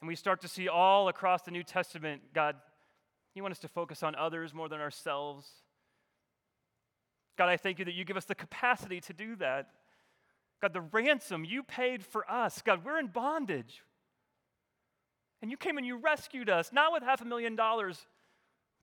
and 0.02 0.08
we 0.08 0.16
start 0.16 0.42
to 0.42 0.48
see 0.48 0.68
all 0.68 1.10
across 1.10 1.42
the 1.42 1.52
New 1.52 1.64
Testament, 1.64 2.22
God, 2.34 2.56
you 3.34 3.42
want 3.42 3.52
us 3.52 3.60
to 3.60 3.68
focus 3.68 4.04
on 4.04 4.16
others 4.16 4.54
more 4.54 4.70
than 4.70 4.80
ourselves. 4.80 5.48
God, 7.40 7.48
I 7.48 7.56
thank 7.56 7.80
you 7.80 7.86
that 7.86 7.94
you 7.94 8.04
give 8.04 8.18
us 8.18 8.26
the 8.26 8.36
capacity 8.36 9.00
to 9.00 9.14
do 9.14 9.38
that. 9.38 9.70
God, 10.62 10.74
the 10.74 10.82
ransom 10.82 11.46
you 11.46 11.64
paid 11.64 12.04
for 12.04 12.30
us. 12.30 12.62
God, 12.62 12.84
we're 12.84 13.00
in 13.00 13.08
bondage. 13.08 13.82
And 15.42 15.50
you 15.50 15.56
came 15.56 15.78
and 15.78 15.88
you 15.88 15.96
rescued 15.96 16.50
us, 16.50 16.72
not 16.74 16.92
with 16.92 17.02
half 17.02 17.22
a 17.22 17.26
million 17.26 17.56
dollars, 17.56 18.08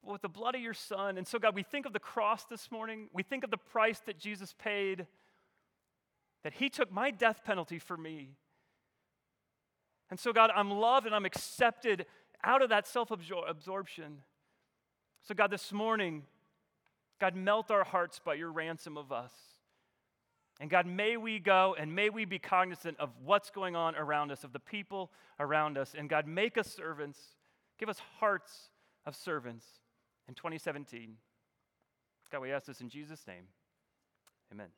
but 0.02 0.11
with 0.11 0.22
the 0.22 0.30
blood 0.30 0.54
of 0.54 0.62
your 0.62 0.72
son. 0.72 1.18
And 1.18 1.26
so, 1.26 1.38
God, 1.38 1.54
we 1.54 1.62
think 1.62 1.84
of 1.84 1.92
the 1.92 2.00
cross 2.00 2.46
this 2.46 2.70
morning. 2.70 3.11
We 3.12 3.22
think 3.22 3.44
of 3.44 3.50
the 3.50 3.59
price 3.59 4.00
that 4.07 4.18
Jesus 4.18 4.54
paid, 4.59 5.07
that 6.42 6.54
he 6.54 6.70
took 6.70 6.90
my 6.90 7.11
death 7.11 7.42
penalty 7.44 7.78
for 7.78 7.98
me. 7.98 8.30
And 10.09 10.18
so, 10.18 10.32
God, 10.32 10.50
I'm 10.57 10.70
loved 10.70 11.04
and 11.04 11.14
I'm 11.14 11.26
accepted 11.26 12.07
out 12.42 12.62
of 12.62 12.70
that 12.70 12.86
self 12.86 13.11
absorption. 13.11 14.22
So, 15.28 15.34
God, 15.34 15.50
this 15.50 15.74
morning, 15.74 16.22
God, 17.20 17.34
melt 17.34 17.70
our 17.70 17.84
hearts 17.84 18.20
by 18.24 18.34
your 18.34 18.50
ransom 18.50 18.96
of 18.96 19.12
us. 19.12 19.32
And 20.60 20.70
God, 20.70 20.86
may 20.86 21.16
we 21.16 21.38
go 21.38 21.76
and 21.78 21.94
may 21.94 22.08
we 22.08 22.24
be 22.24 22.38
cognizant 22.38 22.98
of 22.98 23.10
what's 23.24 23.50
going 23.50 23.76
on 23.76 23.94
around 23.94 24.30
us, 24.30 24.42
of 24.42 24.52
the 24.52 24.60
people 24.60 25.10
around 25.38 25.76
us. 25.76 25.94
And 25.96 26.08
God, 26.08 26.26
make 26.26 26.56
us 26.56 26.68
servants. 26.68 27.18
Give 27.78 27.88
us 27.88 28.00
hearts 28.20 28.70
of 29.04 29.14
servants 29.14 29.66
in 30.28 30.34
2017. 30.34 31.16
God, 32.30 32.40
we 32.40 32.52
ask 32.52 32.66
this 32.66 32.80
in 32.80 32.88
Jesus' 32.88 33.26
name. 33.26 33.44
Amen. 34.52 34.68